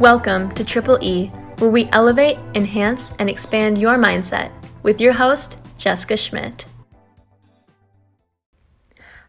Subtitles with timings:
[0.00, 4.52] Welcome to Triple E, where we elevate, enhance, and expand your mindset
[4.82, 6.66] with your host, Jessica Schmidt.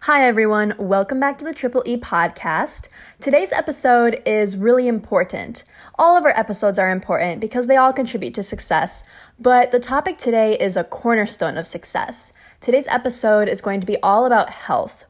[0.02, 0.74] Hi, everyone.
[0.78, 2.90] Welcome back to the Triple E podcast.
[3.22, 5.64] Today's episode is really important.
[5.98, 9.06] All of our episodes are important because they all contribute to success,
[9.40, 12.34] but the topic today is a cornerstone of success.
[12.60, 15.06] Today's episode is going to be all about health.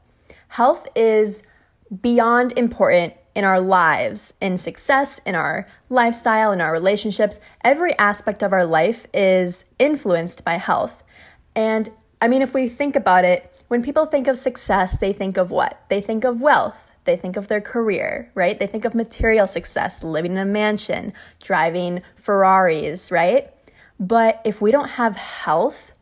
[0.50, 1.42] Health is
[2.00, 7.38] beyond important in our lives, in success, in our lifestyle, in our relationships.
[7.62, 11.04] Every aspect of our life is influenced by health.
[11.54, 11.88] And
[12.20, 15.52] I mean, if we think about it, when people think of success, they think of
[15.52, 15.80] what?
[15.88, 16.90] They think of wealth.
[17.04, 18.58] They think of their career, right?
[18.58, 23.54] They think of material success, living in a mansion, driving Ferraris, right?
[24.00, 25.92] But if we don't have health,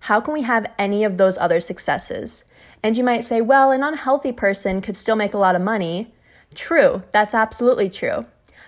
[0.00, 2.44] how can we have any of those other successes?
[2.82, 6.12] And you might say, well, an unhealthy person could still make a lot of money.
[6.54, 8.26] True, that's absolutely true.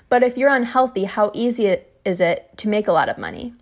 [0.09, 3.55] But if you're unhealthy, how easy is it to make a lot of money?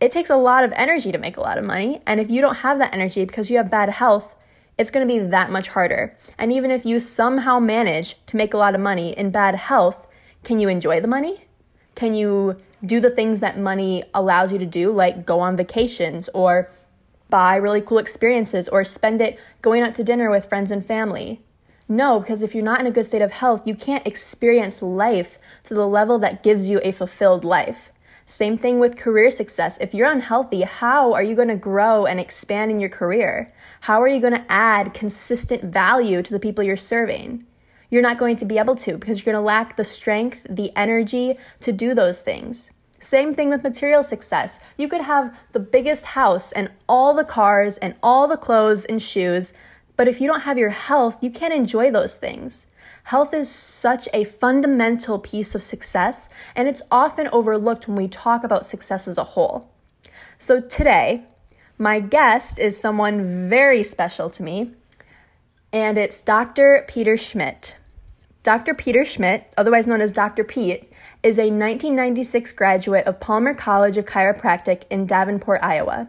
[0.00, 2.40] It takes a lot of energy to make a lot of money, and if you
[2.40, 4.36] don't have that energy because you have bad health,
[4.78, 6.16] it's going to be that much harder.
[6.38, 10.08] And even if you somehow manage to make a lot of money in bad health,
[10.44, 11.46] can you enjoy the money?
[11.96, 12.56] Can you
[12.86, 16.70] do the things that money allows you to do, like go on vacations or
[17.28, 21.42] buy really cool experiences or spend it going out to dinner with friends and family?
[21.88, 25.38] No, because if you're not in a good state of health, you can't experience life
[25.64, 27.90] to the level that gives you a fulfilled life.
[28.26, 29.78] Same thing with career success.
[29.80, 33.48] If you're unhealthy, how are you going to grow and expand in your career?
[33.82, 37.46] How are you going to add consistent value to the people you're serving?
[37.88, 40.76] You're not going to be able to because you're going to lack the strength, the
[40.76, 42.70] energy to do those things.
[43.00, 44.60] Same thing with material success.
[44.76, 49.00] You could have the biggest house and all the cars and all the clothes and
[49.00, 49.54] shoes,
[49.98, 52.68] but if you don't have your health, you can't enjoy those things.
[53.02, 58.44] Health is such a fundamental piece of success, and it's often overlooked when we talk
[58.44, 59.72] about success as a whole.
[60.38, 61.24] So today,
[61.78, 64.70] my guest is someone very special to me,
[65.72, 66.84] and it's Dr.
[66.86, 67.76] Peter Schmidt.
[68.44, 68.74] Dr.
[68.74, 70.44] Peter Schmidt, otherwise known as Dr.
[70.44, 70.88] Pete,
[71.24, 76.08] is a 1996 graduate of Palmer College of Chiropractic in Davenport, Iowa.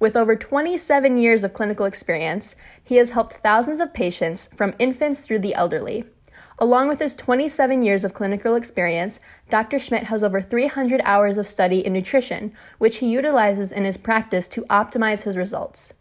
[0.00, 5.26] With over 27 years of clinical experience, he has helped thousands of patients from infants
[5.26, 6.02] through the elderly.
[6.58, 9.78] Along with his 27 years of clinical experience, Dr.
[9.78, 14.48] Schmidt has over 300 hours of study in nutrition, which he utilizes in his practice
[14.48, 15.92] to optimize his results.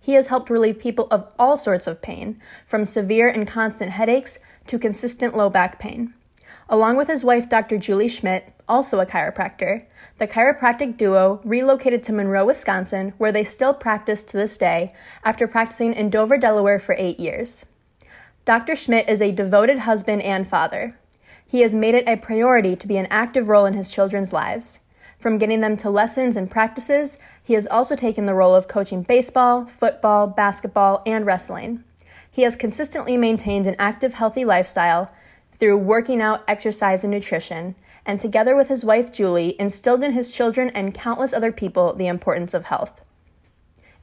[0.00, 4.38] He has helped relieve people of all sorts of pain, from severe and constant headaches
[4.68, 6.14] to consistent low back pain.
[6.68, 7.76] Along with his wife, Dr.
[7.76, 9.84] Julie Schmidt, also a chiropractor,
[10.16, 14.90] the chiropractic duo relocated to Monroe, Wisconsin, where they still practice to this day
[15.22, 17.66] after practicing in Dover, Delaware for eight years.
[18.46, 18.74] Dr.
[18.74, 20.92] Schmidt is a devoted husband and father.
[21.46, 24.80] He has made it a priority to be an active role in his children's lives.
[25.18, 29.02] From getting them to lessons and practices, he has also taken the role of coaching
[29.02, 31.84] baseball, football, basketball, and wrestling.
[32.30, 35.12] He has consistently maintained an active, healthy lifestyle
[35.58, 40.32] through working out, exercise, and nutrition, and together with his wife Julie, instilled in his
[40.32, 43.00] children and countless other people the importance of health.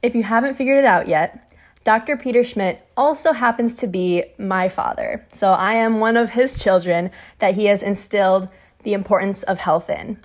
[0.02, 1.50] If you haven't figured it out yet,
[1.82, 2.16] Dr.
[2.16, 5.24] Peter Schmidt also happens to be my father.
[5.32, 8.48] So I am one of his children that he has instilled
[8.82, 10.18] the importance of health in.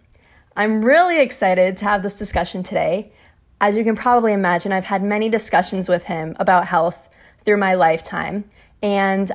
[0.56, 3.12] I'm really excited to have this discussion today.
[3.60, 7.10] As you can probably imagine, I've had many discussions with him about health
[7.40, 8.46] through my lifetime,
[8.82, 9.32] and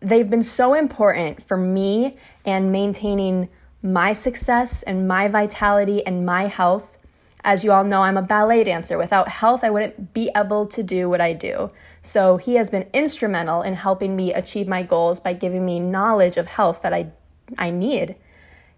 [0.00, 2.14] they've been so important for me
[2.44, 3.48] and maintaining
[3.82, 6.98] my success and my vitality and my health.
[7.44, 8.98] As you all know, I'm a ballet dancer.
[8.98, 11.68] Without health, I wouldn't be able to do what I do.
[12.02, 16.36] So, he has been instrumental in helping me achieve my goals by giving me knowledge
[16.36, 17.12] of health that I,
[17.56, 18.16] I need.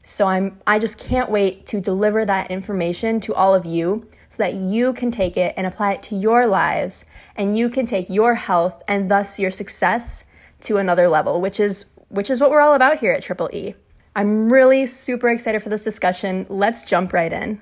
[0.02, 4.42] So, I'm, I just can't wait to deliver that information to all of you so
[4.42, 8.10] that you can take it and apply it to your lives and you can take
[8.10, 10.26] your health and thus your success
[10.60, 13.74] to another level, which is which is what we're all about here at Triple E.
[14.16, 16.47] I'm really super excited for this discussion.
[16.48, 17.60] Let's jump right in.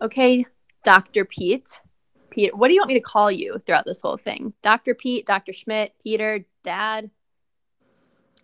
[0.00, 0.46] Okay,
[0.82, 1.24] Dr.
[1.24, 1.80] Pete.
[2.30, 4.54] Pete, what do you want me to call you throughout this whole thing?
[4.62, 4.94] Dr.
[4.94, 5.52] Pete, Dr.
[5.52, 7.10] Schmidt, Peter, Dad?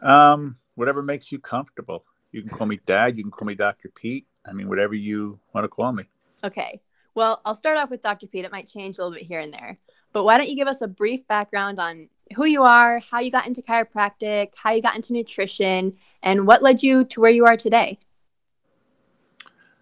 [0.03, 2.05] Um, whatever makes you comfortable.
[2.31, 3.89] You can call me Dad, you can call me Dr.
[3.89, 4.27] Pete.
[4.47, 6.05] I mean, whatever you want to call me.
[6.45, 6.81] Okay.
[7.15, 8.27] Well, I'll start off with Dr.
[8.27, 8.45] Pete.
[8.45, 9.79] It might change a little bit here and there.
[10.13, 13.31] But why don't you give us a brief background on who you are, how you
[13.31, 15.93] got into chiropractic, how you got into nutrition,
[16.23, 17.99] and what led you to where you are today?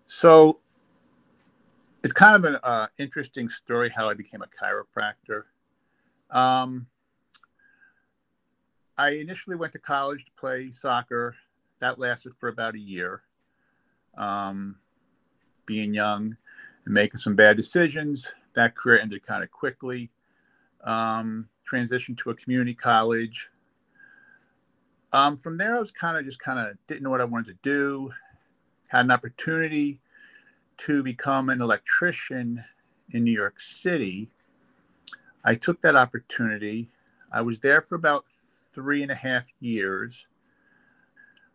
[0.07, 0.61] So,
[2.05, 5.43] it's kind of an uh, interesting story how I became a chiropractor.
[6.31, 6.87] Um,
[8.97, 11.35] I initially went to college to play soccer,
[11.81, 13.23] that lasted for about a year.
[14.17, 14.77] Um,
[15.67, 16.37] being young
[16.85, 20.11] and making some bad decisions, that career ended kind of quickly.
[20.83, 23.51] Um, transitioned to a community college.
[25.17, 27.47] Um, from there, I was kind of just kind of didn't know what I wanted
[27.47, 28.13] to do.
[28.89, 29.99] Had an opportunity
[30.77, 32.63] to become an electrician
[33.11, 34.29] in New York City.
[35.43, 36.89] I took that opportunity.
[37.33, 40.27] I was there for about three and a half years.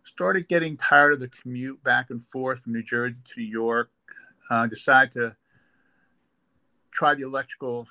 [0.06, 3.92] Started getting tired of the commute back and forth from New Jersey to New York.
[4.50, 5.36] Uh, decided to
[6.90, 7.88] try the electrical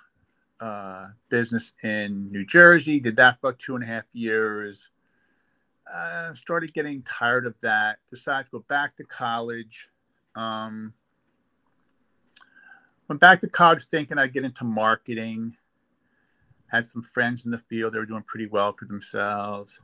[0.58, 2.98] uh, business in New Jersey.
[2.98, 4.88] Did that for about two and a half years.
[5.92, 7.98] Uh, started getting tired of that.
[8.08, 9.88] Decided to go back to college.
[10.36, 10.94] Um,
[13.08, 15.56] went back to college thinking I'd get into marketing.
[16.68, 19.80] Had some friends in the field; they were doing pretty well for themselves.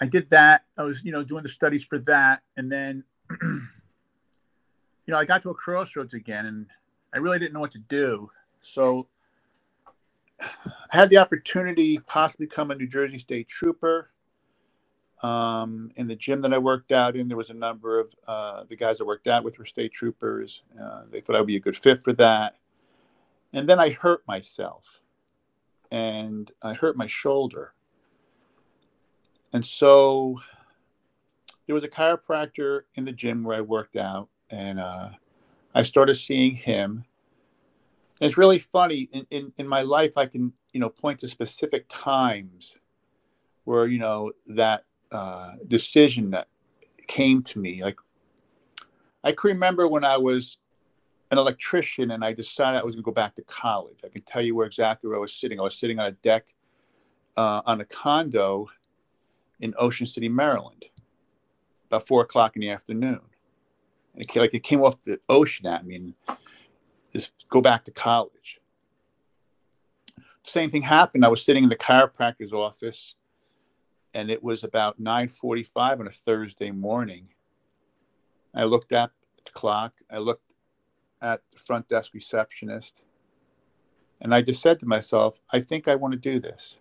[0.00, 0.64] I did that.
[0.76, 3.04] I was, you know, doing the studies for that, and then,
[3.42, 3.60] you
[5.06, 6.66] know, I got to a crossroads again, and
[7.14, 8.28] I really didn't know what to do.
[8.60, 9.06] So
[10.40, 10.44] I
[10.90, 14.11] had the opportunity possibly become a New Jersey State Trooper.
[15.22, 18.64] Um, in the gym that I worked out in, there was a number of uh,
[18.64, 20.62] the guys I worked out with were state troopers.
[20.80, 22.56] Uh, they thought I'd be a good fit for that.
[23.52, 25.00] And then I hurt myself
[25.92, 27.74] and I hurt my shoulder.
[29.52, 30.40] And so
[31.66, 35.10] there was a chiropractor in the gym where I worked out, and uh,
[35.74, 37.04] I started seeing him.
[38.20, 41.28] And it's really funny in, in, in my life, I can, you know, point to
[41.28, 42.76] specific times
[43.64, 46.48] where, you know, that uh, decision that
[47.06, 47.82] came to me.
[47.82, 48.00] Like,
[49.22, 50.58] I can remember when I was
[51.30, 53.98] an electrician and I decided I was going to go back to college.
[54.04, 55.60] I can tell you where exactly where I was sitting.
[55.60, 56.54] I was sitting on a deck
[57.36, 58.68] uh, on a condo
[59.60, 60.84] in Ocean City, Maryland,
[61.86, 63.20] about four o'clock in the afternoon.
[64.14, 66.14] And it, like it came off the ocean at me and
[67.12, 68.60] just go back to college.
[70.42, 71.24] Same thing happened.
[71.24, 73.14] I was sitting in the chiropractor's office
[74.14, 77.28] and it was about 9.45 on a thursday morning.
[78.54, 79.10] I looked at
[79.44, 79.94] the clock.
[80.10, 80.52] I looked
[81.20, 83.02] at the front desk receptionist.
[84.20, 86.76] And i just said to myself i think i want to do this.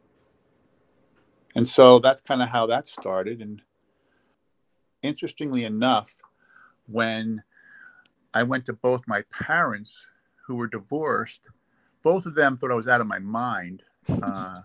[1.55, 3.41] And so that's kind of how that started.
[3.41, 3.61] And
[5.03, 6.17] interestingly enough
[6.85, 7.43] when
[8.33, 10.05] i went to both my parents
[10.45, 11.47] who were divorced
[12.03, 13.81] both of them thought i was out of my mind
[14.21, 14.61] uh,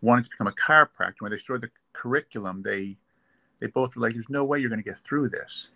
[0.00, 1.20] wanted to become a chiropractor.
[1.20, 2.96] When they saw the curriculum, they
[3.60, 5.68] they both were like, "There's no way you're going to get through this."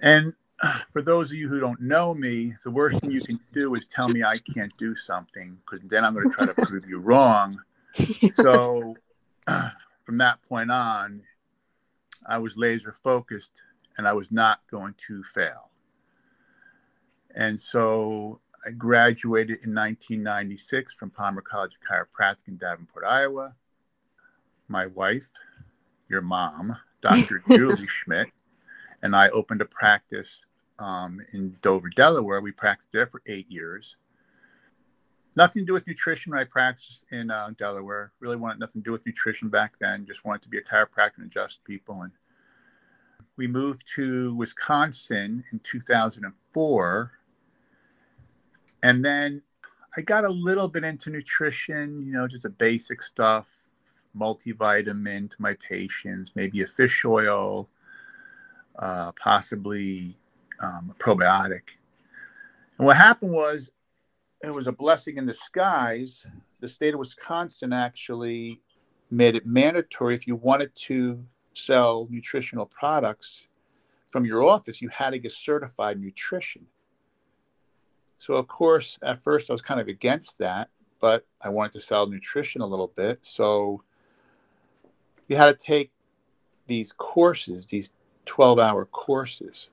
[0.00, 0.34] And
[0.92, 3.86] for those of you who don't know me, the worst thing you can do is
[3.86, 6.98] tell me I can't do something because then I'm going to try to prove you
[6.98, 7.60] wrong.
[8.32, 8.96] So
[10.02, 11.22] from that point on,
[12.26, 13.62] I was laser focused
[13.96, 15.70] and I was not going to fail.
[17.36, 23.54] And so I graduated in 1996 from Palmer College of Chiropractic in Davenport, Iowa
[24.68, 25.30] my wife,
[26.08, 27.42] your mom, Dr.
[27.48, 28.32] Julie Schmidt,
[29.02, 30.46] and I opened a practice
[30.78, 32.40] um, in Dover, Delaware.
[32.40, 33.96] We practiced there for eight years.
[35.36, 38.12] Nothing to do with nutrition when I practiced in uh, Delaware.
[38.20, 40.06] Really wanted nothing to do with nutrition back then.
[40.06, 42.02] Just wanted to be a chiropractor and adjust people.
[42.02, 42.12] And
[43.36, 47.12] we moved to Wisconsin in 2004.
[48.82, 49.42] And then
[49.96, 53.66] I got a little bit into nutrition, you know, just the basic stuff
[54.16, 57.68] multivitamin to my patients, maybe a fish oil,
[58.78, 60.16] uh, possibly
[60.62, 61.76] um, a probiotic.
[62.78, 63.70] And what happened was,
[64.42, 66.26] it was a blessing in disguise.
[66.60, 68.60] The state of Wisconsin actually
[69.10, 73.46] made it mandatory if you wanted to sell nutritional products
[74.10, 76.66] from your office, you had to get certified nutrition.
[78.18, 81.80] So, of course, at first I was kind of against that, but I wanted to
[81.80, 83.18] sell nutrition a little bit.
[83.22, 83.82] So,
[85.28, 85.90] you had to take
[86.66, 87.90] these courses, these
[88.24, 89.68] 12 hour courses.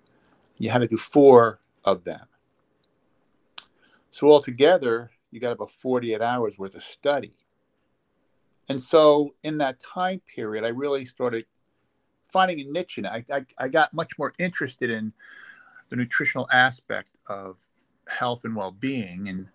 [0.57, 2.27] You had to do four of them.
[4.11, 7.33] So altogether, you got about 48 hours worth of study.
[8.67, 11.45] And so in that time period, I really started
[12.25, 13.09] finding a niche in it.
[13.09, 15.13] I, I, I got much more interested in
[15.89, 17.61] the nutritional aspect of
[18.07, 19.27] health and well being.
[19.27, 19.47] And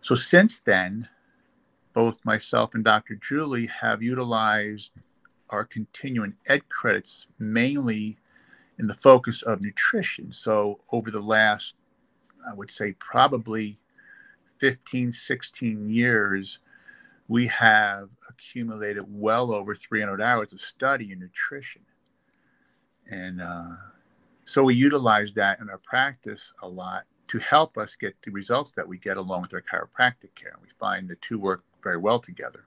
[0.00, 1.08] so since then,
[1.92, 3.16] both myself and Dr.
[3.16, 4.92] Julie have utilized
[5.50, 8.18] our continuing ed credits mainly
[8.78, 10.32] in the focus of nutrition.
[10.32, 11.74] So over the last,
[12.50, 13.78] I would say probably
[14.58, 16.60] 15, 16 years,
[17.28, 21.82] we have accumulated well over 300 hours of study in nutrition.
[23.10, 23.76] And uh,
[24.44, 28.72] so we utilize that in our practice a lot to help us get the results
[28.72, 30.54] that we get along with our chiropractic care.
[30.60, 32.66] We find the two work very well together.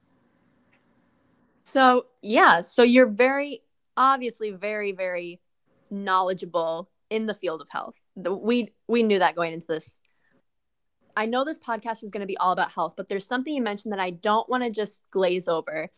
[1.64, 3.62] So, yeah, so you're very
[3.96, 5.40] obviously very very
[5.90, 8.02] knowledgeable in the field of health.
[8.16, 9.98] The, we we knew that going into this.
[11.16, 13.62] I know this podcast is going to be all about health, but there's something you
[13.62, 15.90] mentioned that I don't want to just glaze over.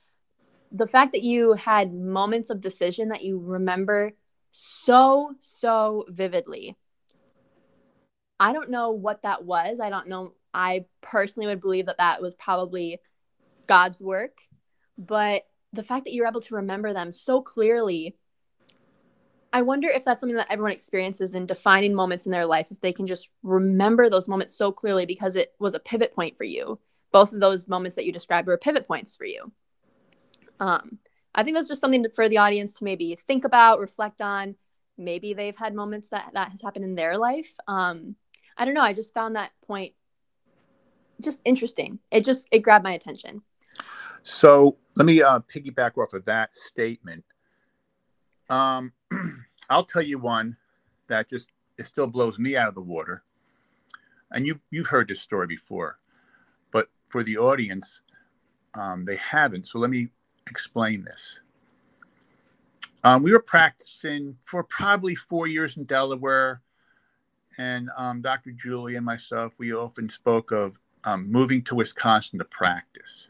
[0.72, 4.12] The fact that you had moments of decision that you remember
[4.52, 6.78] so so vividly
[8.40, 9.80] I don't know what that was.
[9.80, 10.34] I don't know.
[10.54, 13.00] I personally would believe that that was probably
[13.68, 14.38] God's work.
[14.98, 15.44] But
[15.76, 18.16] the fact that you're able to remember them so clearly,
[19.54, 22.82] I wonder if that's something that everyone experiences in defining moments in their life, if
[22.82, 26.44] they can just remember those moments so clearly because it was a pivot point for
[26.44, 26.80] you.
[27.12, 29.52] Both of those moments that you described were pivot points for you.
[30.60, 31.00] Um,
[31.34, 34.56] I think that's just something for the audience to maybe think about, reflect on.
[34.98, 37.54] Maybe they've had moments that that has happened in their life.
[37.68, 38.16] Um,
[38.58, 38.82] I don't know.
[38.82, 39.94] I just found that point
[41.22, 42.00] just interesting.
[42.12, 43.42] It just it grabbed my attention.
[44.26, 47.24] So let me uh, piggyback off of that statement.
[48.50, 48.92] Um,
[49.70, 50.58] I'll tell you one
[51.08, 53.22] that just it still blows me out of the water.
[54.32, 56.00] And you you've heard this story before,
[56.72, 58.02] but for the audience,
[58.74, 59.68] um, they haven't.
[59.68, 60.10] So let me
[60.50, 61.40] explain this.
[63.04, 66.64] Um, we were practicing for probably four years in Delaware
[67.60, 68.52] and um, Dr.
[68.52, 73.28] Julie and myself, we often spoke of um, moving to Wisconsin to practice.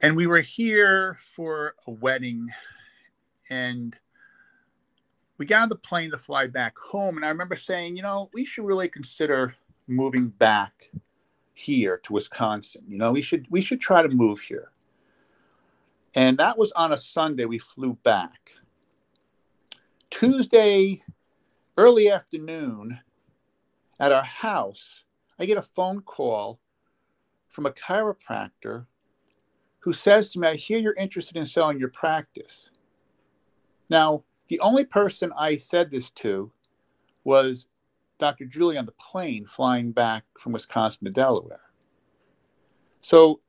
[0.00, 2.48] And we were here for a wedding,
[3.50, 3.96] and
[5.38, 7.16] we got on the plane to fly back home.
[7.16, 9.56] And I remember saying, you know, we should really consider
[9.88, 10.90] moving back
[11.52, 12.84] here to Wisconsin.
[12.86, 14.70] You know, we should we should try to move here.
[16.14, 17.44] And that was on a Sunday.
[17.44, 18.52] We flew back.
[20.10, 21.02] Tuesday,
[21.76, 23.00] early afternoon,
[23.98, 25.02] at our house,
[25.38, 26.60] I get a phone call
[27.48, 28.86] from a chiropractor
[29.88, 32.68] who says to me, I hear you're interested in selling your practice.
[33.88, 36.52] Now, the only person I said this to
[37.24, 37.68] was
[38.18, 38.44] Dr.
[38.44, 41.70] Julie on the plane flying back from Wisconsin to Delaware.
[43.00, 43.40] So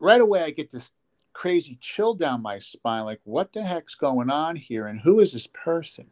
[0.00, 0.90] right away, I get this
[1.32, 4.88] crazy chill down my spine like, what the heck's going on here?
[4.88, 6.08] And who is this person?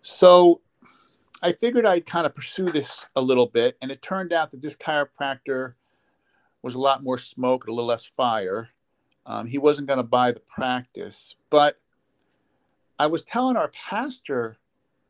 [0.00, 0.60] So
[1.42, 4.62] I figured I'd kind of pursue this a little bit, and it turned out that
[4.62, 5.74] this chiropractor
[6.62, 8.70] was a lot more smoke and a little less fire.
[9.26, 11.78] Um, he wasn't going to buy the practice, but
[12.98, 14.56] I was telling our pastor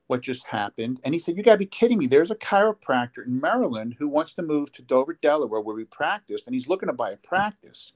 [0.07, 2.07] what just happened, and he said, "You got to be kidding me!
[2.07, 6.47] There's a chiropractor in Maryland who wants to move to Dover, Delaware, where we practiced,
[6.47, 7.93] and he's looking to buy a practice."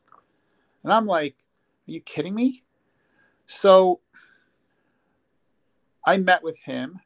[0.82, 1.36] And I'm like,
[1.86, 2.62] "Are you kidding me?"
[3.46, 4.00] So
[6.06, 7.00] I met with him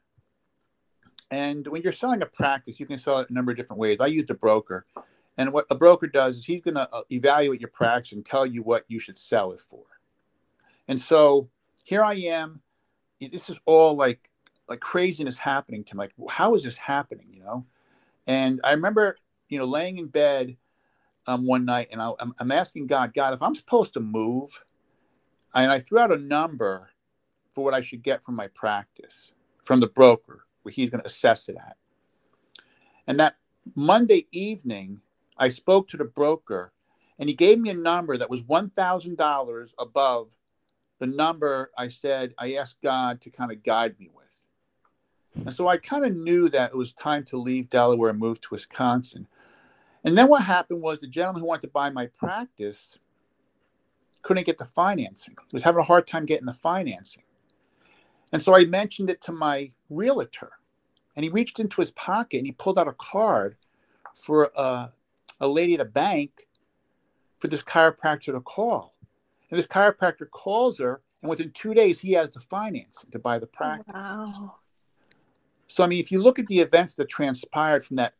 [1.31, 4.01] and when you're selling a practice, you can sell it a number of different ways.
[4.01, 4.85] I used a broker.
[5.41, 8.45] And what a broker does is he's going to uh, evaluate your practice and tell
[8.45, 9.83] you what you should sell it for.
[10.87, 11.49] And so
[11.83, 12.61] here I am.
[13.19, 14.29] This is all like
[14.69, 16.01] like craziness happening to me.
[16.01, 17.25] Like, how is this happening?
[17.31, 17.65] You know?
[18.27, 19.17] And I remember,
[19.49, 20.57] you know, laying in bed
[21.25, 24.63] um, one night and I, I'm, I'm asking God, God, if I'm supposed to move,
[25.55, 26.91] and I threw out a number
[27.49, 29.31] for what I should get from my practice
[29.63, 31.77] from the broker where he's going to assess it at.
[33.07, 33.37] And that
[33.75, 35.01] Monday evening,
[35.37, 36.73] I spoke to the broker
[37.19, 40.35] and he gave me a number that was $1,000 above
[40.99, 45.45] the number I said I asked God to kind of guide me with.
[45.45, 48.41] And so I kind of knew that it was time to leave Delaware and move
[48.41, 49.27] to Wisconsin.
[50.03, 52.99] And then what happened was the gentleman who wanted to buy my practice
[54.21, 55.35] couldn't get the financing.
[55.47, 57.23] He was having a hard time getting the financing.
[58.31, 60.51] And so I mentioned it to my realtor,
[61.15, 63.57] and he reached into his pocket and he pulled out a card
[64.15, 64.91] for a,
[65.41, 66.47] a lady at a bank
[67.37, 68.93] for this chiropractor to call.
[69.49, 73.39] And this chiropractor calls her, and within two days, he has the financing to buy
[73.39, 74.05] the practice.
[74.05, 74.55] Wow.
[75.67, 78.13] So, I mean, if you look at the events that transpired from that,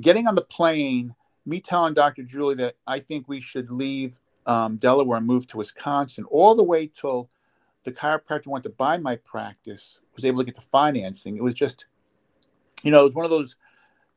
[0.00, 2.22] getting on the plane, me telling Dr.
[2.22, 6.64] Julie that I think we should leave um, Delaware and move to Wisconsin, all the
[6.64, 7.28] way till
[7.84, 11.36] the chiropractor wanted to buy my practice, was able to get the financing.
[11.36, 11.86] It was just,
[12.82, 13.56] you know, it was one of those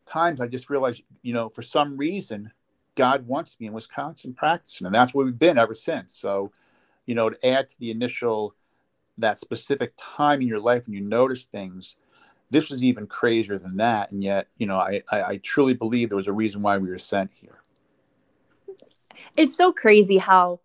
[0.09, 2.51] times I just realized, you know, for some reason,
[2.95, 6.13] God wants me in Wisconsin practicing, and that's where we've been ever since.
[6.13, 6.51] So,
[7.05, 8.55] you know, to add to the initial,
[9.17, 11.95] that specific time in your life when you notice things,
[12.49, 14.11] this was even crazier than that.
[14.11, 16.89] And yet, you know, I, I, I truly believe there was a reason why we
[16.89, 17.61] were sent here.
[19.35, 20.61] It's so crazy how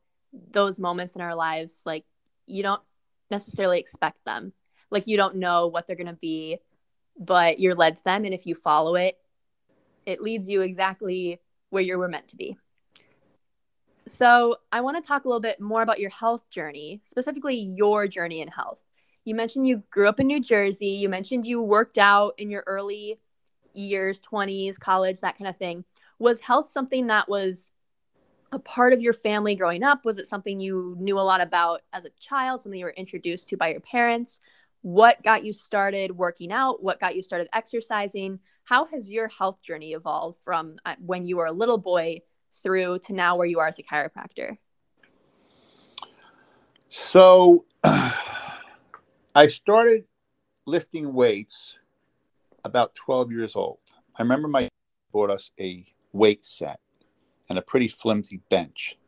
[0.50, 2.04] those moments in our lives, like,
[2.46, 2.82] you don't
[3.30, 4.52] necessarily expect them.
[4.90, 6.58] Like, you don't know what they're going to be,
[7.18, 8.24] but you're led to them.
[8.24, 9.18] And if you follow it,
[10.06, 12.56] it leads you exactly where you were meant to be.
[14.06, 18.06] So, I want to talk a little bit more about your health journey, specifically your
[18.06, 18.84] journey in health.
[19.25, 20.88] You mentioned you grew up in New Jersey.
[20.88, 23.18] You mentioned you worked out in your early
[23.73, 25.84] years, 20s, college, that kind of thing.
[26.18, 27.70] Was health something that was
[28.52, 30.04] a part of your family growing up?
[30.04, 33.49] Was it something you knew a lot about as a child, something you were introduced
[33.49, 34.38] to by your parents?
[34.85, 36.83] What got you started working out?
[36.83, 38.41] What got you started exercising?
[38.64, 42.19] How has your health journey evolved from uh, when you were a little boy
[42.53, 44.59] through to now where you are as a chiropractor?
[46.91, 50.05] So I started
[50.67, 51.79] lifting weights
[52.62, 53.79] about 12 years old.
[54.19, 54.71] I remember my dad
[55.14, 56.79] bought us a weight set
[57.49, 58.99] and a pretty flimsy bench.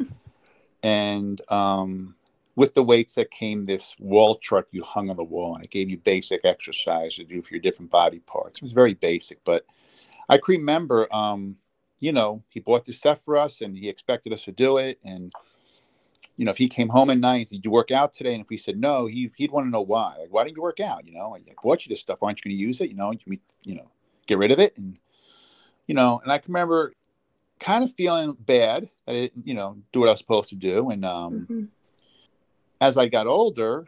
[0.82, 2.16] and um,
[2.56, 5.70] with the weights that came this wall chart you hung on the wall, and it
[5.70, 8.60] gave you basic exercise to do for your different body parts.
[8.60, 9.64] It was very basic, but
[10.28, 11.56] I can remember um,
[12.04, 14.98] you know, he bought this stuff for us and he expected us to do it.
[15.04, 15.32] And,
[16.36, 18.34] you know, if he came home at night Did you work out today?
[18.34, 20.16] And if we said no, he, he'd want to know why.
[20.18, 21.06] Like, why didn't you work out?
[21.06, 22.22] You know, I bought you this stuff.
[22.22, 22.90] Aren't you going to use it?
[22.90, 23.90] You know, you, you know,
[24.26, 24.76] get rid of it.
[24.76, 24.98] And,
[25.86, 26.92] you know, and I can remember
[27.58, 30.56] kind of feeling bad that I didn't, you know, do what I was supposed to
[30.56, 30.90] do.
[30.90, 31.64] And um, mm-hmm.
[32.84, 33.86] As I got older,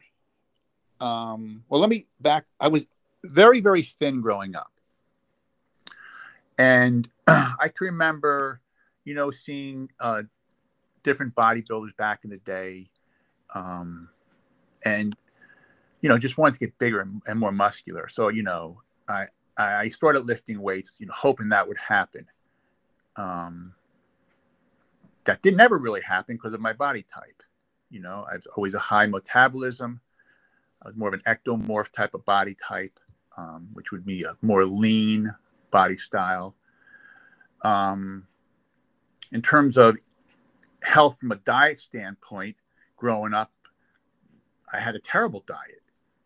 [1.01, 2.47] um, well, let me back.
[2.59, 2.87] I was
[3.23, 4.73] very, very thin growing up.
[6.57, 8.59] And I can remember,
[9.05, 10.23] you know, seeing uh,
[11.03, 12.89] different bodybuilders back in the day,
[13.55, 14.09] um,
[14.85, 15.15] and
[16.01, 18.09] you know, just wanted to get bigger and, and more muscular.
[18.09, 19.27] So, you know, I
[19.59, 22.27] I started lifting weights, you know, hoping that would happen.
[23.17, 23.75] Um,
[25.25, 27.43] that did never really happen because of my body type.
[27.97, 30.03] You know, I was always a high metabolism.
[30.83, 33.01] I was more of an ectomorph type of body type,
[33.39, 35.31] um, which would be a more lean
[35.71, 36.55] body style.
[37.63, 38.27] Um,
[39.33, 39.97] in terms of
[40.83, 42.57] health from a diet standpoint,
[42.99, 43.51] growing up,
[44.71, 45.81] I had a terrible diet.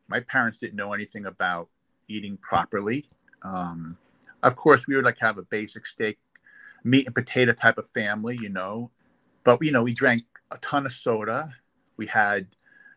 [0.09, 1.69] My parents didn't know anything about
[2.09, 3.05] eating properly.
[3.45, 3.97] Um,
[4.43, 6.19] of course, we would like have a basic steak,
[6.83, 8.91] meat and potato type of family, you know,
[9.45, 11.55] but you know, we drank a ton of soda.
[12.01, 12.49] We had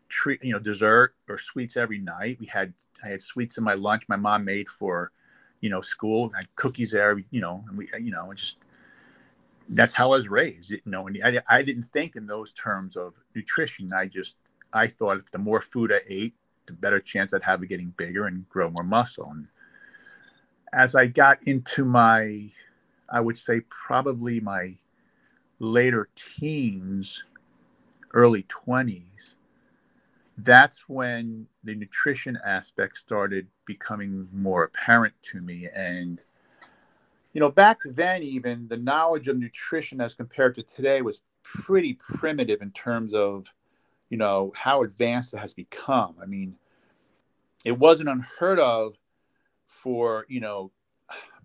[0.09, 2.37] treat, you know, dessert or sweets every night.
[2.39, 4.03] We had I had sweets in my lunch.
[4.07, 5.11] My mom made for
[5.63, 8.57] you know, school, I had cookies there, you know, and we, you know, and just
[9.69, 10.71] that's how I was raised.
[10.71, 13.87] You know, and I, I didn't think in those terms of nutrition.
[13.95, 14.35] I just,
[14.73, 16.33] I thought if the more food I ate,
[16.65, 19.29] the better chance I'd have of getting bigger and grow more muscle.
[19.31, 19.47] And
[20.73, 22.49] as I got into my,
[23.09, 24.75] I would say probably my
[25.59, 27.23] later teens,
[28.13, 29.35] early 20s,
[30.37, 35.67] that's when the nutrition aspect started becoming more apparent to me.
[35.75, 36.21] And
[37.33, 41.97] you know back then even the knowledge of nutrition as compared to today was pretty
[41.99, 43.47] primitive in terms of
[44.09, 46.15] you know how advanced it has become.
[46.21, 46.55] I mean
[47.65, 48.97] it wasn't unheard of
[49.67, 50.71] for you know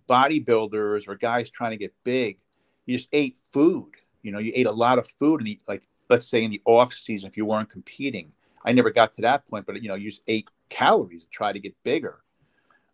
[0.08, 2.38] bodybuilders or guys trying to get big.
[2.86, 5.82] You just ate food you know you ate a lot of food and eat like
[6.08, 8.32] let's say in the off season if you weren't competing
[8.64, 11.58] I never got to that point, but you know, use eight calories to try to
[11.58, 12.18] get bigger.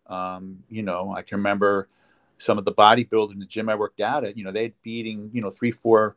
[0.07, 1.89] Um, you know, I can remember
[2.37, 4.37] some of the bodybuilders in the gym I worked out at.
[4.37, 6.15] You know, they'd be eating you know three, four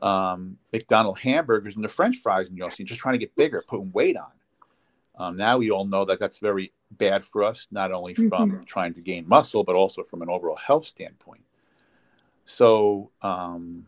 [0.00, 3.64] um, McDonald hamburgers and the French fries, and you know, just trying to get bigger,
[3.66, 4.30] putting weight on.
[5.16, 8.62] Um, now we all know that that's very bad for us, not only from mm-hmm.
[8.62, 11.42] trying to gain muscle, but also from an overall health standpoint.
[12.46, 13.86] So, um,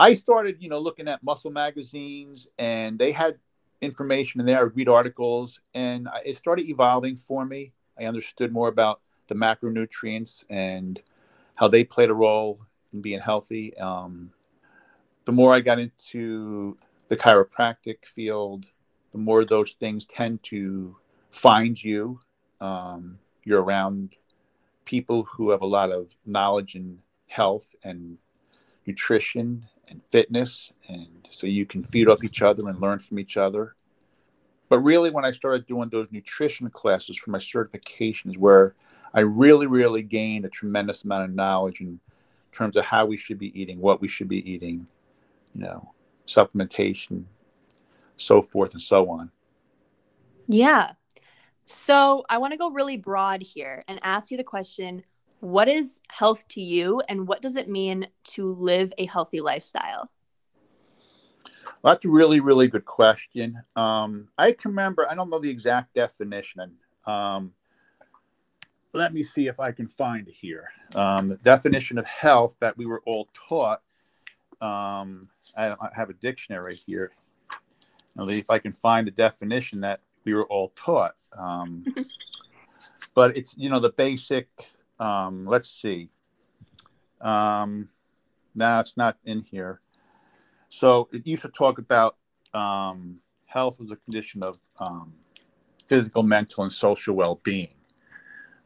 [0.00, 3.38] I started, you know, looking at muscle magazines, and they had
[3.82, 4.60] information in there.
[4.60, 7.74] I read articles, and it started evolving for me.
[7.98, 11.02] I understood more about the macronutrients and
[11.58, 12.60] how they played a role
[12.94, 13.76] in being healthy.
[13.76, 14.32] Um,
[15.26, 18.64] the more I got into the chiropractic field,
[19.12, 20.96] the more those things tend to
[21.30, 22.20] find you.
[22.58, 24.16] Um, you're around
[24.86, 28.16] people who have a lot of knowledge in health and
[28.86, 33.36] nutrition and fitness and so you can feed off each other and learn from each
[33.36, 33.74] other.
[34.68, 38.74] But really when i started doing those nutrition classes for my certifications where
[39.12, 41.98] i really really gained a tremendous amount of knowledge in
[42.52, 44.86] terms of how we should be eating what we should be eating
[45.54, 45.92] you know
[46.26, 47.24] supplementation
[48.20, 49.30] so forth and so on.
[50.46, 50.92] Yeah.
[51.66, 55.04] So i want to go really broad here and ask you the question
[55.40, 60.10] what is health to you and what does it mean to live a healthy lifestyle?
[61.82, 63.58] Well, that's a really, really good question.
[63.74, 66.76] Um, I can remember, I don't know the exact definition.
[67.06, 67.54] Um,
[68.92, 70.68] let me see if I can find it here.
[70.94, 73.80] Um, the definition of health that we were all taught.
[74.60, 77.12] Um, I, I have a dictionary here.
[78.18, 81.14] I'll if I can find the definition that we were all taught.
[81.38, 81.86] Um,
[83.14, 84.48] but it's, you know, the basic
[85.00, 86.10] um, let's see.
[87.20, 87.88] Um,
[88.54, 89.80] no, it's not in here.
[90.68, 92.16] So it used to talk about
[92.54, 95.14] um, health as a condition of um,
[95.86, 97.74] physical, mental, and social well-being.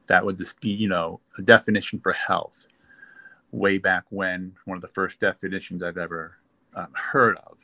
[0.08, 2.66] That would just be, you know, a definition for health.
[3.52, 6.36] Way back when, one of the first definitions I've ever
[6.74, 7.56] um, heard of.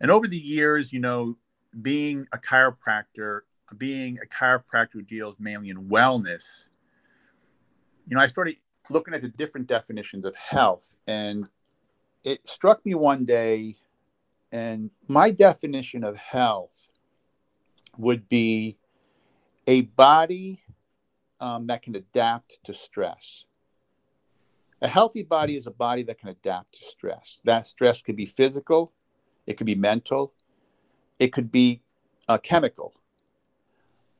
[0.00, 1.36] And over the years, you know,
[1.82, 3.40] being a chiropractor,
[3.76, 6.66] being a chiropractor who deals mainly in wellness,
[8.06, 8.56] you know, I started
[8.90, 11.48] looking at the different definitions of health, and
[12.24, 13.76] it struck me one day,
[14.50, 16.88] and my definition of health
[17.98, 18.78] would be
[19.66, 20.62] a body
[21.40, 23.44] um, that can adapt to stress.
[24.80, 27.40] A healthy body is a body that can adapt to stress.
[27.44, 28.92] That stress could be physical,
[29.46, 30.32] it could be mental,
[31.18, 31.82] it could be
[32.28, 32.94] uh, chemical.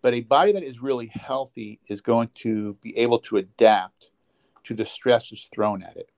[0.03, 4.11] But a body that is really healthy is going to be able to adapt
[4.65, 6.11] to the stresses thrown at it.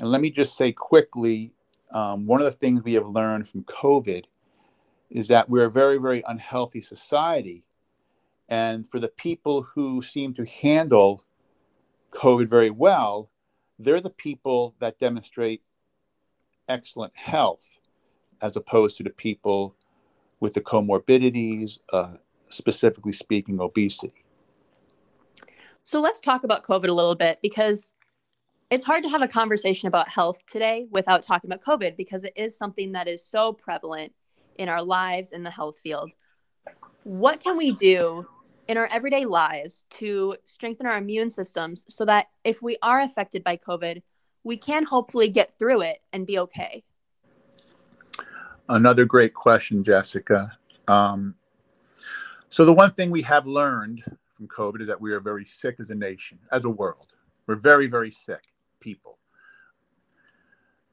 [0.00, 1.52] And let me just say quickly
[1.92, 4.24] um, one of the things we have learned from COVID
[5.10, 7.64] is that we're a very, very unhealthy society.
[8.48, 11.24] And for the people who seem to handle
[12.10, 13.30] COVID very well,
[13.78, 15.62] they're the people that demonstrate
[16.68, 17.78] excellent health
[18.40, 19.76] as opposed to the people
[20.40, 22.16] with the comorbidities, uh,
[22.54, 24.24] specifically speaking, obesity.
[25.82, 27.92] So let's talk about COVID a little bit because
[28.70, 32.32] it's hard to have a conversation about health today without talking about COVID because it
[32.36, 34.12] is something that is so prevalent
[34.56, 36.12] in our lives in the health field.
[37.02, 38.26] What can we do
[38.66, 43.44] in our everyday lives to strengthen our immune systems so that if we are affected
[43.44, 44.02] by COVID,
[44.42, 46.82] we can hopefully get through it and be okay?
[48.68, 50.56] Another great question, Jessica.
[50.88, 51.34] Um,
[52.54, 55.80] so the one thing we have learned from COVID is that we are very sick
[55.80, 57.12] as a nation, as a world.
[57.48, 58.44] We're very, very sick
[58.78, 59.18] people.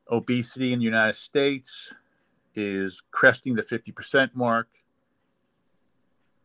[0.10, 1.94] Obesity in the United States
[2.56, 4.70] is cresting the 50% mark.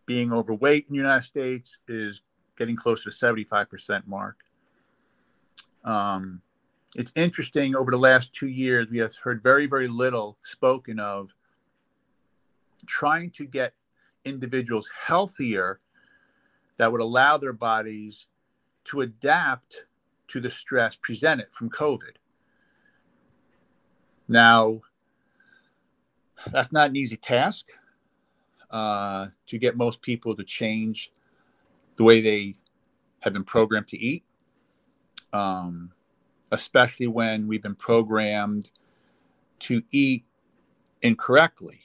[0.04, 2.20] Being overweight in the United States is
[2.58, 4.40] getting close to 75% mark.
[5.82, 6.42] Um,
[6.94, 11.34] it's interesting over the last two years, we have heard very, very little spoken of
[12.84, 13.72] trying to get
[14.26, 15.80] individuals healthier
[16.76, 18.26] that would allow their bodies
[18.84, 19.84] to adapt
[20.28, 22.16] to the stress presented from COVID.
[24.28, 24.80] Now,
[26.50, 27.66] that's not an easy task
[28.70, 31.12] uh, to get most people to change
[31.96, 32.54] the way they
[33.20, 34.24] have been programmed to eat,
[35.32, 35.92] um,
[36.52, 38.70] especially when we've been programmed
[39.60, 40.24] to eat
[41.02, 41.80] incorrectly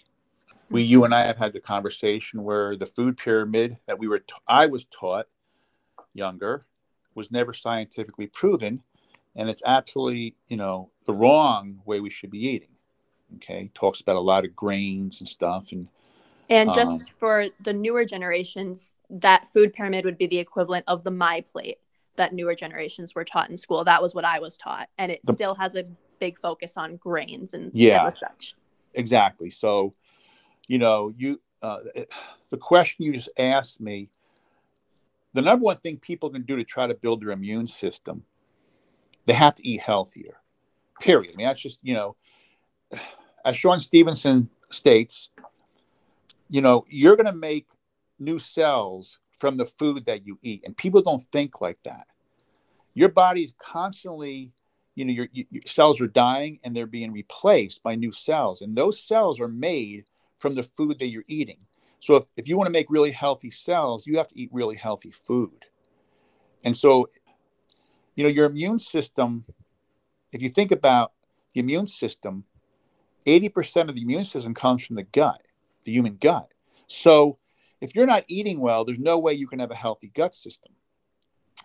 [0.72, 4.20] we you and I have had the conversation where the food pyramid that we were
[4.20, 5.28] t- I was taught
[6.14, 6.64] younger
[7.16, 8.84] was never scientifically proven
[9.36, 12.76] and it's absolutely you know the wrong way we should be eating
[13.38, 13.72] okay?
[13.74, 15.88] Talks about a lot of grains and stuff and
[16.50, 21.04] and just um, for the newer generations that food pyramid would be the equivalent of
[21.04, 21.76] the MyPlate
[22.18, 23.86] that newer generations were taught in school.
[23.86, 25.86] That was what i was taught and it the, still has a
[26.20, 28.10] big focus on grains and yeah.
[28.10, 28.56] such.
[28.94, 29.50] Exactly.
[29.50, 29.94] So
[30.72, 31.80] you know, you uh,
[32.50, 34.10] the question you just asked me,
[35.34, 38.24] the number one thing people can do to try to build their immune system,
[39.26, 40.38] they have to eat healthier.
[41.02, 41.34] Period.
[41.34, 42.16] I mean, that's just you know,
[43.44, 45.30] as Shawn Stevenson states,
[46.48, 47.68] you know, you're going to make
[48.18, 52.08] new cells from the food that you eat, and people don't think like that.
[52.94, 54.54] Your body's constantly
[54.96, 58.76] you know your, your, cells are dying and they're being replaced by new cells and
[58.76, 60.06] those cells are made
[60.42, 61.68] from the food that you're eating.
[62.00, 64.76] So if, if you want to make really healthy cells, you have to eat really
[64.76, 65.66] healthy food.
[66.66, 67.08] And so,
[68.16, 69.46] you know, your immune system,
[70.34, 71.14] if you think about
[71.54, 72.46] the immune system,
[73.28, 75.44] 80% of the immune system comes from the gut,
[75.84, 76.54] the human gut.
[76.88, 77.38] So
[77.80, 80.74] if you're not eating well, there's no way you can have a healthy gut system,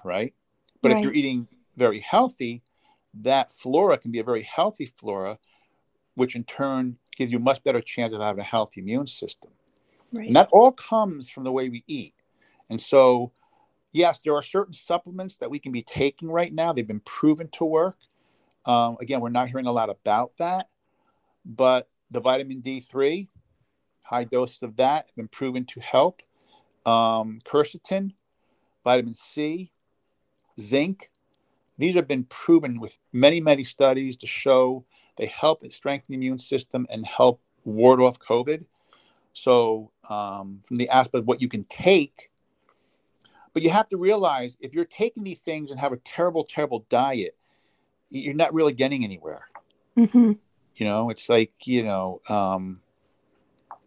[0.05, 0.35] right?
[0.83, 0.99] But right.
[0.99, 2.63] if you're eating very healthy,
[3.15, 5.39] that flora can be a very healthy flora,
[6.15, 9.51] which in turn gives you a much better chance of having a healthy immune system.
[10.15, 10.29] Right.
[10.29, 12.15] And that all comes from the way we eat.
[12.71, 13.33] And so,
[13.93, 16.73] yes, there are certain supplements that we can be taking right now.
[16.73, 17.97] They've been proven to work.
[18.65, 20.69] Um, again, we're not hearing a lot about that,
[21.45, 23.29] but the vitamin D3,
[24.05, 26.23] high doses of that have been proven to help.
[26.85, 28.15] Um, quercetin,
[28.85, 29.73] vitamin C,
[30.61, 31.11] zinc,
[31.79, 34.85] these have been proven with many, many studies to show
[35.17, 38.67] they help strengthen the immune system and help ward off COVID.
[39.33, 42.31] So, um, from the aspect of what you can take,
[43.53, 46.87] but you have to realize if you're taking these things and have a terrible, terrible
[46.89, 47.37] diet,
[48.09, 49.49] you're not really getting anywhere.
[49.97, 50.33] Mm-hmm.
[50.77, 52.81] You know, it's like, you know, um,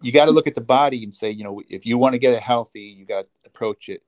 [0.01, 2.19] you got to look at the body and say, you know, if you want to
[2.19, 4.03] get it healthy, you got to approach it,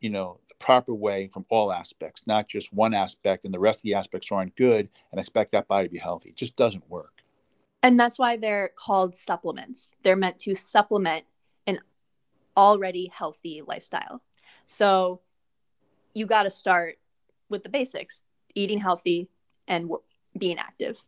[0.00, 3.80] you know, the proper way from all aspects, not just one aspect and the rest
[3.80, 6.30] of the aspects aren't good and expect that body to be healthy.
[6.30, 7.22] It just doesn't work.
[7.82, 9.92] And that's why they're called supplements.
[10.02, 11.24] They're meant to supplement
[11.66, 11.80] an
[12.56, 14.20] already healthy lifestyle.
[14.64, 15.20] So
[16.14, 16.98] you got to start
[17.48, 18.22] with the basics
[18.54, 19.28] eating healthy
[19.68, 19.90] and
[20.36, 21.04] being active.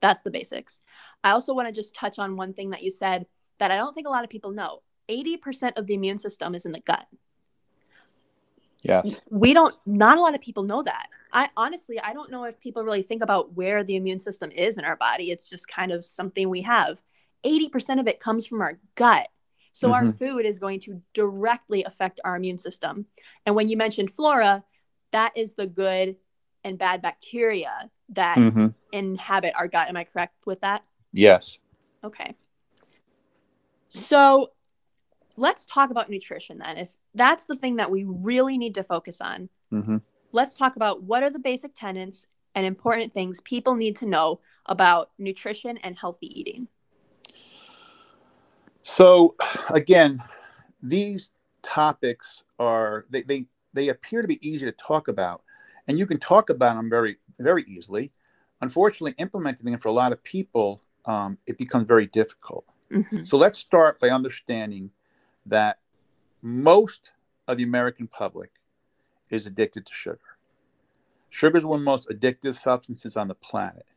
[0.00, 0.80] That's the basics.
[1.24, 3.26] I also want to just touch on one thing that you said
[3.58, 6.66] that I don't think a lot of people know 80% of the immune system is
[6.66, 7.06] in the gut.
[8.82, 9.20] Yes.
[9.30, 11.06] We don't, not a lot of people know that.
[11.32, 14.78] I honestly, I don't know if people really think about where the immune system is
[14.78, 15.30] in our body.
[15.30, 17.02] It's just kind of something we have.
[17.44, 19.28] 80% of it comes from our gut.
[19.72, 20.06] So mm-hmm.
[20.06, 23.06] our food is going to directly affect our immune system.
[23.46, 24.64] And when you mentioned flora,
[25.12, 26.16] that is the good
[26.64, 28.68] and bad bacteria that mm-hmm.
[28.92, 29.88] inhabit our gut.
[29.88, 30.84] Am I correct with that?
[31.12, 31.58] Yes.
[32.02, 32.34] Okay.
[33.88, 34.50] So
[35.38, 36.76] let's talk about nutrition then.
[36.76, 39.98] If that's the thing that we really need to focus on, mm-hmm.
[40.32, 44.40] let's talk about what are the basic tenets and important things people need to know
[44.66, 46.68] about nutrition and healthy eating.
[48.82, 49.36] So,
[49.70, 50.22] again,
[50.82, 51.30] these
[51.62, 55.42] topics are they, they they appear to be easy to talk about,
[55.86, 58.12] and you can talk about them very very easily.
[58.60, 62.64] Unfortunately, implementing them for a lot of people, um, it becomes very difficult.
[62.90, 63.24] Mm-hmm.
[63.24, 64.90] So let's start by understanding
[65.46, 65.78] that
[66.42, 67.12] most
[67.46, 68.50] of the American public
[69.30, 70.20] is addicted to sugar.
[71.30, 73.90] Sugar is one of the most addictive substances on the planet.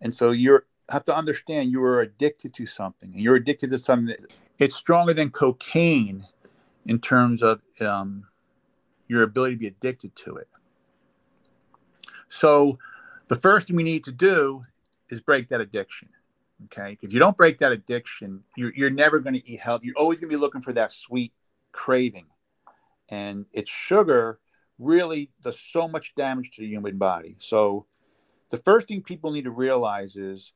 [0.00, 3.78] And so you have to understand you are addicted to something, and you're addicted to
[3.78, 4.20] something that
[4.58, 6.26] it's stronger than cocaine
[6.86, 8.26] in terms of um,
[9.06, 10.48] your ability to be addicted to it.
[12.28, 12.78] So
[13.28, 14.64] the first thing we need to do
[15.08, 16.08] is break that addiction.
[16.66, 16.98] Okay.
[17.00, 19.86] If you don't break that addiction, you're, you're never going to eat healthy.
[19.86, 21.32] You're always going to be looking for that sweet
[21.72, 22.26] craving.
[23.08, 24.38] And it's sugar
[24.78, 27.36] really does so much damage to the human body.
[27.38, 27.86] So
[28.50, 30.52] the first thing people need to realize is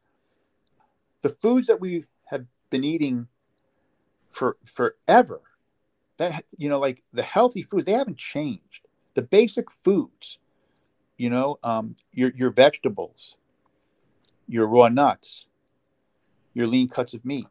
[1.23, 3.29] the foods that we have been eating
[4.31, 5.41] for forever,
[6.17, 8.87] that you know, like the healthy foods, they haven't changed.
[9.15, 10.39] The basic foods,
[11.17, 13.37] you know, um, your your vegetables,
[14.49, 15.47] your raw nuts,
[16.55, 17.47] your lean cuts of meat.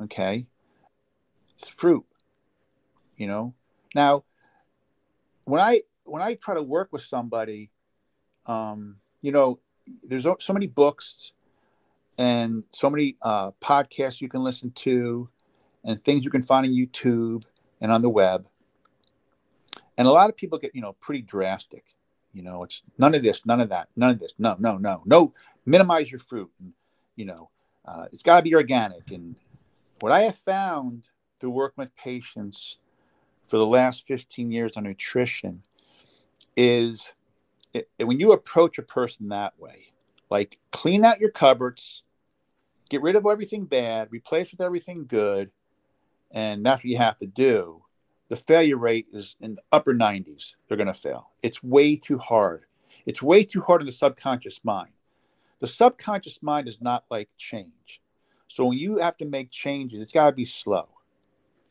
[0.00, 0.46] Okay.
[1.58, 2.04] It's fruit.
[3.16, 3.54] You know.
[3.94, 4.24] Now,
[5.44, 7.70] when I when I try to work with somebody,
[8.46, 9.58] um, you know,
[10.02, 11.32] there's so many books
[12.18, 15.28] and so many uh, podcasts you can listen to
[15.84, 17.44] and things you can find on YouTube
[17.80, 18.48] and on the web.
[19.96, 21.84] And a lot of people get, you know, pretty drastic.
[22.32, 24.32] You know, it's none of this, none of that, none of this.
[24.38, 25.32] No, no, no, no.
[25.66, 26.50] Minimize your fruit.
[26.60, 26.72] And,
[27.14, 27.50] you know,
[27.84, 29.10] uh, it's got to be organic.
[29.10, 29.36] And
[30.00, 31.04] what I have found
[31.38, 32.78] through working with patients
[33.46, 35.62] for the last 15 years on nutrition
[36.56, 37.12] is
[37.72, 39.92] it, when you approach a person that way,
[40.30, 42.02] like clean out your cupboards,
[42.88, 45.52] get rid of everything bad, replace with everything good,
[46.30, 47.82] and that's what you have to do.
[48.28, 50.54] The failure rate is in the upper 90s.
[50.66, 51.30] They're going to fail.
[51.42, 52.64] It's way too hard.
[53.04, 54.93] It's way too hard in the subconscious mind.
[55.64, 58.02] The subconscious mind is not like change.
[58.48, 60.88] So when you have to make changes, it's got to be slow.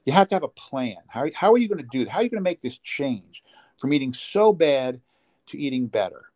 [0.04, 0.96] You have to have a plan.
[1.10, 2.10] How, how are you going to do that?
[2.10, 3.44] How are you going to make this change
[3.80, 5.00] from eating so bad
[5.46, 6.32] to eating better?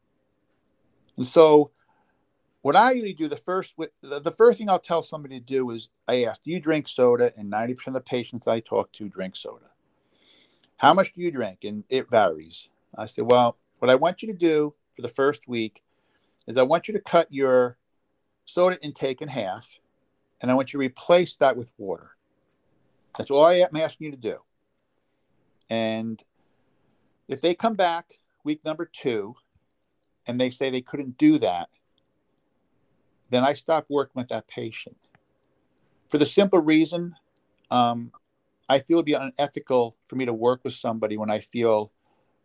[1.17, 1.71] And so
[2.61, 5.89] what I usually do the first the first thing I'll tell somebody to do is
[6.07, 7.33] I ask, do you drink soda?
[7.35, 9.71] And 90% of the patients I talk to drink soda.
[10.75, 11.63] How much do you drink?
[11.63, 12.69] And it varies.
[12.95, 15.81] I say, well, what I want you to do for the first week
[16.47, 17.77] is I want you to cut your
[18.45, 19.79] soda intake in half,
[20.41, 22.11] and I want you to replace that with water.
[23.17, 24.37] That's all I am asking you to do.
[25.69, 26.23] And
[27.27, 29.35] if they come back week number two
[30.25, 31.69] and they say they couldn't do that,
[33.29, 34.97] then I stop working with that patient.
[36.09, 37.15] For the simple reason,
[37.69, 38.11] um,
[38.69, 41.91] I feel it'd be unethical for me to work with somebody when I feel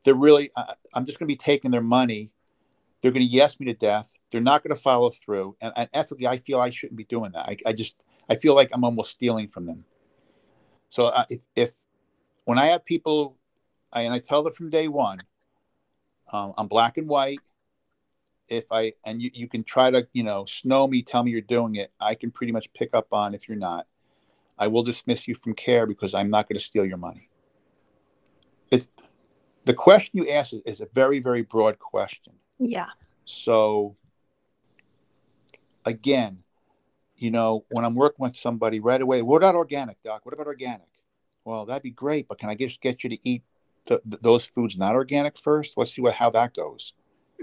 [0.04, 2.32] they're really, uh, I'm just going to be taking their money.
[3.02, 4.12] They're going to yes me to death.
[4.30, 5.56] They're not going to follow through.
[5.60, 7.48] And, and ethically, I feel I shouldn't be doing that.
[7.48, 7.96] I, I just,
[8.30, 9.80] I feel like I'm almost stealing from them.
[10.88, 11.74] So uh, if, if,
[12.44, 13.36] when I have people,
[13.92, 15.20] I, and I tell them from day one,
[16.32, 17.40] um, I'm black and white.
[18.48, 21.40] If I, and you, you can try to, you know, snow me, tell me you're
[21.40, 21.92] doing it.
[21.98, 23.86] I can pretty much pick up on if you're not.
[24.58, 27.28] I will dismiss you from care because I'm not going to steal your money.
[28.70, 28.88] It's
[29.64, 32.34] the question you ask is a very, very broad question.
[32.62, 32.88] Yeah.
[33.24, 33.96] So,
[35.84, 36.42] again,
[37.16, 40.24] you know, when I'm working with somebody right away, what about organic, doc?
[40.24, 40.88] What about organic?
[41.44, 43.42] Well, that'd be great, but can I just get you to eat
[43.86, 45.76] the, those foods not organic first?
[45.76, 46.92] Let's see what how that goes.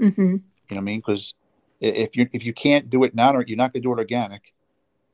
[0.02, 0.22] Mm-hmm.
[0.22, 1.00] You know what I mean?
[1.00, 1.34] Because
[1.82, 4.00] if you if you can't do it not or you're not going to do it
[4.00, 4.54] organic,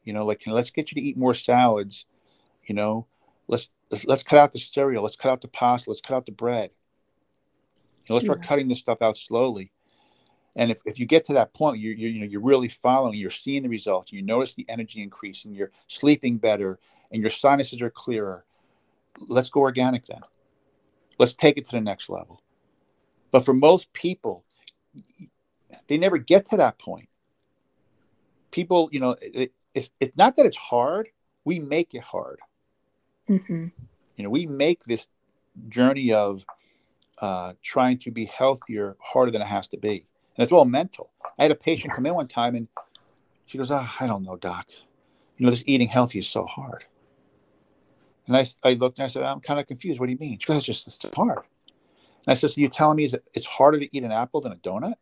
[0.03, 2.05] you know, like let's get you to eat more salads.
[2.63, 3.07] You know,
[3.47, 5.01] let's let's, let's cut out the cereal.
[5.01, 5.89] Let's cut out the pasta.
[5.89, 6.69] Let's cut out the bread.
[7.75, 9.71] You know, let's start cutting this stuff out slowly.
[10.55, 13.19] And if, if you get to that point, you're, you're, you know, you're really following,
[13.19, 16.79] you're seeing the results, you notice the energy increase and you're sleeping better
[17.11, 18.45] and your sinuses are clearer.
[19.27, 20.21] Let's go organic then.
[21.19, 22.41] Let's take it to the next level.
[23.31, 24.43] But for most people,
[25.87, 27.09] they never get to that point.
[28.51, 31.09] People, you know, it, it's, it's not that it's hard,
[31.43, 32.39] we make it hard.
[33.29, 33.67] Mm-hmm.
[34.15, 35.07] You know, we make this
[35.67, 36.45] journey of
[37.19, 40.05] uh, trying to be healthier harder than it has to be.
[40.37, 41.09] And it's all mental.
[41.37, 42.67] I had a patient come in one time and
[43.45, 44.67] she goes, oh, I don't know, doc.
[45.37, 46.85] You know, this eating healthy is so hard.
[48.27, 49.99] And I, I looked and I said, I'm kind of confused.
[49.99, 50.39] What do you mean?
[50.39, 51.37] She goes, it's just it's hard.
[51.37, 54.57] And I said, so you're telling me it's harder to eat an apple than a
[54.57, 54.95] donut?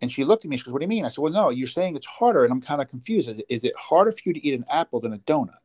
[0.00, 0.56] And she looked at me.
[0.56, 1.04] She goes, what do you mean?
[1.04, 2.44] I said, well, no, you're saying it's harder.
[2.44, 3.28] And I'm kind of confused.
[3.28, 5.58] Is it, is it harder for you to eat an apple than a donut?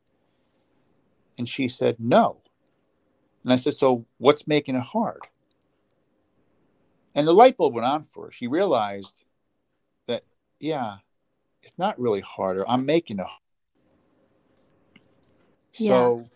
[1.36, 2.40] And she said, no.
[3.44, 5.20] And I said, So what's making it hard?
[7.14, 8.32] And the light bulb went on for her.
[8.32, 9.24] She realized
[10.06, 10.24] that,
[10.58, 10.96] yeah,
[11.62, 12.68] it's not really harder.
[12.68, 13.26] I'm making it.
[15.74, 15.90] Yeah.
[15.90, 16.30] So,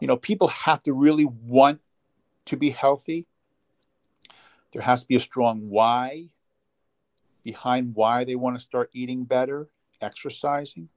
[0.00, 1.80] you know, people have to really want
[2.46, 3.26] to be healthy.
[4.72, 6.30] There has to be a strong why
[7.44, 9.68] behind why they want to start eating better,
[10.00, 10.88] exercising,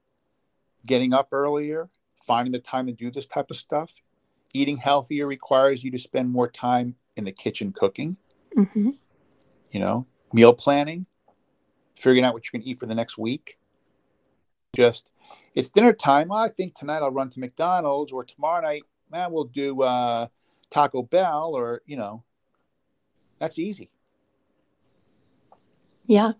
[0.85, 1.89] getting up earlier,
[2.25, 4.01] finding the time to do this type of stuff
[4.53, 8.17] eating healthier requires you to spend more time in the kitchen cooking
[8.57, 8.89] mm-hmm.
[9.71, 11.05] you know meal planning
[11.95, 13.57] figuring out what you're going to eat for the next week.
[14.75, 15.09] Just
[15.55, 16.31] it's dinner time.
[16.31, 20.27] I think tonight i'll run to mcdonald's or tomorrow night man we'll do uh,
[20.69, 22.23] taco bell or you know
[23.39, 23.89] that's easy.
[26.05, 26.33] Yeah.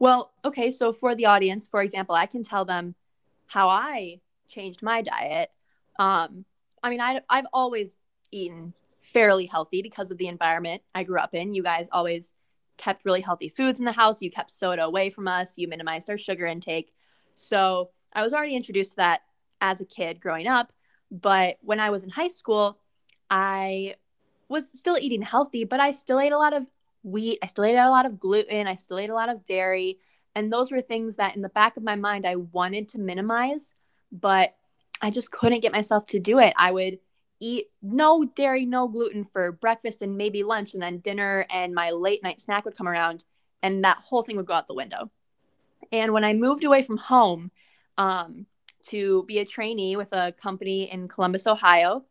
[0.00, 2.94] Well okay so for the audience for example i can tell them
[3.46, 5.50] how i changed my diet.
[5.98, 6.44] Um,
[6.82, 7.96] I mean, I, I've always
[8.30, 8.72] eaten
[9.12, 11.54] fairly healthy because of the environment I grew up in.
[11.54, 12.34] You guys always
[12.76, 14.22] kept really healthy foods in the house.
[14.22, 15.54] You kept soda away from us.
[15.56, 16.92] You minimized our sugar intake.
[17.34, 19.22] So I was already introduced to that
[19.60, 20.72] as a kid growing up.
[21.10, 22.78] But when I was in high school,
[23.30, 23.96] I
[24.48, 26.66] was still eating healthy, but I still ate a lot of
[27.02, 27.38] wheat.
[27.42, 28.66] I still ate a lot of gluten.
[28.66, 29.98] I still ate a lot of dairy.
[30.34, 33.74] And those were things that in the back of my mind I wanted to minimize.
[34.12, 34.54] But
[35.00, 36.54] I just couldn't get myself to do it.
[36.56, 36.98] I would
[37.40, 41.90] eat no dairy, no gluten for breakfast and maybe lunch, and then dinner and my
[41.90, 43.24] late night snack would come around,
[43.62, 45.10] and that whole thing would go out the window.
[45.92, 47.50] And when I moved away from home
[47.96, 48.46] um,
[48.88, 52.04] to be a trainee with a company in Columbus, Ohio,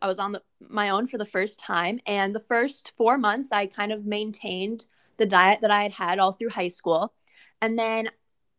[0.00, 2.00] I was on the, my own for the first time.
[2.06, 6.18] And the first four months, I kind of maintained the diet that I had had
[6.18, 7.14] all through high school.
[7.60, 8.10] And then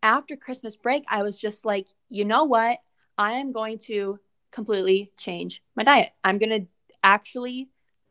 [0.04, 2.80] after Christmas break, I was just like, you know what?
[3.18, 4.20] I am going to
[4.52, 6.12] completely change my diet.
[6.24, 6.68] I'm going to
[7.04, 7.70] actually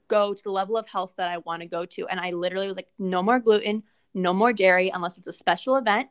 [0.08, 2.06] go to the level of health that I want to go to.
[2.08, 3.82] And I literally was like, no more gluten,
[4.14, 6.08] no more dairy unless it's a special event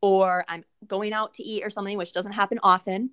[0.00, 3.10] or I'm going out to eat or something, which doesn't happen often.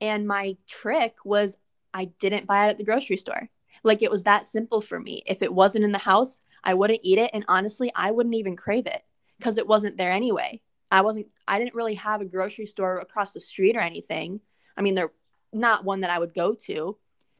[0.00, 1.56] And my trick was
[1.92, 3.48] I didn't buy it at the grocery store.
[3.82, 5.22] Like it was that simple for me.
[5.26, 7.30] If it wasn't in the house, I wouldn't eat it.
[7.32, 9.02] And honestly, I wouldn't even crave it
[9.38, 10.60] because it wasn't there anyway.
[10.90, 14.40] I wasn't, I didn't really have a grocery store across the street or anything.
[14.76, 15.12] I mean, they're
[15.52, 16.96] not one that I would go to.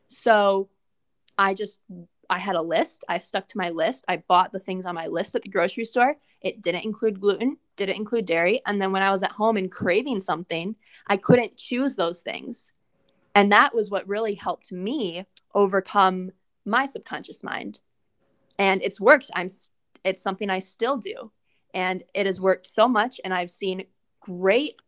[0.08, 0.68] So
[1.36, 1.80] I just,
[2.30, 3.04] I had a list.
[3.08, 4.04] I stuck to my list.
[4.08, 6.16] I bought the things on my list at the grocery store.
[6.40, 8.60] It didn't include gluten, didn't include dairy.
[8.66, 12.72] And then when I was at home and craving something, I couldn't choose those things.
[13.34, 16.30] And that was what really helped me overcome
[16.64, 17.80] my subconscious mind.
[18.58, 19.30] And it's worked.
[19.34, 19.48] I'm
[20.04, 21.32] it's something I still do.
[21.74, 23.84] And it has worked so much and I've seen
[24.20, 24.80] great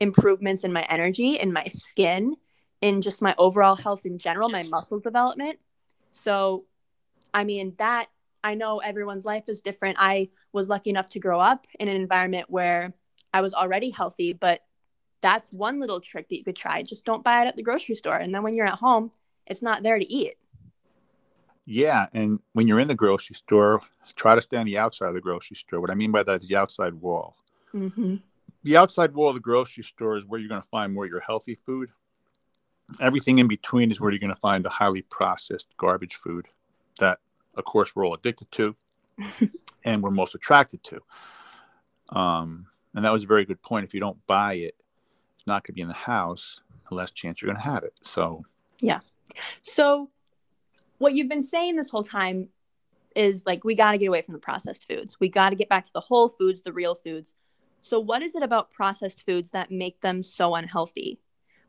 [0.00, 2.36] improvements in my energy, in my skin,
[2.80, 5.58] in just my overall health in general, my muscle development.
[6.12, 6.64] So,
[7.32, 8.08] I mean, that
[8.42, 9.96] I know everyone's life is different.
[9.98, 12.90] I was lucky enough to grow up in an environment where
[13.32, 14.60] I was already healthy, but
[15.22, 16.82] that's one little trick that you could try.
[16.82, 18.16] Just don't buy it at the grocery store.
[18.16, 19.10] And then when you're at home,
[19.46, 20.34] it's not there to eat.
[21.64, 22.06] Yeah.
[22.12, 23.80] And when you're in the grocery store,
[24.16, 25.80] try to stay on the outside of the grocery store.
[25.80, 27.36] What I mean by that is the outside wall.
[27.72, 28.16] Mm-hmm.
[28.62, 31.10] The outside wall of the grocery store is where you're going to find more of
[31.10, 31.88] your healthy food.
[33.00, 36.46] Everything in between is where you're going to find the highly processed garbage food
[37.00, 37.18] that,
[37.56, 38.76] of course, we're all addicted to
[39.84, 41.00] and we're most attracted to.
[42.10, 43.84] Um, and that was a very good point.
[43.84, 44.76] If you don't buy it,
[45.36, 47.82] it's not going to be in the house, the less chance you're going to have
[47.82, 47.94] it.
[48.02, 48.44] So,
[48.80, 49.00] yeah.
[49.62, 50.10] So,
[50.98, 52.48] what you've been saying this whole time
[53.16, 55.18] is like, we got to get away from the processed foods.
[55.20, 57.34] We got to get back to the whole foods, the real foods.
[57.80, 61.20] So, what is it about processed foods that make them so unhealthy?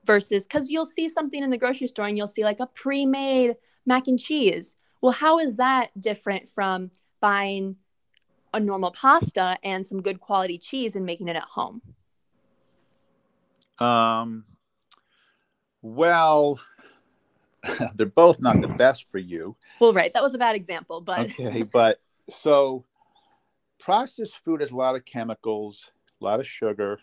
[0.05, 3.05] Versus, because you'll see something in the grocery store and you'll see like a pre
[3.05, 4.75] made mac and cheese.
[5.01, 7.77] Well, how is that different from buying
[8.53, 11.81] a normal pasta and some good quality cheese and making it at home?
[13.79, 14.45] Um,
[15.81, 16.59] well,
[17.95, 19.55] they're both not the best for you.
[19.79, 20.11] Well, right.
[20.13, 21.63] That was a bad example, but okay.
[21.63, 21.99] But
[22.29, 22.85] so
[23.79, 25.89] processed food has a lot of chemicals,
[26.21, 26.99] a lot of sugar.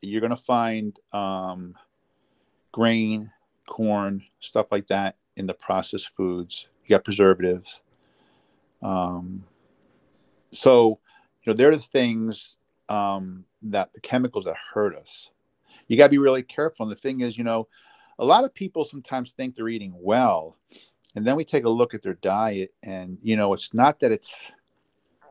[0.00, 1.74] You're going to find um,
[2.78, 3.32] grain,
[3.66, 6.68] corn, stuff like that in the processed foods.
[6.84, 7.80] You got preservatives.
[8.82, 9.44] Um,
[10.52, 11.00] so,
[11.42, 12.54] you know, they're the things
[12.88, 15.32] um, that the chemicals that hurt us.
[15.88, 16.84] You got to be really careful.
[16.84, 17.66] And the thing is, you know,
[18.16, 20.56] a lot of people sometimes think they're eating well,
[21.16, 24.12] and then we take a look at their diet, and you know, it's not that
[24.12, 24.52] it's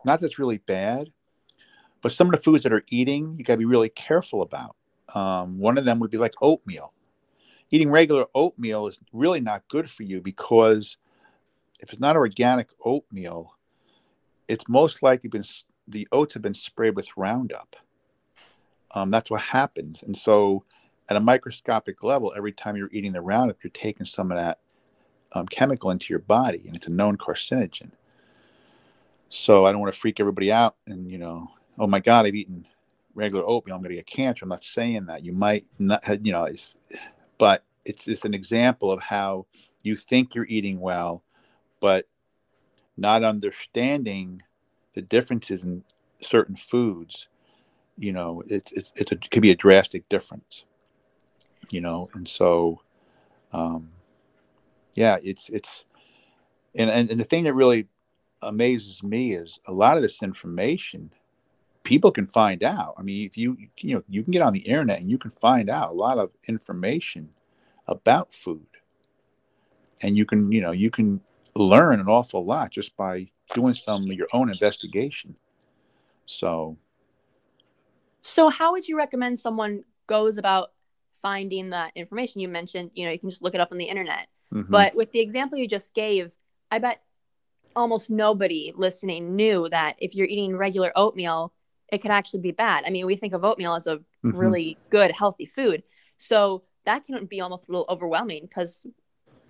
[0.03, 1.11] not that's really bad,
[2.01, 4.75] but some of the foods that are eating, you got to be really careful about.
[5.15, 6.93] Um, one of them would be like oatmeal.
[7.71, 10.97] Eating regular oatmeal is really not good for you because
[11.79, 13.55] if it's not organic oatmeal,
[14.47, 15.43] it's most likely been
[15.87, 17.75] the oats have been sprayed with Roundup.
[18.91, 20.63] Um, that's what happens, and so
[21.09, 24.59] at a microscopic level, every time you're eating the Roundup, you're taking some of that
[25.33, 27.91] um, chemical into your body, and it's a known carcinogen.
[29.29, 32.35] So I don't want to freak everybody out, and you know, oh my God, I've
[32.35, 32.65] eaten
[33.17, 34.45] regular oatmeal, I'm going to get cancer.
[34.45, 35.25] I'm not saying that.
[35.25, 36.75] You might not, you know, it's,
[37.37, 39.45] but it's just an example of how
[39.81, 41.23] you think you're eating well,
[41.79, 42.07] but
[42.97, 44.43] not understanding
[44.93, 45.83] the differences in
[46.19, 47.27] certain foods,
[47.97, 50.65] you know, it's it's, it's a, it could be a drastic difference,
[51.69, 52.81] you know, and so,
[53.53, 53.91] um,
[54.95, 55.85] yeah, it's it's,
[56.75, 57.87] and, and and the thing that really
[58.41, 61.11] amazes me is a lot of this information
[61.87, 62.95] people can find out.
[62.97, 65.31] I mean, if you you know you can get on the internet and you can
[65.31, 67.29] find out a lot of information
[67.87, 68.67] about food,
[70.01, 71.21] and you can you know you can
[71.55, 75.37] learn an awful lot just by doing some of your own investigation.
[76.25, 76.77] So,
[78.21, 80.73] so how would you recommend someone goes about
[81.21, 82.41] finding that information?
[82.41, 84.27] You mentioned, you know, you can just look it up on the internet.
[84.53, 84.69] Mm-hmm.
[84.69, 86.35] But with the example you just gave,
[86.69, 87.01] I bet
[87.77, 91.53] almost nobody listening knew that if you're eating regular oatmeal,
[91.89, 92.83] it could actually be bad.
[92.85, 94.35] I mean, we think of oatmeal as a mm-hmm.
[94.35, 95.83] really good, healthy food.
[96.17, 98.85] So that can be almost a little overwhelming because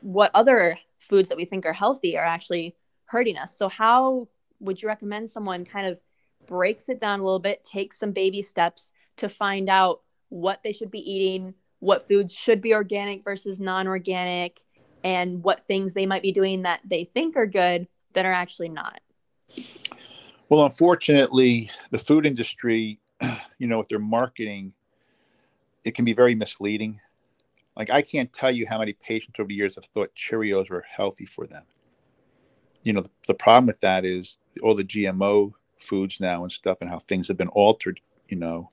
[0.02, 2.76] what other foods that we think are healthy are actually
[3.06, 3.58] hurting us.
[3.58, 4.28] So, how
[4.60, 6.00] would you recommend someone kind of
[6.48, 10.74] breaks it down a little bit, takes some baby steps to find out what they
[10.74, 14.60] should be eating, what foods should be organic versus non organic,
[15.04, 18.70] and what things they might be doing that they think are good that are actually
[18.70, 19.00] not?
[20.50, 23.00] Well, unfortunately, the food industry,
[23.58, 24.74] you know, with their marketing,
[25.84, 27.00] it can be very misleading.
[27.76, 30.86] Like I can't tell you how many patients over the years have thought Cheerios were
[30.90, 31.64] healthy for them.
[32.84, 36.80] You know, the, the problem with that is all the GMO foods now and stuff
[36.82, 38.70] and how things have been altered, you know.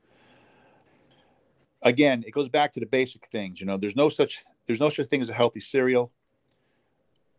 [1.83, 4.89] Again, it goes back to the basic things, you know, there's no such there's no
[4.89, 6.11] such thing as a healthy cereal.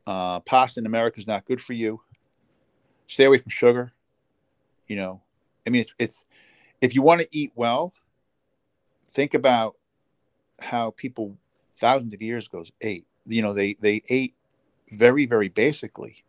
[0.06, 2.00] Uh, pasta in America is not good for you.
[3.08, 3.94] Stay away from sugar.
[4.88, 5.22] You know,
[5.66, 6.26] I mean, it's, it's
[6.82, 7.94] if you want to eat well,
[9.08, 9.76] think about
[10.60, 11.38] how people
[11.76, 13.06] thousands of years ago ate.
[13.26, 14.36] You know, they they ate
[14.92, 16.24] very very basically.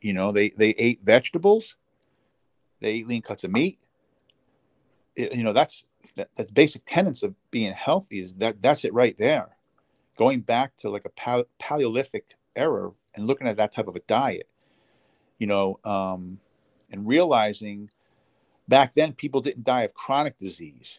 [0.00, 1.76] You know, they they ate vegetables.
[2.80, 3.78] They ate lean cuts of meat.
[5.16, 8.20] It, you know, that's that, that's basic tenets of being healthy.
[8.20, 9.56] Is that that's it right there.
[10.18, 14.00] Going back to like a pale- Paleolithic era and looking at that type of a
[14.00, 14.48] diet.
[15.38, 16.38] You know, um,
[16.90, 17.90] and realizing
[18.68, 20.98] back then people didn't die of chronic disease.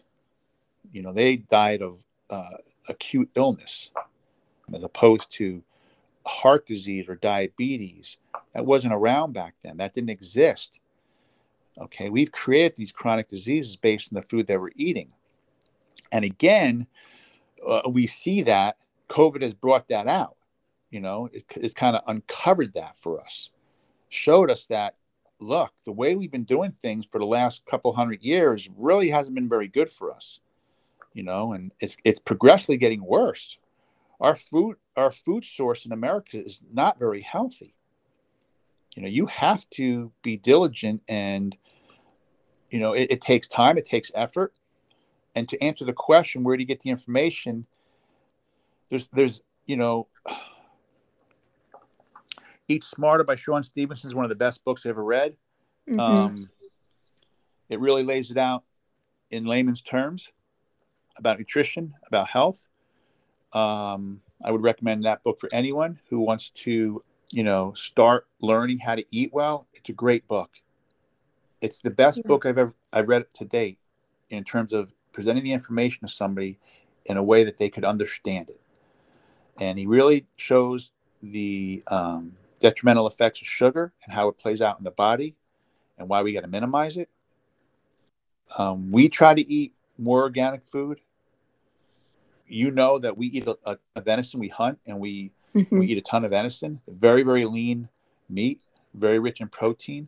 [0.92, 2.58] You know, they died of uh,
[2.90, 3.92] acute illness.
[4.74, 5.64] as opposed to
[6.26, 8.18] heart disease or diabetes.
[8.54, 9.78] That wasn't around back then.
[9.78, 10.80] That didn't exist.
[11.80, 15.12] Okay, we've created these chronic diseases based on the food that we're eating.
[16.12, 16.88] And again,
[17.68, 18.78] uh, we see that
[19.10, 20.38] COVID has brought that out.
[20.90, 23.50] You know, it, it's kind of uncovered that for us,
[24.08, 24.96] showed us that
[25.40, 29.36] look, the way we've been doing things for the last couple hundred years really hasn't
[29.36, 30.40] been very good for us.
[31.14, 33.58] You know, and it's it's progressively getting worse.
[34.20, 37.76] Our food our food source in America is not very healthy.
[38.96, 41.56] You know, you have to be diligent and
[42.70, 44.54] you know it, it takes time, it takes effort.
[45.36, 47.66] And to answer the question, where do you get the information?
[48.90, 50.08] There's there's you know
[52.68, 55.36] Eat Smarter by Shawn Stevenson is one of the best books I ever read.
[55.90, 56.00] Mm-hmm.
[56.00, 56.50] Um,
[57.70, 58.64] it really lays it out
[59.32, 60.32] in layman's terms
[61.18, 62.68] about nutrition, about health.
[63.54, 68.80] Um, I would recommend that book for anyone who wants to, you know, start learning
[68.80, 69.68] how to eat well.
[69.74, 70.62] It's a great book.
[71.62, 72.28] It's the best yeah.
[72.28, 73.80] book I've ever I've read to date
[74.30, 76.60] in terms of presenting the information to somebody
[77.06, 78.60] in a way that they could understand it.
[79.58, 80.92] And he really shows
[81.24, 82.34] the um,
[82.66, 85.36] detrimental effects of sugar and how it plays out in the body
[86.00, 87.10] and why we got to minimize it.
[88.58, 91.00] Um, we try to eat more organic food.
[92.48, 95.78] You know that we eat a, a venison, we hunt and we, mm-hmm.
[95.78, 97.88] we eat a ton of venison, very, very lean
[98.28, 98.62] meat,
[98.96, 100.08] very rich in protein.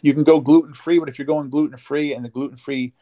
[0.00, 2.94] You can go gluten free, but if you're going gluten free and the gluten free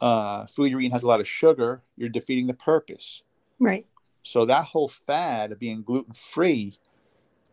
[0.00, 3.22] uh, food you're eating has a lot of sugar, you're defeating the purpose.
[3.60, 3.86] Right.
[4.24, 6.76] So that whole fad of being gluten free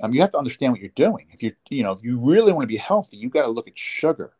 [0.01, 1.27] um, you have to understand what you're doing.
[1.31, 3.67] If you you know if you really want to be healthy, you got to look
[3.67, 4.33] at sugar.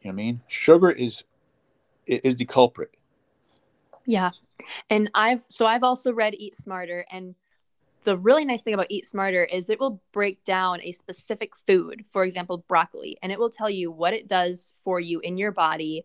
[0.00, 0.40] You know what I mean?
[0.48, 1.24] Sugar is
[2.06, 2.96] is the culprit.
[4.06, 4.30] Yeah,
[4.90, 7.34] and I've so I've also read Eat Smarter, and
[8.02, 12.04] the really nice thing about Eat Smarter is it will break down a specific food,
[12.10, 15.52] for example, broccoli, and it will tell you what it does for you in your
[15.52, 16.04] body,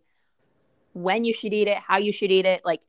[0.93, 2.81] when you should eat it, how you should eat it, like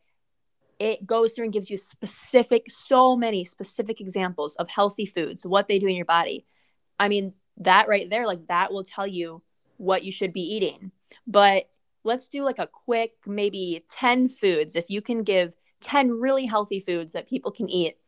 [0.80, 5.68] it goes through and gives you specific, so many specific examples of healthy foods, what
[5.68, 6.46] they do in your body.
[6.98, 9.42] I mean, that right there, like that will tell you
[9.76, 10.90] what you should be eating.
[11.26, 11.68] But
[12.02, 14.74] let's do like a quick, maybe 10 foods.
[14.74, 17.98] If you can give 10 really healthy foods that people can eat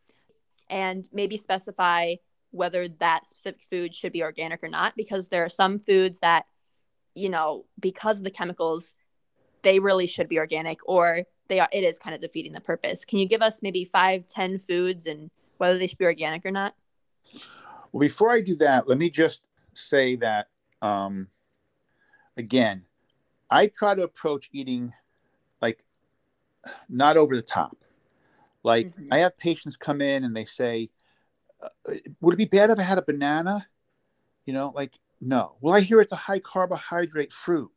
[0.67, 2.15] and maybe specify
[2.49, 6.45] whether that specific food should be organic or not, because there are some foods that,
[7.13, 8.95] you know, because of the chemicals,
[9.61, 13.05] they really should be organic or they are it is kind of defeating the purpose.
[13.05, 16.51] Can you give us maybe five ten foods and whether they should be organic or
[16.51, 16.75] not?
[17.91, 19.41] Well before i do that let me just
[19.75, 20.47] say that
[20.81, 21.27] um,
[22.37, 22.83] again
[23.49, 24.93] i try to approach eating
[25.61, 25.83] like
[26.89, 27.77] not over the top.
[28.63, 29.13] Like mm-hmm.
[29.13, 30.89] i have patients come in and they say
[31.61, 33.67] uh, would it be bad if i had a banana?
[34.45, 35.55] You know like no.
[35.61, 37.71] Well i hear it's a high carbohydrate fruit.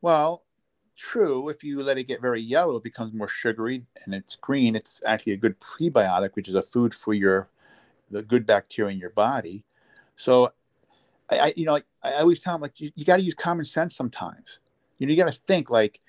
[0.00, 0.44] Well
[0.96, 1.48] true.
[1.48, 4.76] If you let it get very yellow, it becomes more sugary, and it's green.
[4.76, 7.48] It's actually a good prebiotic, which is a food for your
[8.10, 9.64] the good bacteria in your body.
[10.16, 10.52] So,
[11.30, 13.64] I, I you know, I, always tell them like you, you got to use common
[13.64, 14.58] sense sometimes.
[14.98, 16.00] You know, you got to think like,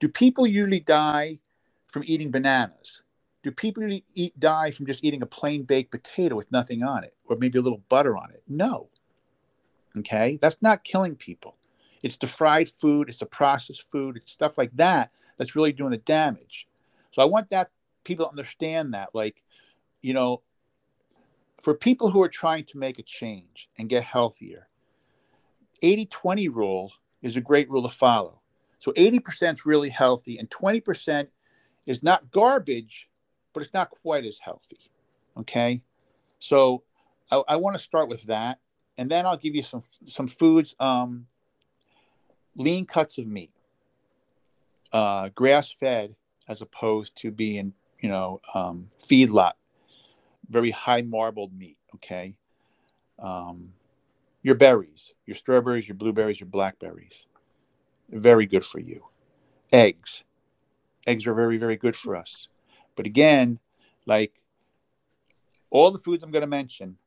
[0.00, 1.40] do people usually die
[1.88, 3.02] from eating bananas?
[3.42, 7.04] Do people usually eat die from just eating a plain baked potato with nothing on
[7.04, 8.42] it, or maybe a little butter on it?
[8.48, 8.88] No.
[9.96, 11.56] Okay, that's not killing people.
[12.02, 15.90] It's the fried food, it's the processed food, it's stuff like that that's really doing
[15.90, 16.66] the damage.
[17.12, 17.70] So I want that
[18.04, 19.42] people to understand that, like,
[20.02, 20.42] you know,
[21.62, 24.68] for people who are trying to make a change and get healthier,
[25.82, 26.92] 80 20 rule
[27.22, 28.40] is a great rule to follow.
[28.78, 31.28] So 80% is really healthy, and 20%
[31.86, 33.08] is not garbage,
[33.52, 34.90] but it's not quite as healthy.
[35.38, 35.82] Okay.
[36.38, 36.82] So
[37.30, 38.60] I, I want to start with that.
[38.98, 41.26] And then I'll give you some some foods um,
[42.56, 43.52] lean cuts of meat,
[44.92, 46.16] uh, grass fed
[46.48, 49.52] as opposed to being, you know, um, feedlot,
[50.48, 51.76] very high marbled meat.
[51.94, 52.34] Okay.
[53.18, 53.72] Um,
[54.42, 57.26] your berries, your strawberries, your blueberries, your blackberries,
[58.10, 59.04] very good for you.
[59.72, 60.22] Eggs,
[61.06, 62.48] eggs are very, very good for us.
[62.94, 63.58] But again,
[64.06, 64.42] like
[65.70, 66.98] all the foods I'm going to mention,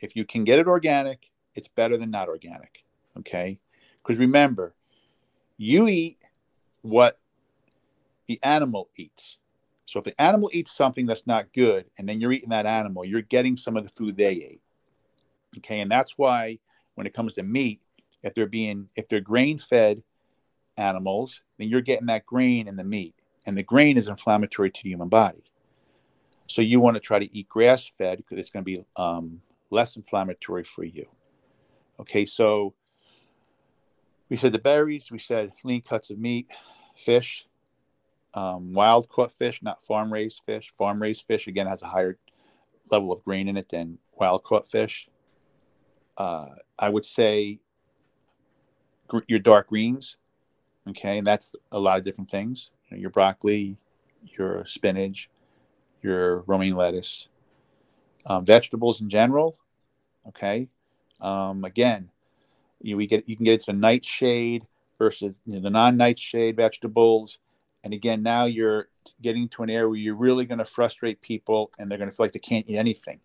[0.00, 2.84] if you can get it organic, it's better than not organic.
[3.16, 3.60] Okay.
[4.02, 4.74] Because remember,
[5.56, 6.18] you eat
[6.82, 7.18] what
[8.26, 9.38] the animal eats.
[9.86, 13.04] So if the animal eats something that's not good, and then you're eating that animal,
[13.04, 14.62] you're getting some of the food they ate.
[15.58, 16.58] Okay, and that's why
[16.94, 17.80] when it comes to meat,
[18.22, 20.02] if they're being if they're grain fed
[20.76, 24.82] animals, then you're getting that grain in the meat, and the grain is inflammatory to
[24.82, 25.44] the human body.
[26.46, 29.40] So you want to try to eat grass fed because it's going to be um,
[29.70, 31.06] less inflammatory for you.
[32.00, 32.74] Okay, so
[34.32, 36.50] we said the berries, we said lean cuts of meat,
[36.96, 37.46] fish,
[38.32, 40.70] um, wild caught fish, not farm raised fish.
[40.70, 42.16] Farm raised fish, again, has a higher
[42.90, 45.06] level of grain in it than wild caught fish.
[46.16, 47.60] Uh, I would say
[49.06, 50.16] gr- your dark greens,
[50.88, 52.70] okay, and that's a lot of different things.
[52.88, 53.76] You know, your broccoli,
[54.38, 55.28] your spinach,
[56.00, 57.28] your romaine lettuce,
[58.24, 59.58] um, vegetables in general,
[60.26, 60.70] okay.
[61.20, 62.11] Um, again,
[62.82, 64.66] you we get you can get into nightshade
[64.98, 67.38] versus you know, the non-nightshade vegetables
[67.84, 68.88] and again, now you're
[69.20, 72.16] getting to an area where you're really going to frustrate people and they're going to
[72.16, 73.20] feel like they can't eat anything.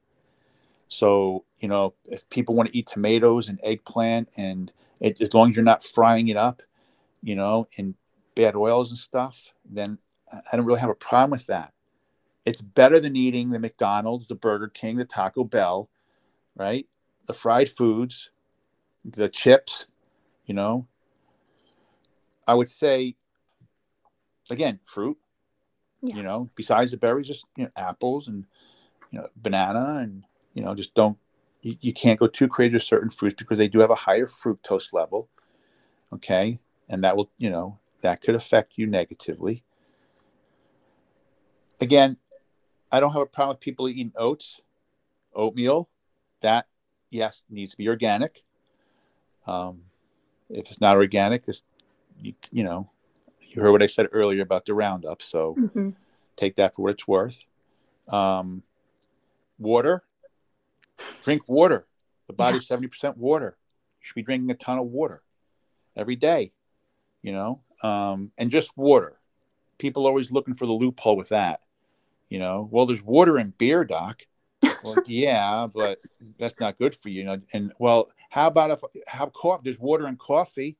[0.88, 5.50] So, you know, if people want to eat tomatoes and eggplant, and it, as long
[5.50, 6.62] as you're not frying it up,
[7.22, 7.96] you know, in
[8.36, 10.00] bad oils and stuff, then
[10.32, 11.74] I don't really have a problem with that.
[12.46, 15.90] It's better than eating the McDonald's, the Burger King, the Taco Bell,
[16.56, 16.88] right?
[17.26, 18.30] The fried foods,
[19.06, 19.88] the chips,
[20.46, 20.88] you know.
[22.48, 23.16] I would say
[24.50, 25.18] again, fruit.
[26.02, 26.18] Yeah.
[26.18, 28.46] You know, besides the berries, just you know, apples and
[29.12, 30.24] you know, banana, and
[30.54, 31.18] you know, just don't.
[31.62, 34.28] You, you can't go too crazy with certain fruits because they do have a higher
[34.28, 35.28] fructose level.
[36.14, 39.64] Okay, and that will, you know, that could affect you negatively.
[41.82, 42.18] Again,
[42.92, 44.62] I don't have a problem with people eating oats,
[45.34, 45.90] oatmeal.
[46.42, 46.68] That
[47.10, 48.44] yes needs to be organic.
[49.48, 49.82] Um,
[50.50, 51.64] if it's not organic, it's
[52.22, 52.90] you, you know
[53.58, 55.90] you heard what I said earlier about the Roundup, so mm-hmm.
[56.36, 57.42] take that for what it's worth.
[58.08, 58.64] Um,
[59.58, 60.04] water,
[61.24, 61.88] drink water.
[62.28, 63.58] The body's 70% water.
[64.02, 65.24] You should be drinking a ton of water
[65.96, 66.52] every day.
[67.22, 69.20] You know, um, and just water.
[69.78, 71.62] People are always looking for the loophole with that.
[72.30, 74.24] You know, well, there's water in beer, doc.
[74.96, 76.00] Well, yeah, but
[76.40, 77.20] that's not good for you.
[77.20, 79.62] you know, and well, how about if how coffee?
[79.64, 80.78] There's water in coffee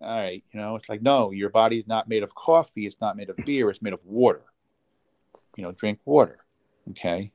[0.00, 2.86] all right, you know, it's like, no, your body's not made of coffee.
[2.86, 3.70] It's not made of beer.
[3.70, 4.42] It's made of water.
[5.56, 6.44] You know, drink water.
[6.90, 7.32] Okay.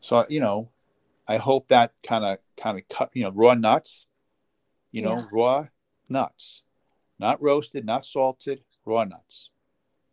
[0.00, 0.68] So, you know,
[1.26, 4.06] I hope that kind of, kind of cut, you know, raw nuts,
[4.92, 5.24] you know, yeah.
[5.32, 5.66] raw
[6.08, 6.62] nuts,
[7.18, 9.50] not roasted, not salted, raw nuts.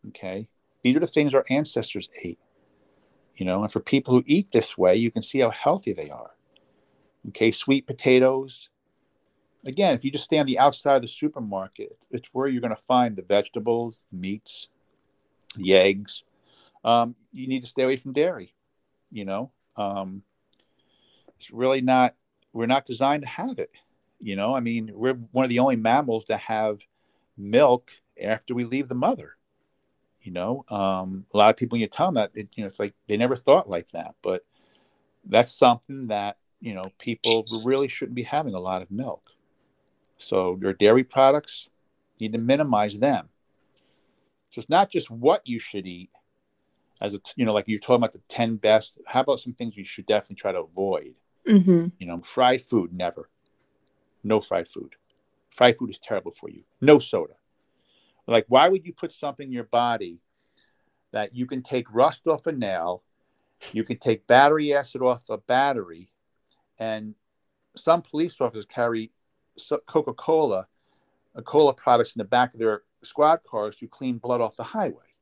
[0.08, 0.48] Okay.
[0.82, 2.38] These are the things our ancestors ate,
[3.36, 6.10] you know, and for people who eat this way, you can see how healthy they
[6.10, 6.32] are.
[7.28, 7.50] Okay.
[7.50, 8.70] Sweet potatoes,
[9.66, 12.74] again, if you just stay on the outside of the supermarket, it's where you're going
[12.74, 14.68] to find the vegetables, the meats,
[15.56, 16.24] the eggs.
[16.84, 18.54] Um, you need to stay away from dairy.
[19.10, 20.22] You know, um,
[21.38, 22.14] it's really not.
[22.52, 23.70] We're not designed to have it.
[24.18, 26.80] You know, I mean, we're one of the only mammals to have
[27.36, 29.36] milk after we leave the mother.
[30.26, 32.68] You know, um, a lot of people, when you tell them that, it, you know,
[32.68, 34.14] it's like they never thought like that.
[34.22, 34.44] But
[35.24, 39.36] that's something that you know people really shouldn't be having a lot of milk
[40.18, 41.68] so your dairy products,
[42.18, 43.28] you need to minimize them.
[44.50, 46.10] So it's not just what you should eat,
[47.00, 48.98] as a you know, like you're talking about the ten best.
[49.06, 51.14] How about some things you should definitely try to avoid?
[51.46, 51.88] Mm-hmm.
[51.98, 53.28] You know, fried food, never.
[54.24, 54.96] No fried food.
[55.50, 56.64] Fried food is terrible for you.
[56.80, 57.34] No soda.
[58.26, 60.20] Like, why would you put something in your body
[61.12, 63.02] that you can take rust off a nail,
[63.72, 66.10] you can take battery acid off a battery,
[66.78, 67.14] and
[67.76, 69.12] some police officers carry
[69.86, 70.66] Coca Cola,
[71.36, 74.64] uh, cola products in the back of their squad cars to clean blood off the
[74.64, 75.14] highway.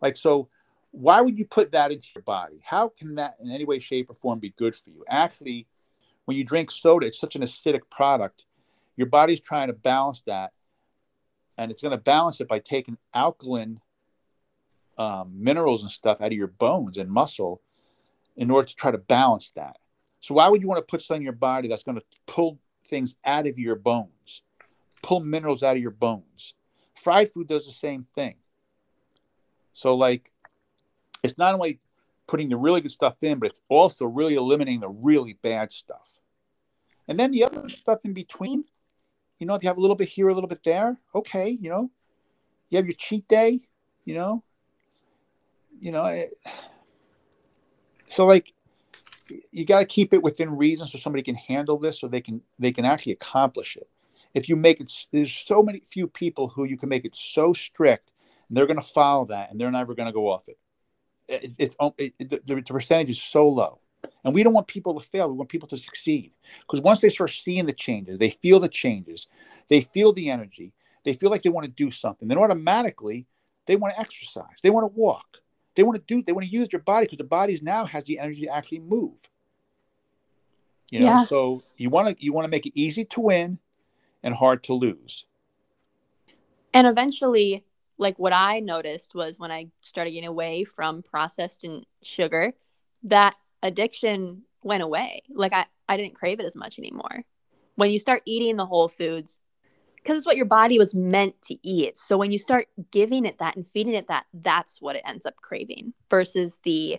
[0.00, 0.48] Like, so
[0.92, 2.60] why would you put that into your body?
[2.64, 5.04] How can that in any way, shape, or form be good for you?
[5.08, 5.66] Actually,
[6.24, 8.46] when you drink soda, it's such an acidic product.
[8.96, 10.52] Your body's trying to balance that,
[11.58, 13.80] and it's going to balance it by taking alkaline
[14.98, 17.60] um, minerals and stuff out of your bones and muscle
[18.36, 19.78] in order to try to balance that.
[20.20, 22.58] So why would you want to put something in your body that's going to pull
[22.86, 24.42] things out of your bones,
[25.02, 26.54] pull minerals out of your bones.
[26.94, 28.36] Fried food does the same thing.
[29.72, 30.32] So, like,
[31.22, 31.80] it's not only
[32.26, 36.08] putting the really good stuff in, but it's also really eliminating the really bad stuff.
[37.08, 38.64] And then the other stuff in between,
[39.38, 41.70] you know, if you have a little bit here, a little bit there, okay, you
[41.70, 41.90] know,
[42.70, 43.60] you have your cheat day,
[44.04, 44.42] you know,
[45.80, 46.34] you know, it,
[48.06, 48.52] so like
[49.50, 52.40] you got to keep it within reason so somebody can handle this so they can
[52.58, 53.88] they can actually accomplish it.
[54.34, 57.52] If you make it there's so many few people who you can make it so
[57.52, 58.12] strict
[58.48, 60.58] and they're going to follow that and they're never going to go off it,
[61.28, 63.80] it it's it, oh, it, the, the percentage is so low
[64.24, 67.08] and we don't want people to fail we want people to succeed because once they
[67.08, 69.28] start seeing the changes they feel the changes
[69.68, 70.72] they feel the energy
[71.04, 73.26] they feel like they want to do something then automatically
[73.66, 75.38] they want to exercise they want to walk
[75.76, 78.04] They want to do, they want to use their body because the body now has
[78.04, 79.30] the energy to actually move.
[80.90, 81.24] You know, Yeah.
[81.26, 83.58] so you want to you want to make it easy to win
[84.22, 85.26] and hard to lose.
[86.72, 87.64] And eventually,
[87.98, 92.54] like what I noticed was when I started getting away from processed and sugar,
[93.02, 93.34] that
[93.66, 95.22] addiction went away.
[95.28, 97.24] Like I, I didn't crave it as much anymore.
[97.76, 99.40] When you start eating the whole foods,
[99.96, 101.96] because it's what your body was meant to eat.
[101.96, 105.26] So when you start giving it that and feeding it that, that's what it ends
[105.26, 106.98] up craving versus the,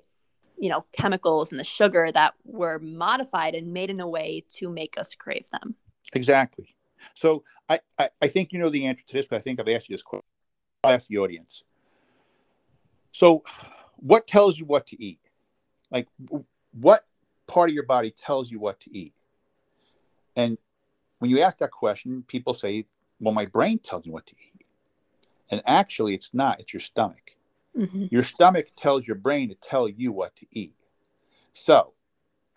[0.59, 4.69] you know, chemicals and the sugar that were modified and made in a way to
[4.69, 5.75] make us crave them.
[6.13, 6.75] Exactly.
[7.15, 9.69] So I, I, I think you know the answer to this, but I think I've
[9.69, 10.25] asked you this question.
[10.83, 11.63] I'll ask the audience.
[13.11, 13.41] So,
[13.95, 15.19] what tells you what to eat?
[15.89, 16.07] Like,
[16.79, 17.05] what
[17.47, 19.15] part of your body tells you what to eat?
[20.35, 20.57] And
[21.19, 22.85] when you ask that question, people say,
[23.19, 24.65] well, my brain tells me what to eat.
[25.49, 27.35] And actually, it's not, it's your stomach.
[27.75, 28.05] Mm-hmm.
[28.11, 30.75] Your stomach tells your brain to tell you what to eat.
[31.53, 31.93] So,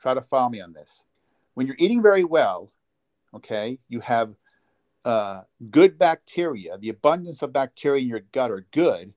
[0.01, 1.05] try to follow me on this.
[1.55, 2.71] When you're eating very well,
[3.35, 4.35] okay, you have
[5.05, 6.77] uh, good bacteria.
[6.77, 9.15] The abundance of bacteria in your gut are good,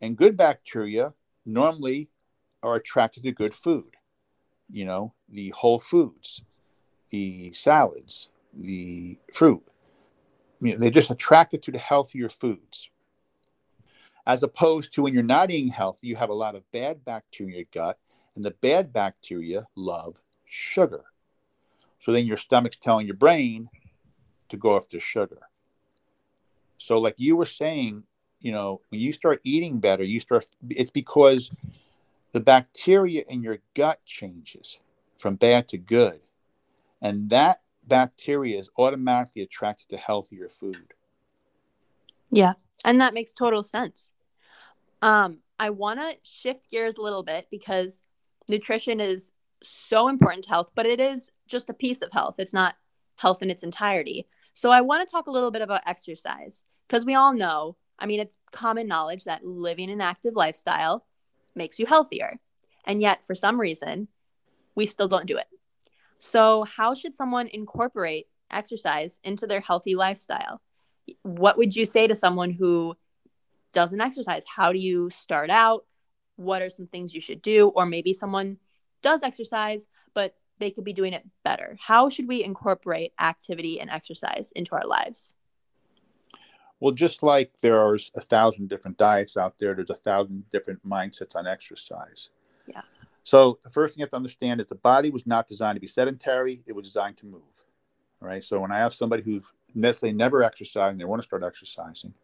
[0.00, 2.08] and good bacteria normally
[2.62, 3.97] are attracted to good food.
[4.70, 6.42] You know, the whole foods,
[7.10, 9.62] the salads, the fruit.
[10.60, 12.90] You know, they're just attracted to the healthier foods.
[14.26, 17.52] As opposed to when you're not eating healthy, you have a lot of bad bacteria
[17.52, 17.98] in your gut,
[18.34, 21.04] and the bad bacteria love sugar.
[21.98, 23.70] So then your stomach's telling your brain
[24.48, 25.40] to go after sugar.
[26.78, 28.04] So, like you were saying,
[28.40, 31.50] you know, when you start eating better, you start, it's because
[32.32, 34.78] the bacteria in your gut changes
[35.16, 36.20] from bad to good.
[37.00, 40.94] And that bacteria is automatically attracted to healthier food.
[42.30, 42.54] Yeah,
[42.84, 44.12] and that makes total sense.
[45.00, 48.02] Um, I want to shift gears a little bit because
[48.48, 52.36] nutrition is so important to health, but it is just a piece of health.
[52.38, 52.76] It's not
[53.16, 54.26] health in its entirety.
[54.54, 58.06] So I want to talk a little bit about exercise because we all know, I
[58.06, 61.04] mean, it's common knowledge that living an active lifestyle
[61.54, 62.38] makes you healthier.
[62.84, 64.08] And yet, for some reason,
[64.74, 65.46] we still don't do it.
[66.18, 70.60] So, how should someone incorporate exercise into their healthy lifestyle?
[71.22, 72.96] What would you say to someone who
[73.72, 74.44] doesn't exercise?
[74.44, 75.84] How do you start out?
[76.36, 77.68] What are some things you should do?
[77.68, 78.58] Or maybe someone
[79.02, 81.76] does exercise, but they could be doing it better.
[81.80, 85.34] How should we incorporate activity and exercise into our lives?
[86.80, 90.86] Well, just like there are a thousand different diets out there, there's a thousand different
[90.88, 92.30] mindsets on exercise.
[92.66, 92.82] Yeah.
[93.24, 95.80] So the first thing you have to understand is the body was not designed to
[95.80, 97.42] be sedentary; it was designed to move.
[98.22, 98.44] All right.
[98.44, 99.42] So when I have somebody who
[99.74, 102.14] necessarily never exercised and they want to start exercising,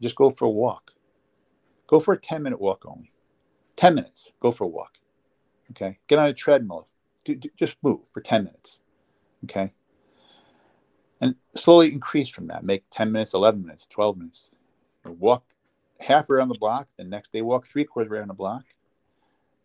[0.00, 0.92] just go for a walk.
[1.86, 3.12] Go for a 10 minute walk only.
[3.76, 4.32] 10 minutes.
[4.40, 4.98] Go for a walk.
[5.70, 5.98] Okay.
[6.06, 6.88] Get on a treadmill.
[7.24, 8.80] Do, do- just move for 10 minutes.
[9.44, 9.72] Okay.
[11.20, 12.64] And slowly increase from that.
[12.64, 14.54] Make 10 minutes, 11 minutes, 12 minutes.
[15.04, 15.44] Walk
[16.00, 16.88] half around the block.
[16.96, 18.64] The next day, walk three quarters around the block.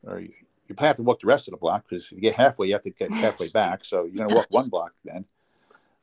[0.03, 0.33] Or you,
[0.67, 2.67] you probably have to walk the rest of the block because if you get halfway,
[2.67, 3.85] you have to get halfway back.
[3.85, 5.25] So you're going to walk one block then.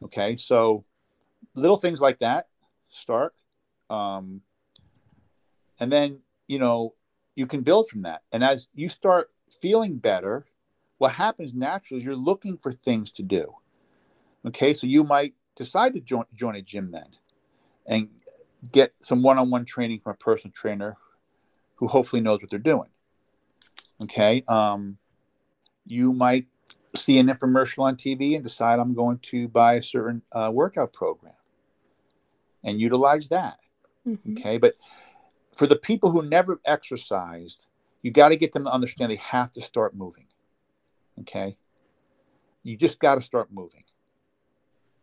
[0.04, 0.36] Okay.
[0.36, 0.84] So
[1.54, 2.48] little things like that
[2.88, 3.34] start.
[3.88, 4.42] Um,
[5.78, 6.94] and then, you know,
[7.34, 8.22] you can build from that.
[8.32, 9.30] And as you start
[9.60, 10.46] feeling better,
[10.98, 13.54] what happens naturally is you're looking for things to do.
[14.46, 14.74] Okay.
[14.74, 17.08] So you might decide to join, join a gym then
[17.86, 18.08] and
[18.72, 20.96] get some one on one training from a personal trainer
[21.76, 22.90] who hopefully knows what they're doing.
[24.02, 24.44] Okay.
[24.48, 24.98] Um,
[25.86, 26.46] you might
[26.94, 30.92] see an infomercial on TV and decide I'm going to buy a certain uh, workout
[30.92, 31.34] program
[32.62, 33.58] and utilize that.
[34.06, 34.38] Mhm.
[34.38, 34.58] Okay.
[34.58, 34.74] But
[35.52, 37.66] for the people who never exercised,
[38.02, 40.26] you got to get them to understand they have to start moving.
[41.20, 41.58] Okay.
[42.62, 43.84] You just got to start moving.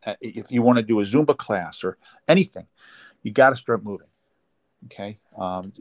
[0.05, 2.67] Uh, if you want to do a Zumba class or anything,
[3.23, 4.07] you got to start moving.
[4.85, 5.19] Okay.
[5.37, 5.73] Um,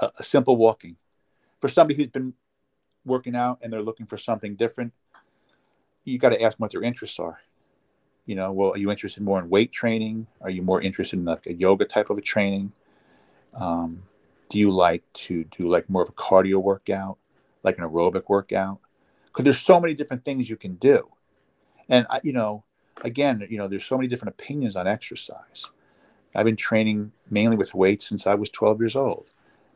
[0.00, 0.96] a, a simple walking.
[1.60, 2.34] For somebody who's been
[3.04, 4.92] working out and they're looking for something different,
[6.04, 7.40] you got to ask them what their interests are.
[8.26, 10.28] You know, well, are you interested more in weight training?
[10.40, 12.72] Are you more interested in like a yoga type of a training?
[13.54, 14.04] Um,
[14.48, 17.18] do you like to do like more of a cardio workout,
[17.62, 18.78] like an aerobic workout?
[19.26, 21.08] Because there's so many different things you can do,
[21.88, 22.64] and I, you know,
[23.02, 25.66] again, you know, there's so many different opinions on exercise.
[26.34, 29.32] I've been training mainly with weights since I was 12 years old.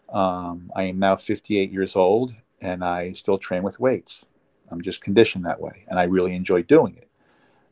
[0.09, 4.25] Um, I am now 58 years old, and I still train with weights.
[4.71, 7.09] I'm just conditioned that way, and I really enjoy doing it.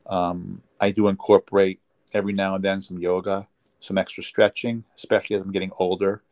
[0.07, 1.81] Um, I do incorporate
[2.13, 3.49] every now and then some yoga,
[3.81, 6.23] some extra stretching, especially as I'm getting older.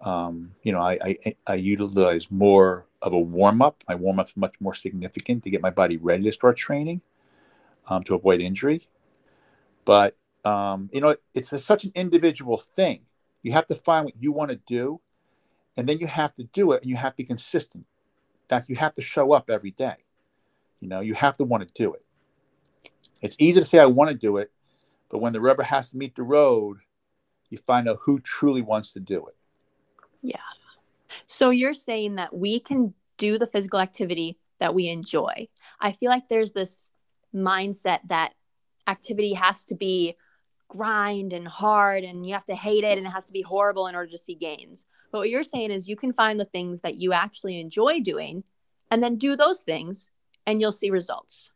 [0.00, 3.84] Um, you know, I, I, I utilize more of a warm up.
[3.88, 7.02] My warm up's much more significant to get my body ready to start training
[7.88, 8.82] um, to avoid injury.
[9.84, 13.02] But um, you know, it's a, such an individual thing.
[13.42, 15.00] You have to find what you want to do,
[15.76, 17.86] and then you have to do it, and you have to be consistent.
[18.48, 20.04] That you have to show up every day.
[20.80, 22.04] You know, you have to want to do it.
[23.22, 24.50] It's easy to say I want to do it,
[25.08, 26.78] but when the rubber has to meet the road,
[27.50, 29.36] you find out who truly wants to do it.
[30.22, 30.38] Yeah.
[31.26, 35.48] So you're saying that we can do the physical activity that we enjoy.
[35.80, 36.90] I feel like there's this
[37.34, 38.34] mindset that
[38.86, 40.16] activity has to be
[40.68, 43.86] grind and hard and you have to hate it and it has to be horrible
[43.86, 44.86] in order to see gains.
[45.10, 48.44] But what you're saying is you can find the things that you actually enjoy doing
[48.90, 50.08] and then do those things
[50.46, 51.52] and you'll see results.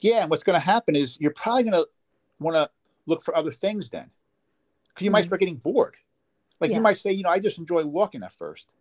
[0.00, 1.88] Yeah, and what's going to happen is you're probably going to
[2.38, 2.70] want to
[3.06, 4.10] look for other things then.
[4.94, 5.12] Cuz you mm-hmm.
[5.12, 5.96] might start getting bored.
[6.60, 6.76] Like yeah.
[6.76, 8.72] you might say, you know, I just enjoy walking at first.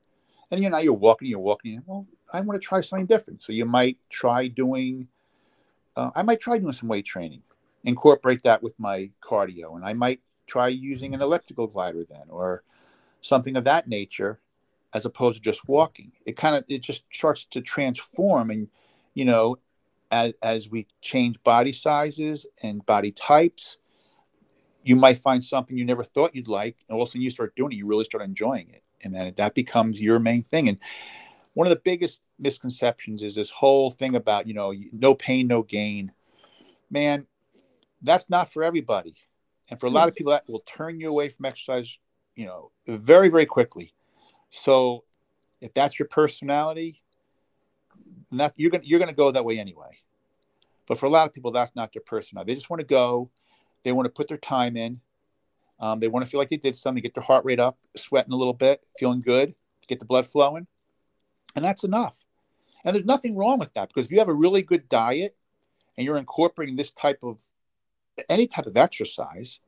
[0.49, 3.43] And you know, you're walking, you're walking, well, I want to try something different.
[3.43, 5.09] So you might try doing
[5.97, 7.41] uh, I might try doing some weight training,
[7.83, 12.63] incorporate that with my cardio, and I might try using an elliptical glider then, or
[13.21, 14.39] something of that nature,
[14.93, 16.11] as opposed to just walking.
[16.25, 18.67] It kind of it just starts to transform, and
[19.15, 19.57] you know,
[20.11, 23.77] as as we change body sizes and body types,
[24.83, 27.31] you might find something you never thought you'd like, and all of a sudden you
[27.31, 30.69] start doing it, you really start enjoying it, and then that becomes your main thing.
[30.69, 30.79] And
[31.57, 35.63] one of the biggest misconceptions is this whole thing about you know no pain no
[35.63, 36.11] gain.
[36.91, 37.25] Man
[38.03, 39.15] that's not for everybody.
[39.67, 41.97] And for a lot of people that will turn you away from exercise
[42.35, 43.91] you know very very quickly.
[44.51, 45.03] So
[45.59, 47.01] if that's your personality
[48.33, 49.97] that you're gonna you're to go that way anyway.
[50.87, 52.51] But for a lot of people that's not their personality.
[52.51, 53.31] They just want to go.
[53.83, 55.01] They want to put their time in.
[55.79, 58.31] Um, they want to feel like they did something get their heart rate up sweating
[58.31, 59.55] a little bit feeling good
[59.87, 60.67] get the blood flowing
[61.57, 62.23] and that's enough.
[62.85, 65.35] And there's nothing wrong with that because if you have a really good diet
[65.97, 67.41] and you're incorporating this type of
[68.29, 69.59] any type of exercise,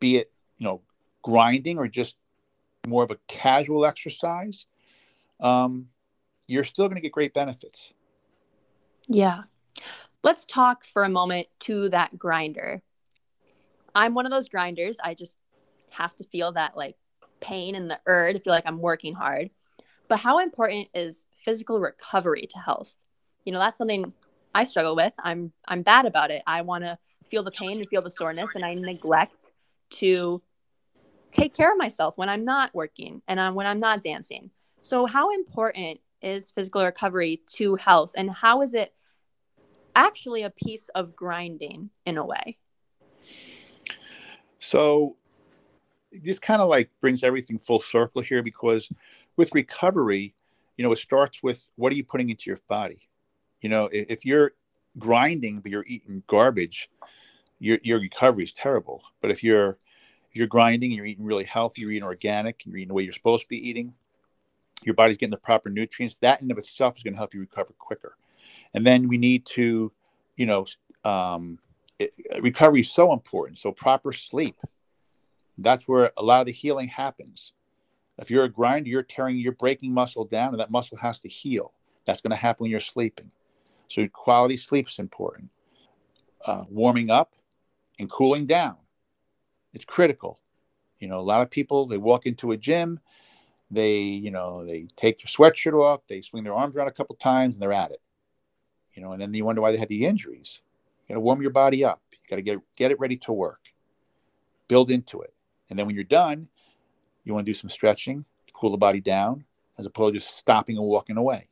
[0.00, 0.80] be it, you know,
[1.22, 2.16] grinding or just
[2.86, 4.64] more of a casual exercise,
[5.38, 5.88] um,
[6.46, 7.92] you're still going to get great benefits.
[9.06, 9.42] Yeah.
[10.24, 12.80] Let's talk for a moment to that grinder.
[13.94, 14.96] I'm one of those grinders.
[15.04, 15.36] I just
[15.90, 16.96] have to feel that like
[17.40, 19.50] pain in the urge to feel like I'm working hard.
[20.08, 22.96] But how important is physical recovery to health?
[23.44, 24.12] You know, that's something
[24.54, 25.12] I struggle with.
[25.18, 26.42] I'm I'm bad about it.
[26.46, 29.52] I want to feel the pain and feel the soreness and I neglect
[29.90, 30.42] to
[31.30, 34.50] take care of myself when I'm not working and I'm, when I'm not dancing.
[34.82, 38.94] So how important is physical recovery to health and how is it
[39.94, 42.58] actually a piece of grinding in a way?
[44.58, 45.16] So
[46.10, 48.88] this kind of like brings everything full circle here because
[49.38, 50.34] with recovery,
[50.76, 53.08] you know, it starts with what are you putting into your body?
[53.62, 54.52] You know, if you're
[54.98, 56.90] grinding but you're eating garbage,
[57.58, 59.02] your your recovery is terrible.
[59.22, 59.78] But if you're
[60.30, 62.94] if you're grinding and you're eating really healthy, you're eating organic, and you're eating the
[62.94, 63.94] way you're supposed to be eating,
[64.82, 66.18] your body's getting the proper nutrients.
[66.18, 68.16] That in of itself is going to help you recover quicker.
[68.74, 69.92] And then we need to,
[70.36, 70.66] you know,
[71.04, 71.58] um,
[71.98, 73.58] it, recovery is so important.
[73.58, 74.56] So proper sleep.
[75.56, 77.52] That's where a lot of the healing happens.
[78.18, 81.28] If you're a grinder, you're tearing, you're breaking muscle down, and that muscle has to
[81.28, 81.72] heal.
[82.04, 83.30] That's going to happen when you're sleeping.
[83.86, 85.50] So quality sleep is important.
[86.44, 87.34] Uh, warming up
[87.98, 88.76] and cooling down,
[89.72, 90.40] it's critical.
[91.00, 93.00] You know, a lot of people they walk into a gym,
[93.70, 97.14] they you know they take their sweatshirt off, they swing their arms around a couple
[97.16, 98.00] times, and they're at it.
[98.94, 100.60] You know, and then you wonder why they have the injuries.
[101.06, 102.02] You got to warm your body up.
[102.12, 103.60] You got to get get it ready to work.
[104.66, 105.34] Build into it,
[105.70, 106.48] and then when you're done,
[107.28, 109.44] you want to do some stretching to cool the body down
[109.78, 111.48] as opposed to just stopping and walking away.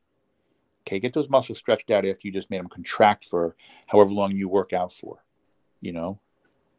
[0.82, 3.56] Okay, get those muscles stretched out after you just made them contract for
[3.86, 5.24] however long you work out for,
[5.80, 6.20] you know?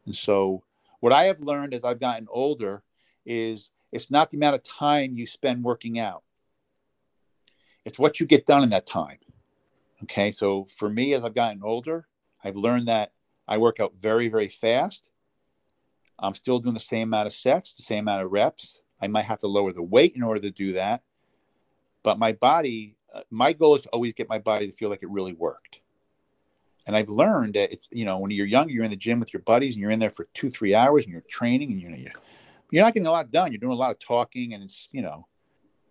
[0.06, 0.62] And so,
[1.00, 2.82] what I have learned as I've gotten older
[3.24, 6.22] is it's not the amount of time you spend working out,
[7.84, 9.18] it's what you get done in that time.
[10.04, 12.06] Okay, so for me, as I've gotten older,
[12.42, 13.12] I've learned that
[13.46, 15.02] I work out very, very fast.
[16.18, 19.26] I'm still doing the same amount of sets, the same amount of reps, I might
[19.26, 21.02] have to lower the weight in order to do that.
[22.02, 25.02] But my body, uh, my goal is to always get my body to feel like
[25.02, 25.80] it really worked.
[26.86, 29.32] And I've learned that it's, you know, when you're young, you're in the gym with
[29.32, 31.90] your buddies and you're in there for two, three hours and you're training and you
[31.90, 32.12] know, you're,
[32.70, 33.52] you're not getting a lot done.
[33.52, 35.26] You're doing a lot of talking and it's, you know,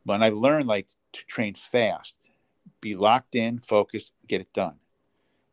[0.05, 2.16] but I've learned like to train fast,
[2.82, 4.78] be locked in, focused, get it done.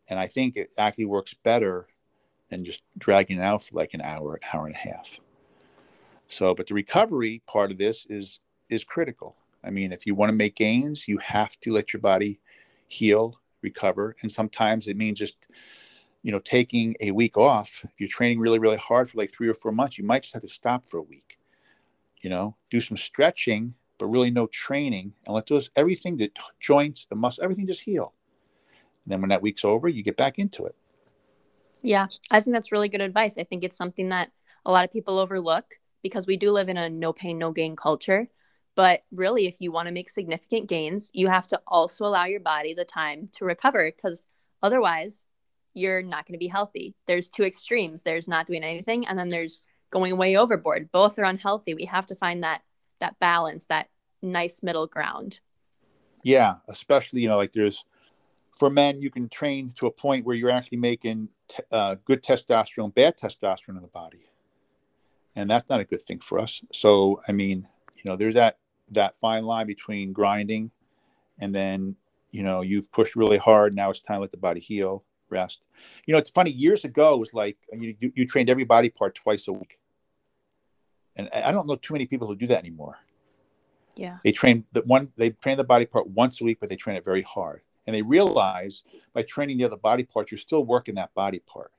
[0.09, 1.89] And I think it actually works better
[2.49, 5.19] than just dragging it out for like an hour, hour and a half.
[6.29, 9.37] So, but the recovery part of this is is critical.
[9.62, 12.41] I mean, if you want to make gains, you have to let your body
[12.89, 15.37] heal, recover, and sometimes it means just
[16.22, 17.85] you know taking a week off.
[17.85, 20.35] If you're training really really hard for like 3 or 4 months, you might just
[20.35, 21.39] have to stop for a week.
[22.22, 27.07] You know, do some stretching, but really no training and let those everything the joints,
[27.07, 28.12] the muscle, everything just heal.
[29.05, 30.75] And then when that week's over, you get back into it.
[31.83, 33.37] Yeah, I think that's really good advice.
[33.37, 34.31] I think it's something that
[34.64, 35.75] a lot of people overlook
[36.05, 38.29] because we do live in a no pain, no gain culture.
[38.77, 42.41] But really, if you want to make significant gains, you have to also allow your
[42.41, 44.27] body the time to recover because
[44.63, 45.23] otherwise,
[45.73, 46.95] you're not going to be healthy.
[47.07, 50.93] There's two extremes there's not doing anything, and then there's going way overboard.
[50.93, 51.75] Both are unhealthy.
[51.75, 52.63] We have to find that
[53.01, 53.89] that balance, that
[54.23, 55.41] nice middle ground.
[56.23, 57.85] Yeah, especially you know, like there's
[58.53, 62.23] for men, you can train to a point where you're actually making t- uh, good
[62.23, 64.27] testosterone, bad testosterone in the body,
[65.37, 66.62] and that's not a good thing for us.
[66.72, 68.59] So, I mean, you know, there's that
[68.91, 70.70] that fine line between grinding,
[71.39, 71.97] and then
[72.30, 73.74] you know you've pushed really hard.
[73.74, 75.62] Now it's time to let the body heal, rest.
[76.07, 76.51] You know, it's funny.
[76.51, 79.53] Years ago, it was like uh, you you, you trained every body part twice a
[79.53, 79.78] week,
[81.16, 82.99] and I don't know too many people who do that anymore.
[83.97, 86.76] Yeah, they train the one they train the body part once a week, but they
[86.76, 88.82] train it very hard and they realize
[89.12, 91.72] by training the other body parts you're still working that body part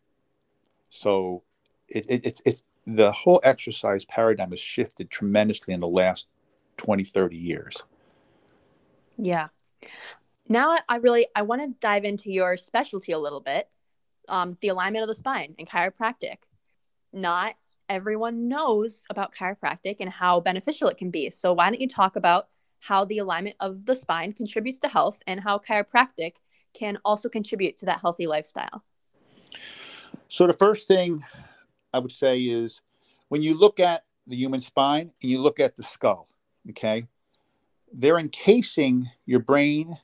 [0.90, 1.44] so
[1.88, 6.28] it, it, it's it's the whole exercise paradigm has shifted tremendously in the last
[6.78, 7.84] 20 30 years.
[9.18, 9.48] Yeah.
[10.48, 13.70] Now i really i want to dive into your specialty a little bit
[14.28, 16.38] um, the alignment of the spine and chiropractic.
[17.14, 17.56] Not
[17.88, 22.16] everyone knows about chiropractic and how beneficial it can be so why don't you talk
[22.16, 22.48] about
[22.80, 26.34] how the alignment of the spine contributes to health and how chiropractic
[26.76, 28.84] can also contribute to that healthy lifestyle.
[30.30, 31.24] So, the first thing
[31.96, 32.82] I would say is
[33.30, 36.28] when you look at the human spine and you look at the skull,
[36.72, 37.08] okay,
[37.94, 39.98] they're encasing your brain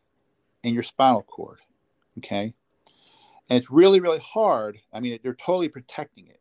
[0.64, 1.60] and your spinal cord,
[2.20, 2.54] okay?
[3.50, 4.80] And it's really, really hard.
[4.94, 6.40] I mean, they're totally protecting it.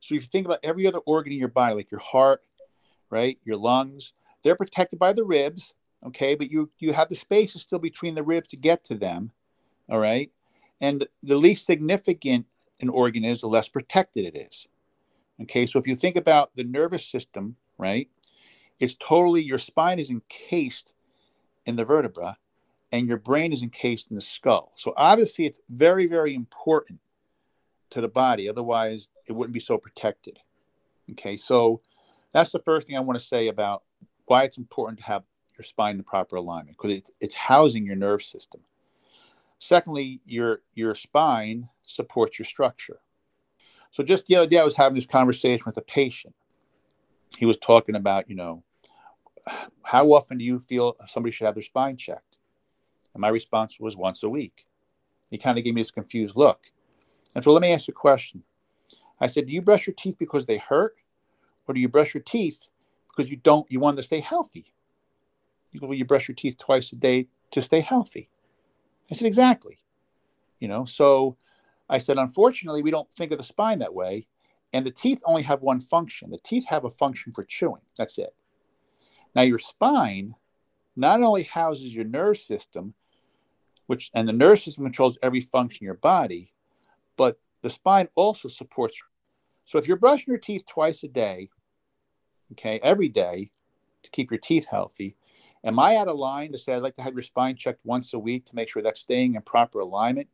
[0.00, 2.42] So, if you think about every other organ in your body, like your heart,
[3.10, 5.74] right, your lungs, they're protected by the ribs
[6.04, 9.30] okay but you you have the spaces still between the ribs to get to them
[9.88, 10.30] all right
[10.80, 12.46] and the least significant
[12.80, 14.66] an organ is the less protected it is
[15.40, 18.08] okay so if you think about the nervous system right
[18.78, 20.92] it's totally your spine is encased
[21.66, 22.36] in the vertebra
[22.90, 27.00] and your brain is encased in the skull so obviously it's very very important
[27.90, 30.40] to the body otherwise it wouldn't be so protected
[31.10, 31.80] okay so
[32.32, 33.82] that's the first thing i want to say about
[34.26, 35.24] why it's important to have
[35.56, 38.62] your spine in proper alignment because it's, it's housing your nerve system.
[39.58, 43.00] Secondly, your your spine supports your structure.
[43.92, 46.34] So just the other day, I was having this conversation with a patient.
[47.38, 48.62] He was talking about, you know,
[49.82, 52.36] how often do you feel somebody should have their spine checked?
[53.14, 54.66] And my response was once a week.
[55.30, 56.72] He kind of gave me this confused look.
[57.34, 58.42] And so let me ask you a question.
[59.20, 60.96] I said, Do you brush your teeth because they hurt?
[61.66, 62.60] Or do you brush your teeth
[63.08, 64.72] because you don't you want to stay healthy?
[65.70, 68.28] You go, well, you brush your teeth twice a day to stay healthy.
[69.10, 69.78] I said, exactly.
[70.58, 71.36] You know, so
[71.92, 74.26] I said, unfortunately, we don't think of the spine that way.
[74.72, 76.30] And the teeth only have one function.
[76.30, 77.82] The teeth have a function for chewing.
[77.98, 78.34] That's it.
[79.36, 80.34] Now, your spine
[80.96, 82.94] not only houses your nerve system,
[83.86, 86.54] which and the nerve system controls every function in your body,
[87.18, 88.96] but the spine also supports.
[89.66, 91.50] So if you're brushing your teeth twice a day,
[92.52, 93.50] okay, every day
[94.02, 95.16] to keep your teeth healthy,
[95.64, 98.12] Am I out of line to say I'd like to have your spine checked once
[98.14, 100.28] a week to make sure that's staying in proper alignment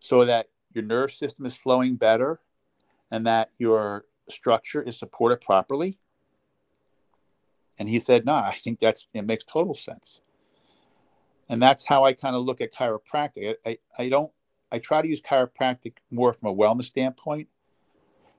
[0.00, 2.40] so that your nerve system is flowing better
[3.10, 5.98] and that your structure is supported properly?
[7.78, 10.20] And he said, No, I think that's it makes total sense.
[11.48, 13.56] And that's how I kind of look at chiropractic.
[13.66, 14.32] I, I, I don't
[14.72, 17.48] I try to use chiropractic more from a wellness standpoint.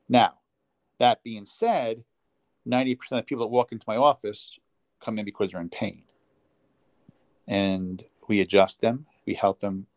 [0.08, 0.36] Now,
[1.00, 2.04] that being said,
[2.68, 4.58] 90% of people that walk into my office
[5.02, 6.04] come in because they're in pain.
[7.48, 9.88] And we adjust them, we help them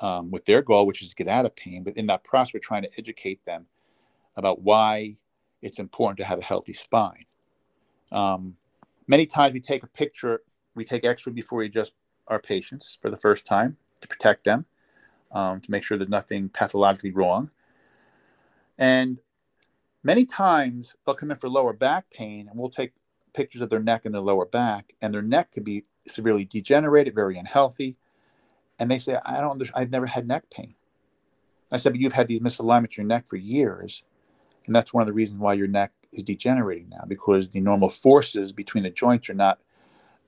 [0.00, 1.82] um, with their goal, which is to get out of pain.
[1.82, 3.66] But in that process, we're trying to educate them
[4.36, 5.16] about why
[5.62, 7.26] it's important to have a healthy spine.
[8.10, 8.56] Um,
[9.06, 10.42] many times we take a picture,
[10.74, 11.92] we take X-ray before we adjust
[12.26, 14.66] our patients for the first time to protect them,
[15.32, 17.50] um, to make sure there's nothing pathologically wrong.
[18.78, 19.20] And
[20.02, 22.92] many times they'll come in for lower back pain, and we'll take
[23.34, 27.14] pictures of their neck and their lower back, and their neck could be severely degenerated,
[27.14, 27.96] very unhealthy.
[28.80, 30.74] And they say, I don't, I've never had neck pain.
[31.70, 34.02] I said, but you've had these misalignments in your neck for years.
[34.66, 37.90] And that's one of the reasons why your neck is degenerating now because the normal
[37.90, 39.60] forces between the joints are not,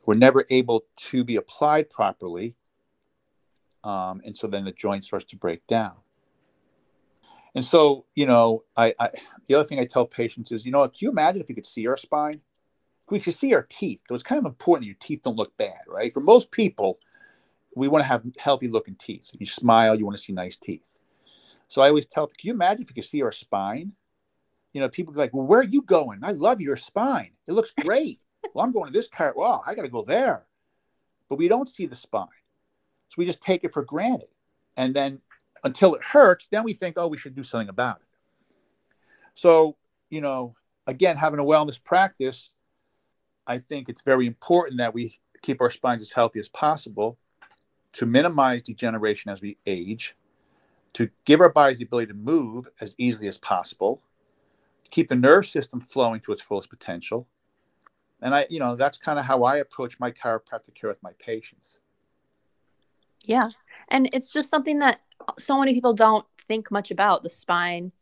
[0.04, 2.54] were never able to be applied properly.
[3.82, 5.94] Um, and so then the joint starts to break down.
[7.54, 9.10] And so, you know, I, I
[9.46, 11.66] the other thing I tell patients is, you know, can you imagine if you could
[11.66, 12.40] see our spine?
[13.10, 14.02] We could see our teeth.
[14.08, 16.12] So it's kind of important that your teeth don't look bad, right?
[16.12, 16.98] For most people,
[17.76, 19.30] we want to have healthy looking teeth.
[19.38, 20.82] You smile, you want to see nice teeth.
[21.68, 23.92] So I always tell, can you imagine if you could see our spine?
[24.72, 26.20] You know, people be like, well, where are you going?
[26.22, 27.30] I love your spine.
[27.46, 28.20] It looks great.
[28.54, 29.36] well, I'm going to this part.
[29.36, 30.44] Wow, I got to go there.
[31.28, 32.26] But we don't see the spine.
[33.08, 34.28] So we just take it for granted.
[34.76, 35.20] And then
[35.64, 38.06] until it hurts, then we think, oh, we should do something about it.
[39.34, 39.76] So,
[40.10, 40.54] you know,
[40.86, 42.50] again, having a wellness practice,
[43.46, 47.18] I think it's very important that we keep our spines as healthy as possible
[47.92, 50.16] to minimize degeneration as we age,
[50.94, 54.02] to give our bodies the ability to move as easily as possible,
[54.84, 57.26] to keep the nerve system flowing to its fullest potential.
[58.20, 61.12] And I, you know, that's kind of how I approach my chiropractic care with my
[61.18, 61.80] patients.
[63.24, 63.50] Yeah.
[63.88, 65.00] And it's just something that
[65.38, 67.92] so many people don't think much about the spine.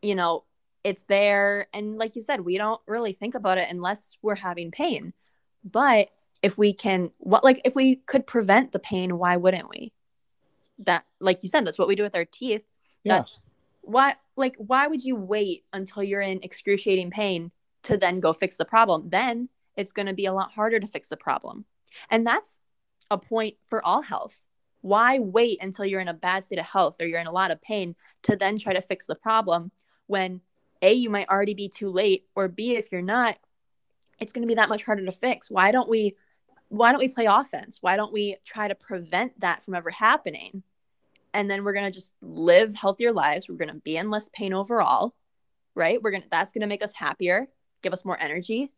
[0.00, 0.44] You know,
[0.84, 1.68] it's there.
[1.72, 5.12] And like you said, we don't really think about it unless we're having pain.
[5.64, 6.10] But
[6.42, 9.92] if we can, what, like, if we could prevent the pain, why wouldn't we?
[10.78, 12.64] That, like you said, that's what we do with our teeth.
[13.04, 13.40] Yes.
[13.82, 17.52] Why, like, why would you wait until you're in excruciating pain
[17.84, 19.08] to then go fix the problem?
[19.08, 21.64] Then it's going to be a lot harder to fix the problem.
[22.10, 22.58] And that's
[23.10, 24.42] a point for all health
[24.82, 27.50] why wait until you're in a bad state of health or you're in a lot
[27.50, 29.70] of pain to then try to fix the problem
[30.06, 30.40] when
[30.82, 33.38] A, you might already be too late, or B, if you're not,
[34.18, 35.50] it's going to be that much harder to fix.
[35.50, 36.16] Why don't we
[36.72, 37.78] why don't we play offense?
[37.82, 40.62] Why don't we try to prevent that from ever happening?
[41.34, 43.46] And then we're going to just live healthier lives.
[43.46, 45.14] We're going to be in less pain overall,
[45.74, 46.02] right?
[46.02, 47.48] We're going to that's going to make us happier,
[47.82, 48.72] give us more energy.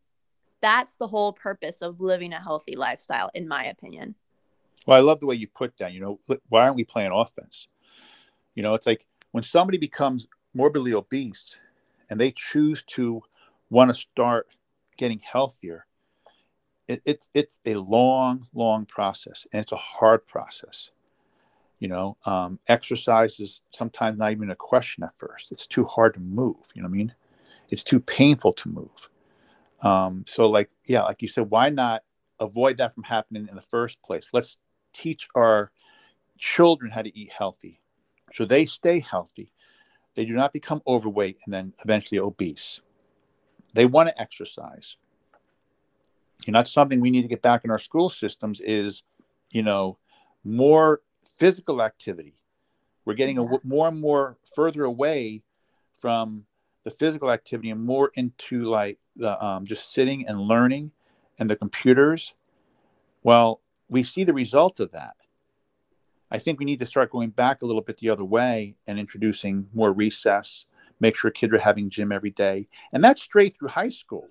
[0.60, 4.16] That's the whole purpose of living a healthy lifestyle in my opinion.
[4.86, 5.92] Well, I love the way you put that.
[5.92, 7.68] You know, why aren't we playing offense?
[8.56, 11.60] You know, it's like when somebody becomes morbidly obese
[12.10, 13.22] and they choose to
[13.70, 14.48] want to start
[14.96, 15.86] getting healthier,
[16.88, 20.90] it, it, it's a long, long process and it's a hard process.
[21.78, 25.52] You know, um, exercise is sometimes not even a question at first.
[25.52, 26.56] It's too hard to move.
[26.74, 27.14] You know what I mean?
[27.70, 29.10] It's too painful to move.
[29.82, 32.02] Um, so, like, yeah, like you said, why not
[32.40, 34.30] avoid that from happening in the first place?
[34.32, 34.56] Let's
[34.94, 35.72] teach our
[36.38, 37.80] children how to eat healthy
[38.34, 39.52] so they stay healthy.
[40.16, 42.80] They do not become overweight and then eventually obese.
[43.74, 44.96] They want to exercise.
[46.46, 49.02] You know, that's something we need to get back in our school systems is,
[49.50, 49.98] you know,
[50.44, 51.00] more
[51.36, 52.34] physical activity.
[53.04, 55.42] We're getting a, more and more further away
[55.96, 56.44] from
[56.84, 60.92] the physical activity and more into like the um, just sitting and learning
[61.38, 62.34] and the computers.
[63.22, 65.16] Well, we see the result of that.
[66.30, 68.98] I think we need to start going back a little bit the other way and
[68.98, 70.66] introducing more recess,
[70.98, 72.66] make sure kids are having gym every day.
[72.92, 74.28] And that's straight through high school.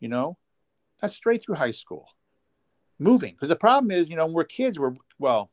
[0.00, 0.38] You know,
[1.02, 2.08] that's straight through high school.
[2.98, 3.34] Moving.
[3.34, 5.50] Because the problem is, you know, we're kids, we're, well,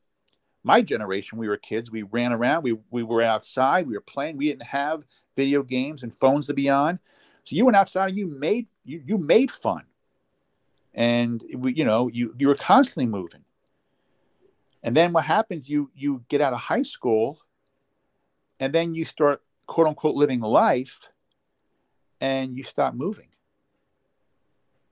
[0.62, 1.90] my generation, we were kids.
[1.90, 2.62] We ran around.
[2.62, 3.86] We, we were outside.
[3.86, 4.36] We were playing.
[4.36, 5.02] We didn't have
[5.34, 7.00] video games and phones to be on.
[7.44, 9.84] So you went outside and you made you, you made fun
[10.94, 13.44] and we, you know you you were constantly moving
[14.82, 17.40] and then what happens you you get out of high school
[18.58, 21.00] and then you start quote unquote living life
[22.20, 23.28] and you stop moving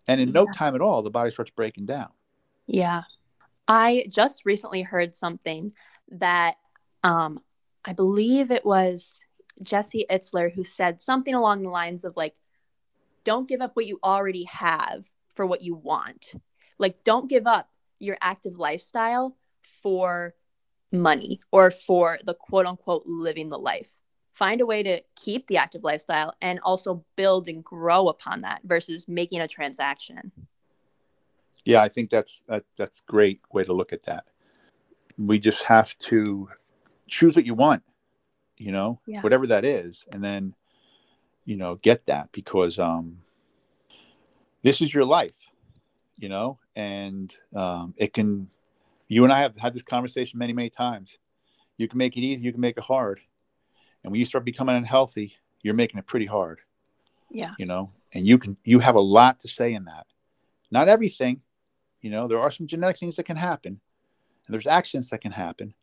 [0.08, 0.32] and in yeah.
[0.32, 2.08] no time at all the body starts breaking down
[2.66, 3.02] yeah
[3.68, 5.72] i just recently heard something
[6.10, 6.56] that
[7.04, 7.38] um
[7.84, 9.24] i believe it was
[9.62, 12.34] jesse itzler who said something along the lines of like
[13.28, 15.04] don't give up what you already have
[15.34, 16.32] for what you want.
[16.78, 17.68] Like, don't give up
[17.98, 19.36] your active lifestyle
[19.82, 20.34] for
[20.90, 23.92] money or for the quote unquote living the life.
[24.38, 28.60] Find a way to keep the active lifestyle and also build and grow upon that
[28.62, 30.30] versus making a transaction.
[31.64, 34.26] Yeah, I think that's that, that's great way to look at that.
[35.18, 36.48] We just have to
[37.08, 37.82] choose what you want,
[38.56, 39.22] you know, yeah.
[39.22, 40.54] whatever that is, and then
[41.44, 43.18] you know get that because um
[44.62, 45.48] this is your life,
[46.16, 48.50] you know, and um, it can.
[49.08, 51.18] You and I have had this conversation many, many times.
[51.76, 53.20] You can make it easy, you can make it hard,
[54.02, 56.60] and when you start becoming unhealthy, you're making it pretty hard.
[57.30, 57.52] Yeah.
[57.58, 60.06] You know, and you can you have a lot to say in that.
[60.70, 61.42] Not everything,
[62.00, 63.80] you know, there are some genetic things that can happen,
[64.46, 65.74] and there's accidents that can happen,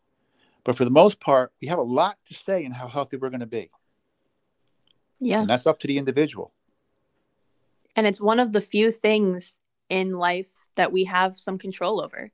[0.66, 3.30] but for the most part, we have a lot to say in how healthy we're
[3.30, 3.70] going to be.
[5.20, 5.42] Yeah.
[5.42, 6.52] And that's up to the individual.
[7.96, 9.58] And it's one of the few things
[9.90, 12.32] in life that we have some control over.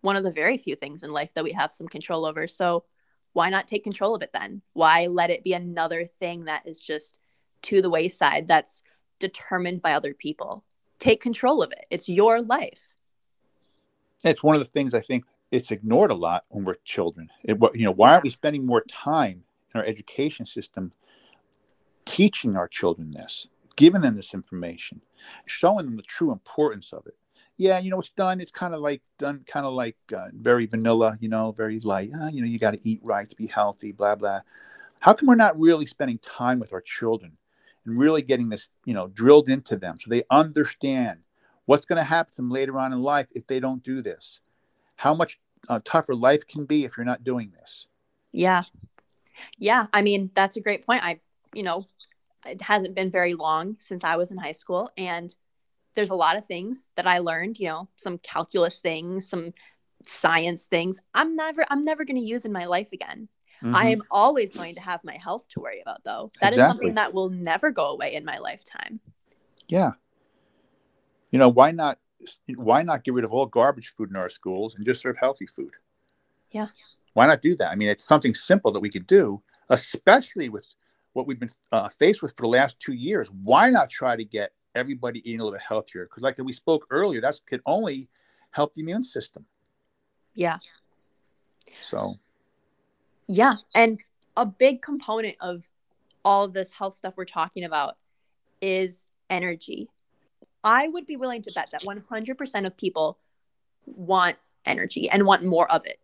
[0.00, 2.46] One of the very few things in life that we have some control over.
[2.46, 2.84] So
[3.34, 4.62] why not take control of it then?
[4.72, 7.18] Why let it be another thing that is just
[7.62, 8.82] to the wayside that's
[9.18, 10.64] determined by other people?
[11.00, 11.84] Take control of it.
[11.90, 12.88] It's your life.
[14.22, 17.28] It's one of the things I think it's ignored a lot when we're children.
[17.42, 19.42] It, you know, why aren't we spending more time
[19.74, 20.92] in our education system
[22.04, 25.02] teaching our children this, giving them this information,
[25.44, 27.16] showing them the true importance of it?
[27.56, 28.40] Yeah, you know, it's done.
[28.40, 32.10] It's kind of like done, kind of like uh, very vanilla, you know, very light.
[32.20, 34.40] Uh, you know, you got to eat right to be healthy, blah blah.
[35.00, 37.36] How come we're not really spending time with our children
[37.84, 41.20] and really getting this, you know, drilled into them so they understand
[41.66, 44.40] what's going to happen to them later on in life if they don't do this?
[44.96, 47.86] How much uh, tougher life can be if you're not doing this?
[48.32, 48.64] Yeah,
[49.58, 49.86] yeah.
[49.92, 51.04] I mean, that's a great point.
[51.04, 51.20] I,
[51.52, 51.86] you know,
[52.46, 55.34] it hasn't been very long since I was in high school, and
[55.94, 59.52] there's a lot of things that I learned, you know, some calculus things, some
[60.04, 60.98] science things.
[61.14, 63.28] I'm never I'm never going to use in my life again.
[63.62, 63.74] Mm-hmm.
[63.74, 66.32] I am always going to have my health to worry about though.
[66.40, 66.62] That exactly.
[66.62, 69.00] is something that will never go away in my lifetime.
[69.68, 69.92] Yeah.
[71.30, 71.98] You know, why not
[72.56, 75.46] why not get rid of all garbage food in our schools and just serve healthy
[75.46, 75.72] food?
[76.50, 76.68] Yeah.
[77.12, 77.70] Why not do that?
[77.70, 80.74] I mean, it's something simple that we could do, especially with
[81.12, 83.30] what we've been uh, faced with for the last two years.
[83.30, 86.86] Why not try to get everybody eating a little bit healthier because like we spoke
[86.90, 88.08] earlier that can only
[88.50, 89.46] help the immune system.
[90.34, 90.58] Yeah.
[91.82, 92.18] So.
[93.26, 93.98] Yeah and
[94.36, 95.68] a big component of
[96.24, 97.96] all of this health stuff we're talking about
[98.60, 99.88] is energy.
[100.62, 103.18] I would be willing to bet that 100% of people
[103.86, 105.98] want energy and want more of it.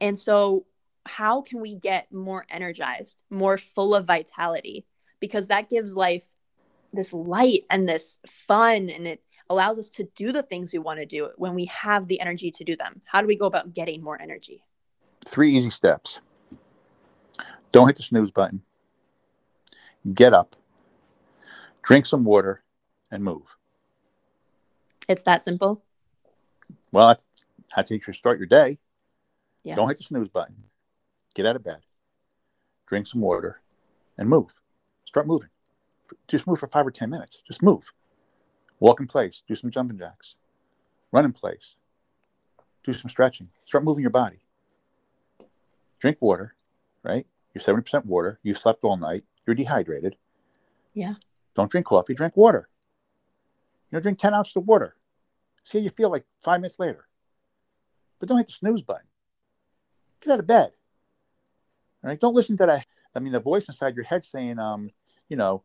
[0.00, 0.66] And so
[1.06, 4.84] how can we get more energized more full of vitality?
[5.20, 6.26] Because that gives life
[6.96, 10.98] this light and this fun and it allows us to do the things we want
[10.98, 13.00] to do when we have the energy to do them.
[13.04, 14.64] How do we go about getting more energy?
[15.24, 16.20] Three easy steps.
[17.72, 18.62] Don't hit the snooze button.
[20.14, 20.56] Get up.
[21.82, 22.62] Drink some water
[23.10, 23.56] and move.
[25.08, 25.84] It's that simple?
[26.90, 27.26] Well that's
[27.70, 28.78] how to start your day.
[29.62, 29.74] Yeah.
[29.74, 30.56] don't hit the snooze button.
[31.34, 31.78] Get out of bed.
[32.86, 33.60] Drink some water
[34.16, 34.54] and move.
[35.04, 35.50] Start moving
[36.28, 37.42] just move for five or 10 minutes.
[37.46, 37.92] Just move.
[38.80, 39.42] Walk in place.
[39.46, 40.34] Do some jumping jacks.
[41.12, 41.76] Run in place.
[42.84, 43.48] Do some stretching.
[43.64, 44.38] Start moving your body.
[45.98, 46.54] Drink water,
[47.02, 47.26] right?
[47.54, 48.38] You're 70% water.
[48.42, 49.24] You slept all night.
[49.46, 50.16] You're dehydrated.
[50.94, 51.14] Yeah.
[51.54, 52.14] Don't drink coffee.
[52.14, 52.68] Drink water.
[53.90, 54.96] You know, drink 10 ounces of water.
[55.64, 57.06] See how you feel like five minutes later.
[58.18, 59.06] But don't hit the snooze button.
[60.20, 60.72] Get out of bed.
[62.02, 62.20] All right.
[62.20, 62.86] Don't listen to that.
[63.14, 64.90] I mean, the voice inside your head saying, um,
[65.28, 65.64] you know,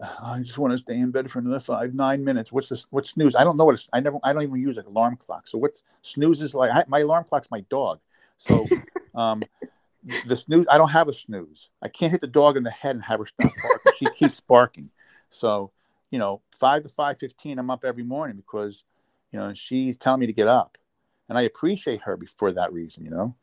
[0.00, 2.50] I just want to stay in bed for another five, nine minutes.
[2.50, 2.86] What's this?
[2.90, 3.36] What's snooze?
[3.36, 5.46] I don't know what it's, I never, I don't even use an alarm clock.
[5.46, 8.00] So what's snooze is like, I, my alarm clock's my dog.
[8.38, 8.68] So,
[9.14, 9.42] um,
[10.26, 11.70] the snooze, I don't have a snooze.
[11.82, 13.92] I can't hit the dog in the head and have her stop barking.
[13.98, 14.90] she keeps barking.
[15.30, 15.72] So,
[16.10, 18.84] you know, five to five fifteen, I'm up every morning because,
[19.30, 20.76] you know, she's telling me to get up,
[21.28, 23.04] and I appreciate her for that reason.
[23.04, 23.36] You know,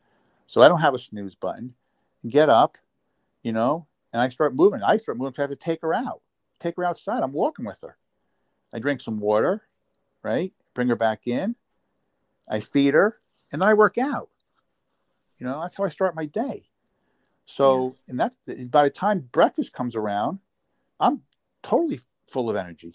[0.46, 1.74] so I don't have a snooze button.
[2.28, 2.76] Get up,
[3.42, 4.82] you know, and I start moving.
[4.82, 6.20] I start moving because I have to take her out
[6.60, 7.22] take her outside.
[7.22, 7.96] I'm walking with her.
[8.72, 9.62] I drink some water,
[10.22, 10.52] right?
[10.74, 11.56] Bring her back in.
[12.48, 13.20] I feed her,
[13.50, 14.28] and then I work out.
[15.38, 16.68] You know, that's how I start my day.
[17.46, 18.10] So, yeah.
[18.10, 18.36] and that's
[18.68, 20.38] by the time breakfast comes around,
[21.00, 21.22] I'm
[21.62, 22.94] totally full of energy.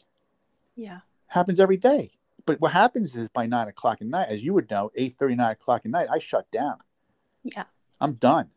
[0.76, 1.00] Yeah.
[1.28, 2.12] Happens every day.
[2.46, 5.36] But what happens is by nine o'clock at night, as you would know, eight thirty,
[5.36, 6.78] nine o'clock at night, I shut down.
[7.44, 7.66] Yeah.
[8.00, 8.50] I'm done.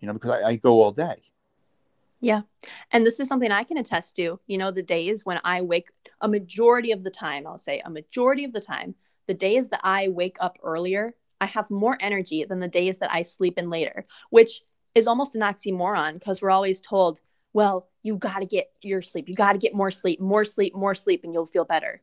[0.00, 1.22] You know, because I, I go all day.
[2.24, 2.40] Yeah.
[2.90, 4.40] And this is something I can attest to.
[4.46, 5.90] You know, the days when I wake
[6.22, 8.94] a majority of the time, I'll say a majority of the time,
[9.26, 13.12] the days that I wake up earlier, I have more energy than the days that
[13.12, 14.62] I sleep in later, which
[14.94, 17.20] is almost an oxymoron because we're always told,
[17.52, 19.28] well, you got to get your sleep.
[19.28, 22.00] You got to get more sleep, more sleep, more sleep, and you'll feel better.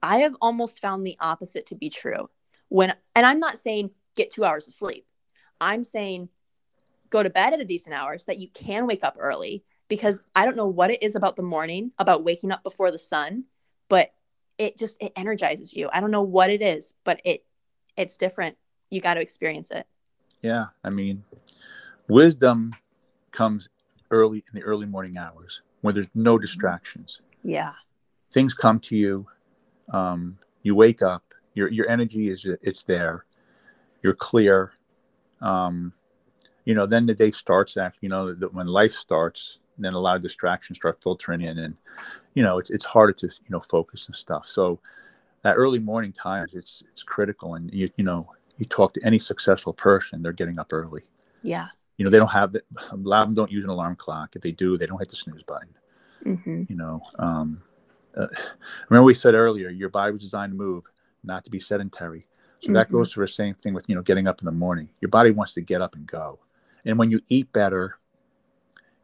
[0.00, 2.30] I have almost found the opposite to be true.
[2.68, 5.04] When, and I'm not saying get two hours of sleep,
[5.60, 6.28] I'm saying
[7.14, 10.20] go to bed at a decent hour so that you can wake up early because
[10.34, 13.44] I don't know what it is about the morning, about waking up before the sun,
[13.88, 14.12] but
[14.58, 15.88] it just it energizes you.
[15.92, 17.44] I don't know what it is, but it
[17.96, 18.56] it's different.
[18.90, 19.86] You got to experience it.
[20.42, 21.22] Yeah, I mean,
[22.08, 22.72] wisdom
[23.30, 23.68] comes
[24.10, 27.20] early in the early morning hours when there's no distractions.
[27.44, 27.74] Yeah.
[28.32, 29.28] Things come to you.
[29.92, 31.22] Um, you wake up.
[31.54, 33.24] Your your energy is it's there.
[34.02, 34.72] You're clear.
[35.40, 35.92] Um,
[36.64, 40.16] you know, then the day starts after, you know, when life starts, then a lot
[40.16, 41.76] of distractions start filtering in, and
[42.34, 44.46] you know it's it's harder to you know focus and stuff.
[44.46, 44.80] So
[45.42, 48.28] that early morning times, it's it's critical, and you you know
[48.58, 51.02] you talk to any successful person, they're getting up early.
[51.42, 51.68] Yeah.
[51.96, 54.36] You know they don't have the, a lot of them don't use an alarm clock.
[54.36, 55.68] If they do, they don't hit the snooze button.
[56.24, 56.64] Mm-hmm.
[56.68, 57.62] You know, um,
[58.16, 58.26] uh,
[58.88, 60.84] remember we said earlier, your body was designed to move,
[61.22, 62.26] not to be sedentary.
[62.60, 62.74] So mm-hmm.
[62.74, 64.88] that goes to the same thing with you know getting up in the morning.
[65.00, 66.40] Your body wants to get up and go,
[66.84, 67.98] and when you eat better,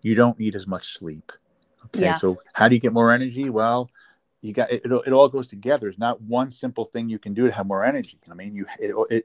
[0.03, 1.33] you don't need as much sleep.
[1.87, 2.19] Okay, yeah.
[2.19, 3.51] so how do you get more energy?
[3.51, 3.91] Well,
[4.43, 5.13] you got it, it, it.
[5.13, 5.89] all goes together.
[5.89, 8.19] It's not one simple thing you can do to have more energy.
[8.31, 9.25] I mean, you it, it,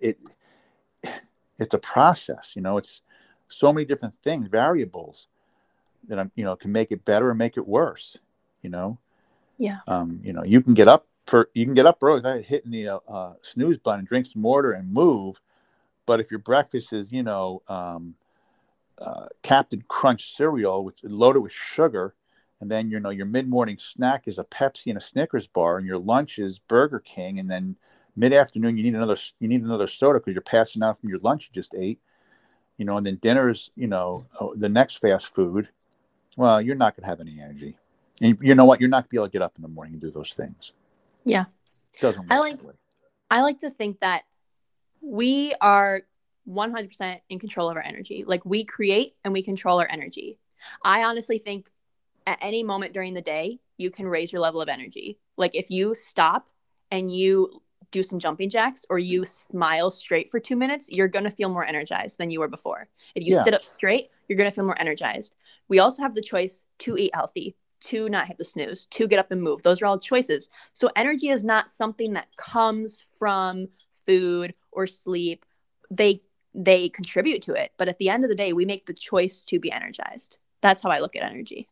[1.03, 1.13] it
[1.57, 2.53] it's a process.
[2.55, 3.01] You know, it's
[3.47, 5.27] so many different things, variables
[6.07, 8.17] that I'm, you know, can make it better or make it worse.
[8.61, 8.99] You know,
[9.57, 9.79] yeah.
[9.87, 12.71] Um, you know, you can get up for you can get up early without hitting
[12.71, 15.39] the uh, uh, snooze button, drink some water, and move.
[16.05, 18.15] But if your breakfast is, you know, um,
[18.99, 22.15] uh, Captain Crunch cereal with loaded with sugar,
[22.61, 25.77] and then you know your mid morning snack is a Pepsi and a Snickers bar,
[25.77, 27.75] and your lunch is Burger King, and then
[28.15, 31.19] mid afternoon you need another you need another soda because you're passing out from your
[31.19, 31.99] lunch you just ate,
[32.77, 35.69] you know, and then dinner is you know uh, the next fast food.
[36.37, 37.77] Well, you're not going to have any energy,
[38.21, 38.79] and you know what?
[38.79, 40.33] You're not going to be able to get up in the morning and do those
[40.33, 40.71] things.
[41.25, 41.45] Yeah.
[41.99, 42.59] Doesn't I like
[43.31, 44.23] I like to think that
[45.01, 46.01] we are
[46.47, 48.23] 100% in control of our energy.
[48.25, 50.37] Like we create and we control our energy.
[50.83, 51.69] I honestly think
[52.27, 55.19] at any moment during the day, you can raise your level of energy.
[55.37, 56.47] Like if you stop
[56.91, 57.61] and you
[57.91, 61.49] do some jumping jacks or you smile straight for two minutes, you're going to feel
[61.49, 62.87] more energized than you were before.
[63.13, 63.43] If you yeah.
[63.43, 65.35] sit up straight, you're going to feel more energized.
[65.67, 69.19] We also have the choice to eat healthy to not hit the snooze, to get
[69.19, 69.61] up and move.
[69.61, 70.49] Those are all choices.
[70.73, 73.67] So energy is not something that comes from
[74.05, 75.45] food or sleep.
[75.91, 76.21] They
[76.55, 79.43] they contribute to it, but at the end of the day, we make the choice
[79.45, 80.37] to be energized.
[80.61, 81.67] That's how I look at energy.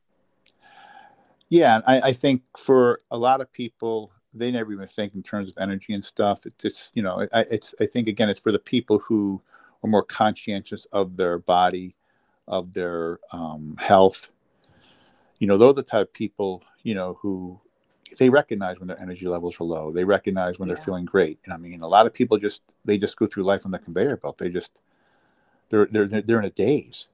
[1.50, 5.50] Yeah, I, I think for a lot of people, they never even think in terms
[5.50, 6.46] of energy and stuff.
[6.46, 9.42] It, it's you know, I, it's I think again, it's for the people who
[9.84, 11.96] are more conscientious of their body,
[12.48, 14.30] of their um, health,
[15.44, 17.60] you know, those are the type of people, you know, who
[18.18, 19.92] they recognize when their energy levels are low.
[19.92, 20.76] They recognize when yeah.
[20.76, 21.40] they're feeling great.
[21.46, 23.80] And I mean, a lot of people just they just go through life on the
[23.80, 24.38] conveyor belt.
[24.38, 24.72] They just
[25.70, 27.08] they're they're they're in a daze.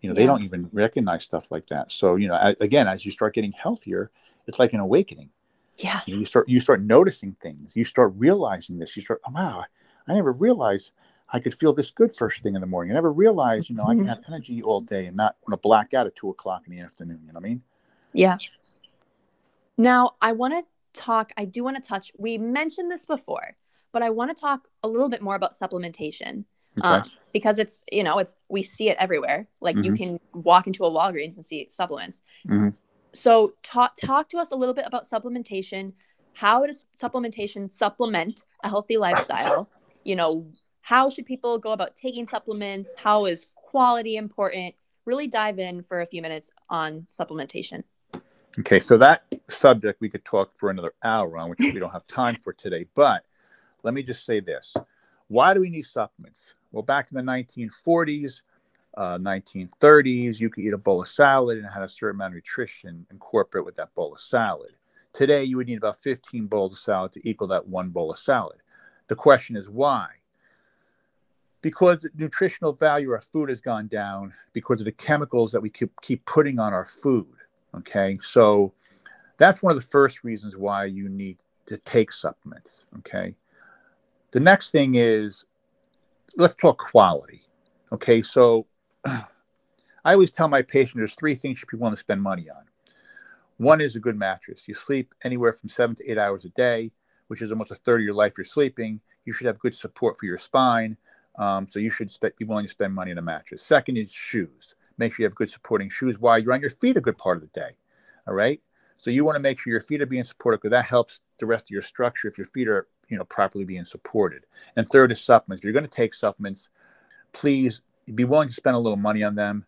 [0.00, 0.20] You know, yeah.
[0.20, 1.90] they don't even recognize stuff like that.
[1.90, 4.10] So you know, again, as you start getting healthier,
[4.46, 5.30] it's like an awakening.
[5.78, 6.00] Yeah.
[6.06, 7.76] You, know, you start you start noticing things.
[7.76, 8.96] You start realizing this.
[8.96, 9.64] You start, oh, wow,
[10.08, 10.92] I never realized
[11.32, 12.92] I could feel this good first thing in the morning.
[12.92, 13.90] I never realized, you know, mm-hmm.
[13.90, 14.08] I can mm-hmm.
[14.08, 16.80] have energy all day and not want to black out at two o'clock in the
[16.80, 17.20] afternoon.
[17.26, 17.62] You know what I mean?
[18.12, 18.36] Yeah.
[19.78, 23.56] Now, I want to talk, I do want to touch, we mentioned this before,
[23.92, 26.44] but I want to talk a little bit more about supplementation.
[26.78, 26.88] Okay.
[26.88, 29.48] Um, because it's, you know, it's, we see it everywhere.
[29.60, 29.84] Like mm-hmm.
[29.84, 32.22] you can walk into a Walgreens and see supplements.
[32.46, 32.70] Mm-hmm.
[33.14, 35.94] So, talk, talk to us a little bit about supplementation.
[36.34, 39.70] How does supplementation supplement a healthy lifestyle?
[40.06, 40.46] you know,
[40.82, 42.94] how should people go about taking supplements?
[42.96, 44.74] How is quality important?
[45.04, 47.82] Really dive in for a few minutes on supplementation.
[48.58, 52.06] Okay, so that subject we could talk for another hour on, which we don't have
[52.06, 52.86] time for today.
[52.94, 53.22] But
[53.82, 54.74] let me just say this
[55.28, 56.54] why do we need supplements?
[56.72, 58.42] Well, back in the 1940s,
[58.96, 62.36] uh, 1930s, you could eat a bowl of salad and have a certain amount of
[62.36, 64.72] nutrition incorporate with that bowl of salad.
[65.12, 68.18] Today, you would need about 15 bowls of salad to equal that one bowl of
[68.18, 68.58] salad.
[69.08, 70.08] The question is why?
[71.60, 75.60] Because the nutritional value of our food has gone down because of the chemicals that
[75.60, 77.35] we keep, keep putting on our food.
[77.78, 78.72] Okay, so
[79.36, 82.86] that's one of the first reasons why you need to take supplements.
[82.98, 83.34] Okay,
[84.30, 85.44] the next thing is
[86.36, 87.42] let's talk quality.
[87.92, 88.66] Okay, so
[89.04, 89.24] I
[90.04, 92.64] always tell my patients there's three things you should be want to spend money on.
[93.58, 94.68] One is a good mattress.
[94.68, 96.92] You sleep anywhere from seven to eight hours a day,
[97.28, 99.00] which is almost a third of your life you're sleeping.
[99.24, 100.96] You should have good support for your spine.
[101.38, 103.62] Um, so you should be willing to spend money on a mattress.
[103.62, 106.96] Second is shoes make sure you have good supporting shoes while you're on your feet
[106.96, 107.76] a good part of the day.
[108.26, 108.60] All right.
[108.98, 111.46] So you want to make sure your feet are being supported because that helps the
[111.46, 114.44] rest of your structure if your feet are, you know, properly being supported.
[114.76, 115.60] And third is supplements.
[115.60, 116.70] If you're going to take supplements,
[117.32, 117.82] please
[118.14, 119.66] be willing to spend a little money on them.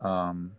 [0.00, 0.52] Um,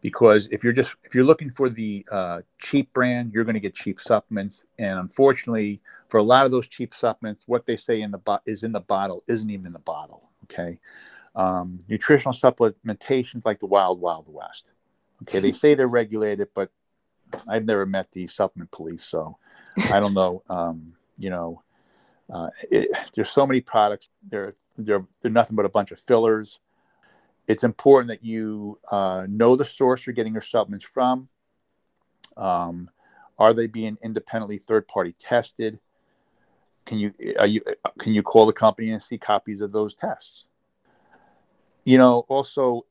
[0.00, 3.60] because if you're just if you're looking for the uh, cheap brand, you're going to
[3.60, 4.66] get cheap supplements.
[4.78, 8.40] And unfortunately, for a lot of those cheap supplements, what they say in the bo-
[8.44, 10.28] is in the bottle isn't even in the bottle.
[10.44, 10.80] Okay,
[11.34, 14.66] um, nutritional supplementation like the wild, wild west.
[15.22, 16.70] Okay, they say they're regulated, but
[17.48, 19.38] I've never met the supplement police, so
[19.90, 20.42] I don't know.
[20.48, 21.62] Um, you know,
[22.32, 24.08] uh, it, there's so many products.
[24.24, 26.58] They're they're they're nothing but a bunch of fillers,
[27.48, 31.28] it's important that you uh, know the source you're getting your supplements from.
[32.36, 32.90] Um,
[33.38, 35.78] are they being independently third party tested?
[36.84, 37.62] Can you are you
[37.98, 40.44] can you call the company and see copies of those tests?
[41.84, 42.86] You know, also,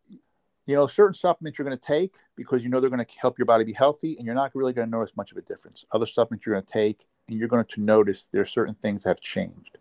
[0.65, 3.37] you know, certain supplements you're going to take because you know they're going to help
[3.37, 5.85] your body be healthy, and you're not really going to notice much of a difference.
[5.91, 9.03] Other supplements you're going to take, and you're going to notice there are certain things
[9.03, 9.77] that have changed.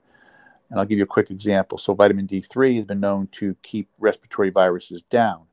[0.70, 1.78] And I'll give you a quick example.
[1.78, 5.46] So, vitamin D3 has been known to keep respiratory viruses down.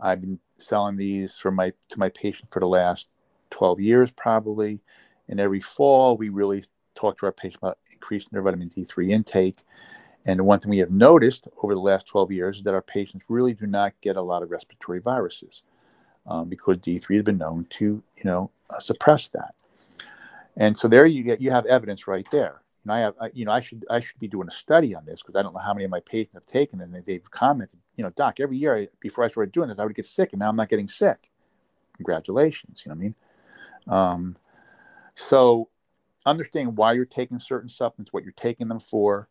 [0.00, 3.08] I've been selling these for my to my patient for the last
[3.50, 4.80] 12 years, probably.
[5.28, 6.64] And every fall, we really
[6.94, 9.62] talk to our patients about increasing their vitamin D3 intake.
[10.26, 12.82] And the one thing we have noticed over the last 12 years is that our
[12.82, 15.62] patients really do not get a lot of respiratory viruses
[16.26, 19.54] um, because D3 has been known to, you know, uh, suppress that.
[20.56, 22.62] And so there you get you have evidence right there.
[22.82, 25.04] And I have, I, you know, I should I should be doing a study on
[25.04, 27.30] this because I don't know how many of my patients have taken it and they've
[27.30, 30.06] commented, you know, doc, every year I, before I started doing this, I would get
[30.06, 31.30] sick, and now I'm not getting sick.
[31.96, 33.14] Congratulations, you know what I mean?
[33.88, 34.36] Um,
[35.14, 35.68] so
[36.24, 39.28] understanding why you're taking certain supplements, what you're taking them for,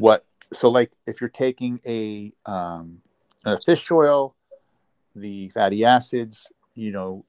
[0.00, 3.00] what so like if you're taking a um,
[3.44, 4.34] a fish oil,
[5.14, 7.24] the fatty acids, you know,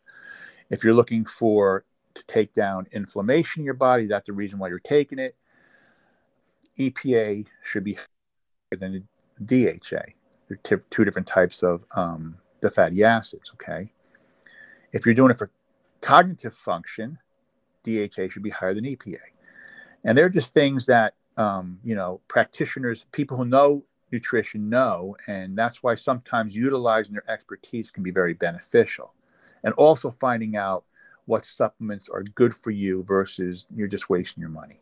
[0.69, 1.85] if you're looking for
[2.15, 5.35] to take down inflammation in your body, that's the reason why you're taking it.
[6.79, 9.07] EPA should be higher than
[9.45, 10.13] DHA.
[10.47, 13.51] There are t- two different types of um, the fatty acids.
[13.53, 13.91] Okay,
[14.93, 15.51] if you're doing it for
[16.01, 17.17] cognitive function,
[17.83, 19.17] DHA should be higher than EPA.
[20.03, 25.15] And they're just things that, um, you know, practitioners, people who know nutrition know.
[25.27, 29.13] And that's why sometimes utilizing their expertise can be very beneficial.
[29.63, 30.85] And also finding out
[31.25, 34.79] what supplements are good for you versus you're just wasting your money.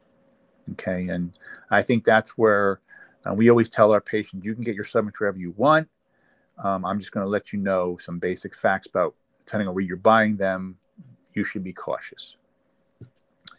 [0.72, 1.08] Okay.
[1.10, 1.38] And
[1.70, 2.80] I think that's where
[3.26, 5.88] uh, we always tell our patients you can get your supplements wherever you want.
[6.64, 9.16] Um, I'm just going to let you know some basic facts about
[9.46, 10.78] depending on where you're buying them,
[11.34, 12.36] you should be cautious.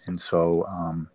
[0.07, 1.11] And so, um,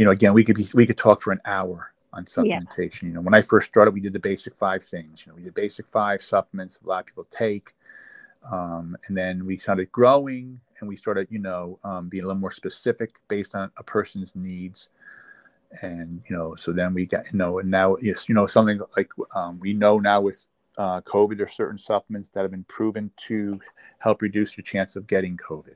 [0.00, 3.02] you know, again, we could be we could talk for an hour on supplementation.
[3.02, 3.08] Yeah.
[3.08, 5.26] You know, when I first started, we did the basic five things.
[5.26, 6.78] You know, we did basic five supplements.
[6.82, 7.74] A lot of people take,
[8.50, 12.40] um, and then we started growing, and we started, you know, um, being a little
[12.40, 14.88] more specific based on a person's needs.
[15.82, 18.80] And you know, so then we got, you know, and now yes, you know, something
[18.96, 20.46] like um, we know now with
[20.78, 23.60] uh, COVID, there are certain supplements that have been proven to
[23.98, 25.74] help reduce your chance of getting COVID.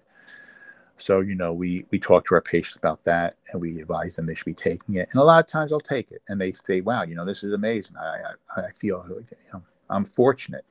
[0.96, 4.26] So, you know, we, we talk to our patients about that and we advise them
[4.26, 5.08] they should be taking it.
[5.10, 7.42] And a lot of times they'll take it and they say, wow, you know, this
[7.42, 7.96] is amazing.
[7.96, 10.64] I, I, I feel, you know, I'm fortunate.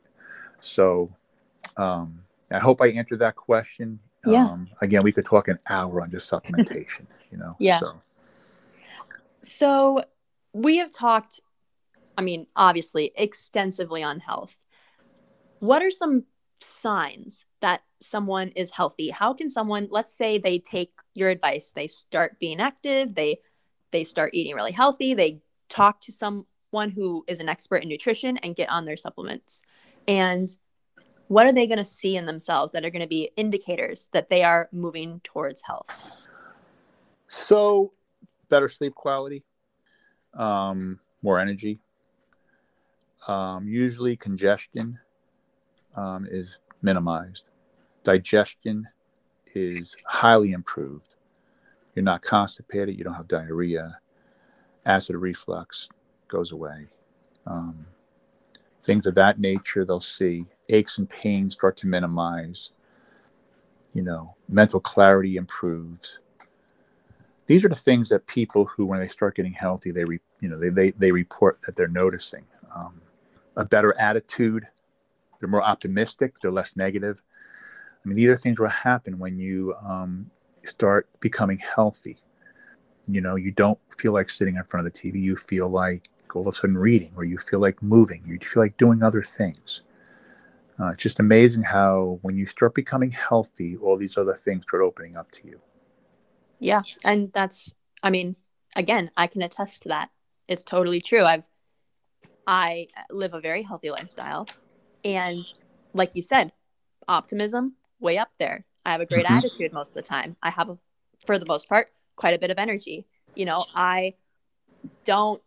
[0.61, 1.11] So
[1.75, 3.99] um, I hope I answered that question.
[4.25, 4.45] Yeah.
[4.45, 7.55] Um, again, we could talk an hour on just supplementation, you know?
[7.59, 7.79] Yeah.
[7.79, 8.01] So.
[9.41, 10.05] so
[10.53, 11.41] we have talked,
[12.17, 14.57] I mean, obviously extensively on health.
[15.59, 16.23] What are some
[16.63, 19.09] signs that someone is healthy?
[19.09, 23.39] How can someone let's say they take your advice they start being active they
[23.91, 28.37] they start eating really healthy they talk to someone who is an expert in nutrition
[28.37, 29.61] and get on their supplements.
[30.07, 30.49] And
[31.27, 34.29] what are they going to see in themselves that are going to be indicators that
[34.29, 36.27] they are moving towards health?
[37.27, 37.93] So
[38.49, 39.43] better sleep quality
[40.35, 41.79] um, more energy
[43.27, 44.99] um, usually congestion
[45.95, 47.45] um, is minimized.
[48.03, 48.87] Digestion
[49.55, 51.15] is highly improved.
[51.95, 52.97] You're not constipated.
[52.97, 53.99] You don't have diarrhea.
[54.85, 55.87] Acid reflux
[56.27, 56.87] goes away.
[57.45, 57.85] Um,
[58.83, 60.45] things of that nature, they'll see.
[60.69, 62.71] Aches and pains start to minimize.
[63.93, 66.19] You know, mental clarity improves.
[67.45, 70.49] These are the things that people who, when they start getting healthy, they re, you
[70.49, 72.45] know they, they, they report that they're noticing.
[72.75, 73.01] Um,
[73.55, 74.67] a better attitude,
[75.43, 77.21] they're more optimistic, they're less negative.
[78.03, 80.31] I mean, these are things that happen when you um,
[80.63, 82.17] start becoming healthy.
[83.07, 85.19] You know, you don't feel like sitting in front of the TV.
[85.21, 88.23] You feel like all of a sudden reading, or you feel like moving.
[88.25, 89.81] You feel like doing other things.
[90.79, 94.81] Uh, it's just amazing how when you start becoming healthy, all these other things start
[94.81, 95.59] opening up to you.
[96.59, 98.37] Yeah, and that's, I mean,
[98.77, 100.09] again, I can attest to that.
[100.47, 101.25] It's totally true.
[101.25, 101.49] I've,
[102.47, 104.47] I live a very healthy lifestyle.
[105.03, 105.43] And
[105.93, 106.51] like you said,
[107.07, 108.65] optimism way up there.
[108.85, 109.37] I have a great mm-hmm.
[109.37, 110.35] attitude most of the time.
[110.43, 110.77] I have, a,
[111.25, 113.05] for the most part, quite a bit of energy.
[113.35, 114.15] You know, I
[115.05, 115.41] don't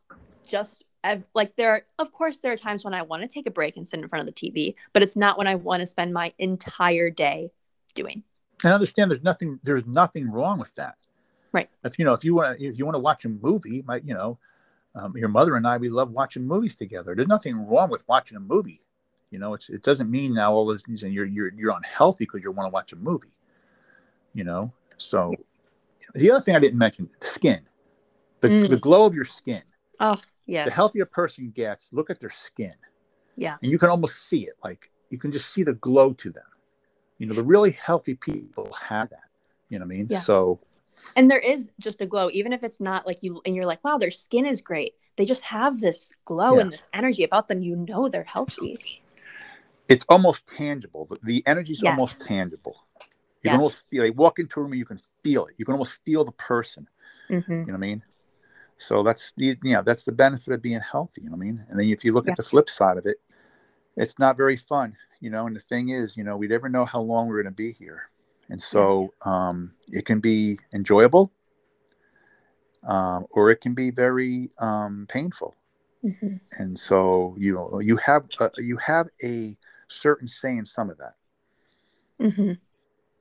[0.47, 1.71] just I've, like there.
[1.71, 4.01] Are, of course, there are times when I want to take a break and sit
[4.01, 7.11] in front of the TV, but it's not when I want to spend my entire
[7.11, 7.53] day
[7.95, 8.25] doing.
[8.65, 9.11] I understand.
[9.11, 9.61] There's nothing.
[9.63, 10.97] There's nothing wrong with that.
[11.53, 11.69] Right.
[11.85, 14.01] If you know, if you want to, if you want to watch a movie, my
[14.05, 14.39] you know,
[14.97, 17.15] Um, your mother and I, we love watching movies together.
[17.15, 18.83] There's nothing wrong with watching a movie.
[19.37, 22.43] You know, it's it doesn't mean now all this and you're you're you're unhealthy because
[22.43, 23.35] you want to watch a movie.
[24.33, 25.35] You know, so
[26.15, 27.61] the other thing I didn't mention, the skin,
[28.41, 28.71] the Mm.
[28.71, 29.61] the glow of your skin.
[30.01, 30.71] Oh, yes.
[30.71, 32.73] The healthier person gets, look at their skin,
[33.37, 33.59] Yeah.
[33.61, 34.55] and you can almost see it.
[34.65, 36.49] Like you can just see the glow to them.
[37.19, 39.29] You know, the really healthy people have that.
[39.69, 40.07] You know what I mean?
[40.09, 40.21] Yeah.
[40.21, 40.61] So
[41.15, 43.85] And there is just a glow, even if it's not like you, and you're like,
[43.85, 44.95] wow, their skin is great.
[45.17, 46.63] They just have this glow Yeah.
[46.63, 47.61] and this energy about them.
[47.61, 48.79] You know they're healthy.
[49.89, 51.07] It's almost tangible.
[51.11, 51.91] The, the energy is Yes.
[51.91, 52.77] almost tangible.
[53.43, 53.53] You Yes.
[53.53, 54.05] can almost feel.
[54.05, 55.55] Like, walk into a room, and you can feel it.
[55.59, 56.89] You can almost feel the person.
[57.31, 57.53] Mm-hmm.
[57.53, 58.03] You know what I mean?
[58.79, 61.23] So that's the you know that's the benefit of being healthy.
[61.23, 61.65] You know what I mean?
[61.69, 62.33] And then if you look Yeah.
[62.33, 63.21] at the flip side of it,
[63.97, 64.97] it's not very fun.
[65.21, 67.55] You know, and the thing is, you know, we never know how long we're going
[67.55, 68.11] to be here,
[68.51, 71.33] and so um, it can be enjoyable,
[72.87, 75.55] um, or it can be very um, painful.
[76.05, 76.37] Mm-hmm.
[76.59, 79.57] And so you know, you have uh, you have a
[79.89, 81.15] certain say in some of that.
[82.21, 82.53] Mm-hmm.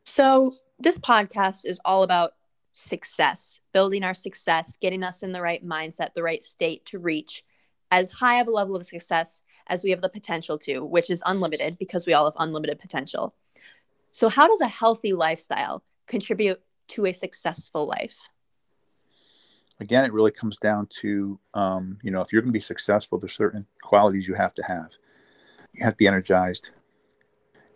[0.03, 2.33] So, this podcast is all about
[2.73, 7.43] success, building our success, getting us in the right mindset, the right state to reach
[7.91, 11.23] as high of a level of success as we have the potential to, which is
[11.25, 13.33] unlimited because we all have unlimited potential.
[14.11, 18.17] So, how does a healthy lifestyle contribute to a successful life?
[19.79, 23.19] again, it really comes down to, um, you know, if you're going to be successful,
[23.19, 24.89] there's certain qualities you have to have.
[25.75, 26.69] You have to be energized.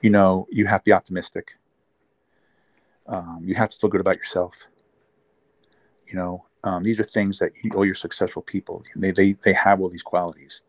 [0.02, 1.56] You know, you have to be optimistic.
[3.08, 4.66] Um, you have to feel good about yourself.
[6.08, 9.54] You know, um, these are things that you, all your successful people they, they they
[9.54, 10.62] have all these qualities.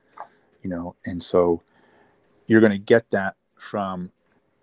[0.63, 1.63] You know, and so
[2.47, 4.11] you're going to get that from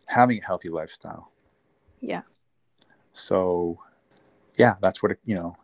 [0.07, 1.31] having a healthy lifestyle.
[2.01, 2.21] Yeah.
[3.13, 3.79] So,
[4.55, 5.57] yeah, that's what it, you know.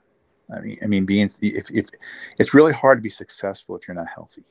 [0.54, 1.88] I mean, I mean, being if, if
[2.40, 4.44] it's really hard to be successful if you're not healthy,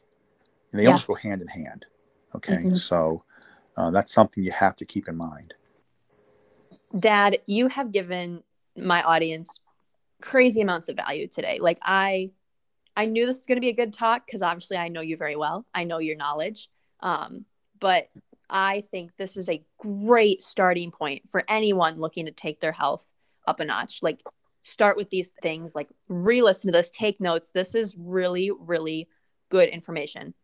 [0.70, 0.90] and they Yeah.
[0.90, 1.86] almost go hand in hand.
[2.34, 2.78] Okay, Mhm.
[2.78, 3.24] so
[3.76, 5.54] uh, that's something you have to keep in mind.
[6.98, 8.42] Dad, you have given
[8.76, 9.60] my audience
[10.20, 11.58] crazy amounts of value today.
[11.60, 12.30] Like I
[12.94, 15.16] I knew this was going to be a good talk cuz obviously I know you
[15.16, 15.66] very well.
[15.74, 16.70] I know your knowledge.
[17.00, 17.46] Um
[17.80, 18.08] but
[18.48, 23.10] I think this is a great starting point for anyone looking to take their health
[23.46, 24.02] up a notch.
[24.02, 24.22] Like
[24.60, 27.50] start with these things, like re-listen to this, take notes.
[27.50, 29.08] This is really really
[29.48, 30.34] good information.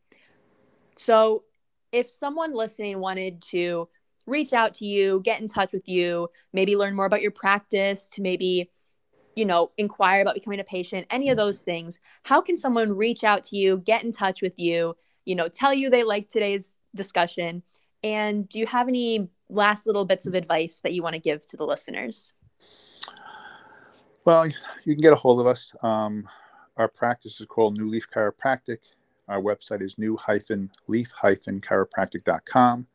[0.96, 1.44] So,
[1.92, 3.88] if someone listening wanted to
[4.26, 8.08] reach out to you, get in touch with you, maybe learn more about your practice,
[8.10, 8.70] to maybe,
[9.34, 13.24] you know, inquire about becoming a patient, any of those things, how can someone reach
[13.24, 14.94] out to you, get in touch with you,
[15.24, 17.62] you know, tell you they like today's discussion?
[18.02, 21.46] And do you have any last little bits of advice that you want to give
[21.46, 22.32] to the listeners?
[24.24, 25.72] Well, you can get a hold of us.
[25.82, 26.28] Um,
[26.76, 28.78] our practice is called New Leaf Chiropractic.
[29.28, 32.86] Our website is new-leaf-chiropractic.com.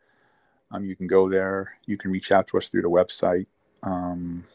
[0.72, 1.74] Um, you can go there.
[1.86, 3.46] You can reach out to us through the website.
[3.84, 4.46] Um,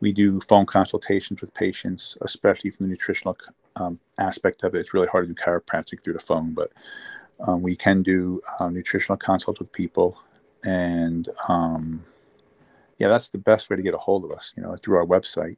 [0.00, 3.36] we do phone consultations with patients, especially from the nutritional
[3.76, 4.78] um, aspect of it.
[4.78, 6.72] It's really hard to do chiropractic through the phone, but
[7.40, 10.18] um, we can do uh, nutritional consults with people.
[10.64, 12.04] And um,
[12.98, 15.06] yeah, that's the best way to get a hold of us, you know, through our
[15.06, 15.56] website.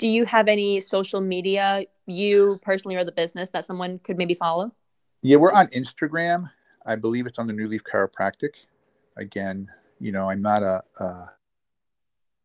[0.00, 4.32] Do you have any social media, you personally or the business, that someone could maybe
[4.32, 4.72] follow?
[5.20, 6.50] Yeah, we're on Instagram.
[6.86, 8.54] I believe it's on the New Leaf Chiropractic.
[9.18, 9.68] Again,
[9.98, 11.32] you know, I'm not a, a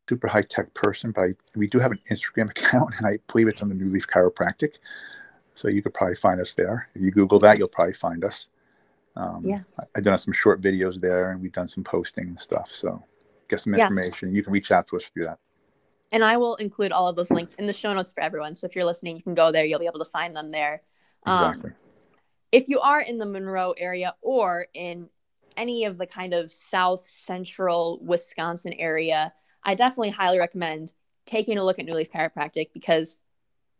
[0.09, 3.47] super high tech person, but I, we do have an Instagram account, and I believe
[3.47, 4.73] it's on the New Leaf Chiropractic.
[5.53, 6.89] So you could probably find us there.
[6.93, 8.49] If you Google that, you'll probably find us.
[9.15, 9.61] Um, Yeah.
[9.95, 12.69] I've done some short videos there, and we've done some posting and stuff.
[12.69, 13.01] So
[13.47, 13.77] get some information.
[13.77, 13.85] Yeah.
[13.85, 14.35] information.
[14.35, 15.39] You can reach out to us through that.
[16.15, 18.55] And I will include all of those links in the show notes for everyone.
[18.55, 19.65] So if you're listening, you can go there.
[19.65, 20.79] You'll be able to find them there.
[21.25, 21.71] Um, Exactly.
[22.53, 25.09] if you are in the Monroe area or in
[25.57, 30.93] any of the kind of south central Wisconsin area, I definitely highly recommend
[31.25, 33.19] taking a look at New Leaf Chiropractic because,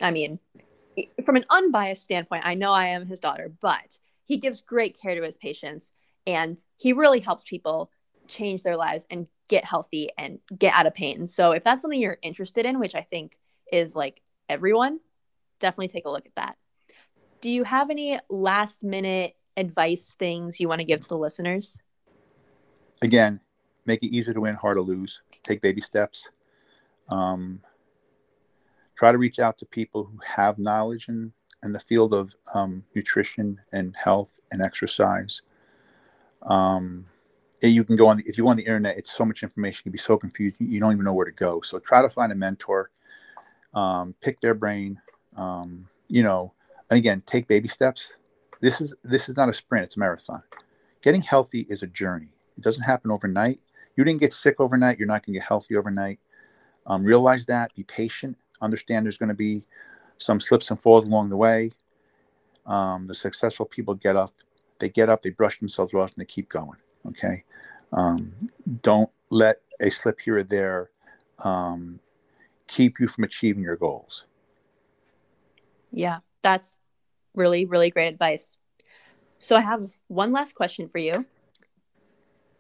[0.02, 0.40] I mean,
[1.24, 5.16] from an unbiased standpoint, I know I am his daughter, but he gives great care
[5.16, 5.94] to his patients
[6.28, 7.92] and he really helps people
[8.28, 11.28] change their lives and get healthy and get out of pain.
[11.28, 13.38] So if that's something you're interested in, which I think
[13.72, 15.00] is like everyone,
[15.60, 16.58] definitely take a look at that.
[17.42, 21.80] Do you have any last minute advice things you want to give to the listeners?
[23.02, 23.40] again,
[23.86, 25.22] make it easier to win, hard to lose.
[25.44, 26.30] Take baby steps.
[27.10, 27.62] Um,
[28.96, 32.84] try to reach out to people who have knowledge in, in the field of um,
[32.96, 35.42] nutrition and health and exercise.
[36.42, 37.06] Um,
[37.68, 39.82] you can go on the, if you go on the internet, it's so much information.
[39.86, 40.58] You can be so confused.
[40.60, 41.62] You, don't even know where to go.
[41.62, 42.92] So try to find a mentor,
[43.74, 45.00] um, pick their brain.
[45.36, 46.54] Um, you know,
[46.90, 48.14] And again, take baby steps.
[48.62, 50.42] This is this is not a sprint; it's a marathon.
[51.02, 52.34] Getting healthy is a journey.
[52.58, 53.60] It doesn't happen overnight.
[53.96, 54.98] You didn't get sick overnight.
[54.98, 56.20] You're not going to get healthy overnight.
[56.88, 57.74] Um, realize that.
[57.76, 58.38] Be patient.
[58.62, 59.64] Understand there's going to be
[60.18, 61.72] some slips and falls along the way.
[62.66, 64.34] Um, the successful people get up.
[64.80, 65.22] They get up.
[65.22, 66.78] They brush themselves off, and they keep going.
[67.08, 67.44] Okay.
[67.92, 68.34] Um,
[68.82, 70.90] don't let a slip here or there
[71.40, 72.00] um,
[72.68, 74.26] keep you from achieving your goals.
[75.92, 76.80] Yeah, that's
[77.34, 78.58] really, really great advice.
[79.38, 81.26] So I have one last question for you.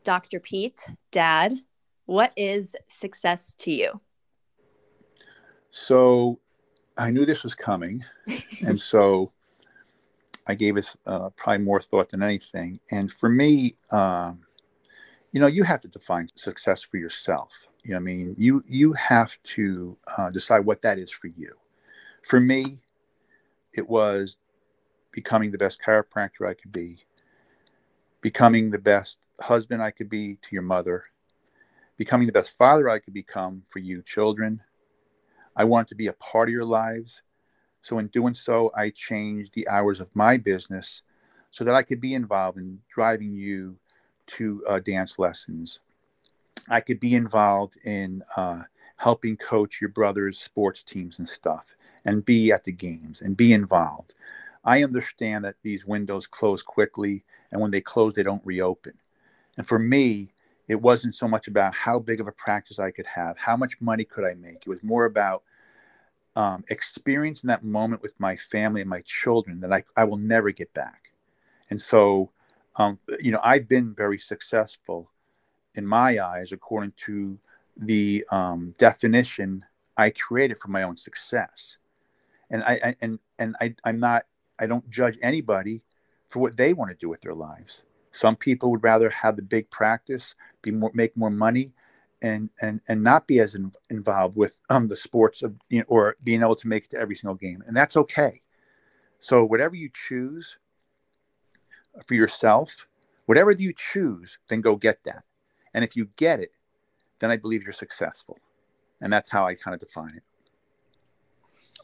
[0.04, 0.40] Dr.
[0.40, 1.60] Pete, Dad,
[2.06, 4.02] what is success to you?
[5.72, 6.40] So
[6.98, 8.06] I knew this was coming.
[8.62, 9.30] and so
[10.48, 12.80] I gave it uh, probably more thought than anything.
[12.92, 14.42] And for me, um,
[15.32, 17.52] you know, you have to define success for yourself.
[17.84, 21.56] You know, I mean, you you have to uh, decide what that is for you.
[22.24, 22.80] For me,
[23.74, 24.38] it was
[25.12, 27.06] becoming the best chiropractor I could be,
[28.22, 31.06] becoming the best husband I could be to your mother,
[31.98, 34.62] becoming the best father I could become for you children.
[35.56, 37.22] I wanted to be a part of your lives.
[37.86, 41.04] So, in doing so, I changed the hours of my business
[41.52, 43.78] so that I could be involved in driving you
[44.38, 45.82] to uh, dance lessons.
[46.68, 48.64] I could be involved in uh,
[48.98, 53.54] helping coach your brother's sports teams and stuff and be at the games and be
[53.54, 54.16] involved.
[54.64, 58.94] I understand that these windows close quickly, and when they close, they don't reopen.
[59.58, 60.30] And for me,
[60.68, 63.80] it wasn't so much about how big of a practice I could have, how much
[63.80, 64.64] money could I make.
[64.64, 65.44] It was more about
[66.36, 70.52] um, experiencing that moment with my family and my children that I, I will never
[70.52, 71.12] get back.
[71.70, 72.32] And so,
[72.76, 75.10] um, you know, I've been very successful
[75.76, 77.38] in my eyes according to
[77.78, 79.64] the um, definition
[79.98, 81.78] I created for my own success.
[82.50, 84.26] And I, I and and I, I'm not
[84.60, 85.84] I don't judge anybody
[86.30, 87.82] for what they want to do with their lives.
[88.12, 91.72] Some people would rather have the big practice, be more, make more money,
[92.22, 95.86] and and and not be as in, involved with um the sports of you know,
[95.88, 98.42] or being able to make it to every single game, and that's okay.
[99.20, 100.58] So whatever you choose
[102.06, 102.88] for yourself,
[103.26, 105.24] whatever you choose, then go get that.
[105.74, 106.52] And if you get it,
[107.20, 108.38] then I believe you're successful,
[109.02, 110.24] and that's how I kind of define it.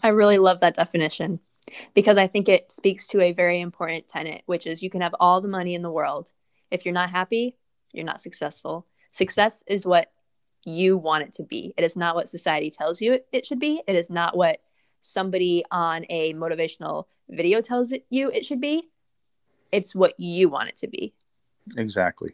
[0.04, 1.40] I really love that definition
[1.94, 5.16] because I think it speaks to a very important tenet, which is you can have
[5.20, 6.34] all the money in the world.
[6.70, 7.58] If you're not happy,
[7.94, 8.88] you're not successful.
[9.10, 10.12] Success is what
[10.64, 11.74] you want it to be.
[11.78, 13.82] It is not what society tells you it, it should be.
[13.88, 14.62] It is not what
[15.00, 18.88] somebody on a motivational video tells it you it should be.
[19.72, 21.14] It's what you want it to be.
[21.78, 22.32] Exactly.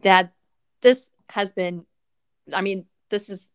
[0.00, 0.30] Dad,
[0.80, 1.86] this has been,
[2.52, 3.50] I mean, this is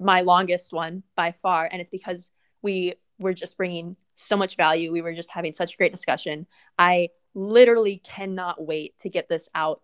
[0.00, 1.68] my longest one by far.
[1.70, 2.30] And it's because
[2.62, 4.90] we were just bringing so much value.
[4.90, 6.46] We were just having such a great discussion.
[6.78, 9.82] I literally cannot wait to get this out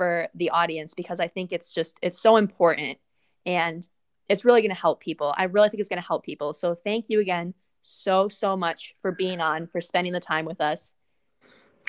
[0.00, 2.96] for the audience because I think it's just it's so important
[3.44, 3.86] and
[4.30, 5.34] it's really going to help people.
[5.36, 6.54] I really think it's going to help people.
[6.54, 7.52] So thank you again
[7.82, 10.94] so so much for being on for spending the time with us.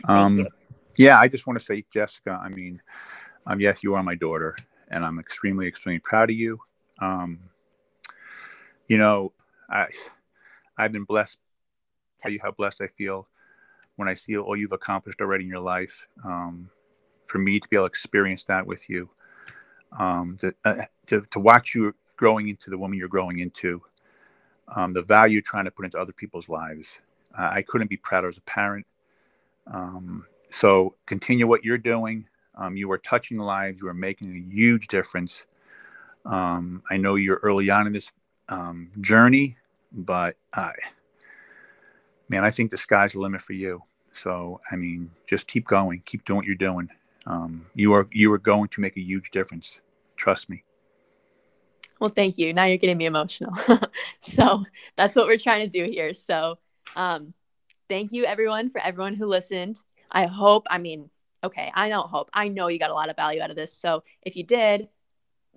[0.06, 0.48] Thank um you.
[0.98, 2.82] yeah, I just want to say Jessica, I mean
[3.48, 4.58] um yes, you are my daughter
[4.90, 6.60] and I'm extremely extremely proud of you.
[7.00, 7.40] Um
[8.90, 9.32] you know,
[9.70, 9.88] I
[10.78, 11.38] I've been blessed.
[12.20, 13.30] Tell you how blessed I feel
[13.96, 16.06] when I see all you've accomplished already in your life.
[16.26, 16.70] Um,
[17.32, 19.10] for me to be able to experience that with you,
[19.98, 23.82] um, to, uh, to, to watch you growing into the woman you're growing into,
[24.76, 26.98] um, the value you're trying to put into other people's lives.
[27.38, 28.86] Uh, I couldn't be prouder as a parent.
[29.66, 32.28] Um, so continue what you're doing.
[32.56, 33.80] Um, you are touching lives.
[33.82, 35.46] You are making a huge difference.
[36.26, 38.12] Um, I know you're early on in this
[38.50, 39.56] um, journey,
[39.94, 40.36] but
[42.28, 43.82] man, I think the sky's the limit for you.
[44.14, 46.90] So, I mean, just keep going, keep doing what you're doing.
[47.26, 49.82] Um, you are you are going to make a huge difference.
[50.16, 50.64] Trust me.
[52.00, 52.54] Well, thank you.
[52.54, 53.54] Now you're getting me emotional.
[54.20, 54.64] so
[54.96, 56.14] that's what we're trying to do here.
[56.16, 56.58] So,
[56.96, 57.34] um,
[57.90, 59.78] thank you everyone for everyone who listened.
[60.12, 60.66] I hope.
[60.70, 61.10] I mean,
[61.44, 62.30] okay, I don't hope.
[62.34, 63.74] I know you got a lot of value out of this.
[63.74, 64.90] So if you did,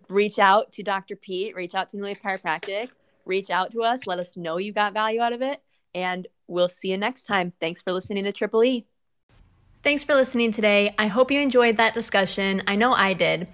[0.08, 1.16] reach out to Dr.
[1.16, 1.54] Pete.
[1.54, 2.90] Reach out to New Leaf Chiropractic
[3.24, 4.06] reach out to us.
[4.06, 5.62] Let us know you got value out of it.
[5.94, 7.52] And we'll see you next time.
[7.60, 8.86] Thanks for listening to Triple E.
[9.85, 10.94] Thanks for listening today.
[10.98, 12.62] I hope you enjoyed that discussion.
[12.66, 13.48] I know I did.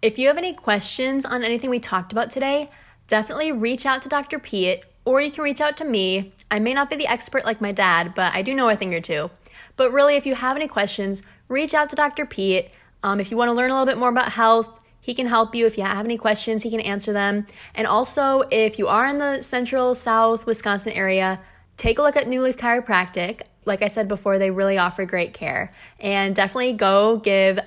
[0.00, 2.70] If you have any questions on anything we talked about today,
[3.06, 4.38] definitely reach out to Dr.
[4.38, 6.32] Pete or you can reach out to me.
[6.50, 8.94] I may not be the expert like my dad, but I do know a thing
[8.94, 9.30] or two.
[9.76, 12.24] But really, if you have any questions, reach out to Dr.
[12.24, 12.70] Pete.
[13.02, 15.54] Um, if you want to learn a little bit more about health, he can help
[15.54, 17.44] you if you have any questions, he can answer them.
[17.74, 21.42] And also, if you are in the central south Wisconsin area,
[21.76, 23.42] take a look at New Leaf Chiropractic.
[23.64, 25.72] Like I said before, they really offer great care.
[25.98, 27.58] And definitely go give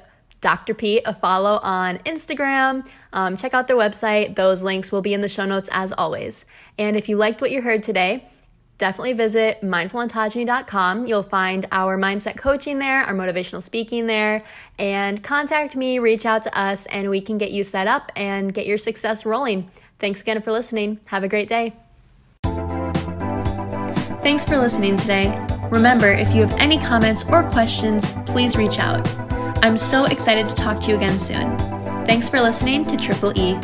[0.41, 0.73] Dr.
[0.73, 2.87] Pete a follow on Instagram.
[3.13, 4.35] Um, check out their website.
[4.35, 6.45] Those links will be in the show notes as always.
[6.77, 8.29] And if you liked what you heard today,
[8.77, 11.07] definitely visit mindfulontogeny.com.
[11.07, 14.43] You'll find our mindset coaching there, our motivational speaking there,
[14.77, 18.53] and contact me, reach out to us, and we can get you set up and
[18.53, 19.71] get your success rolling.
[19.99, 20.99] Thanks again for listening.
[21.07, 21.86] Have a great day.
[24.22, 25.45] Thanks for listening today.
[25.72, 29.07] Remember, if you have any comments or questions, please reach out.
[29.64, 31.57] I'm so excited to talk to you again soon.
[32.06, 33.57] Thanks for listening to Triple E.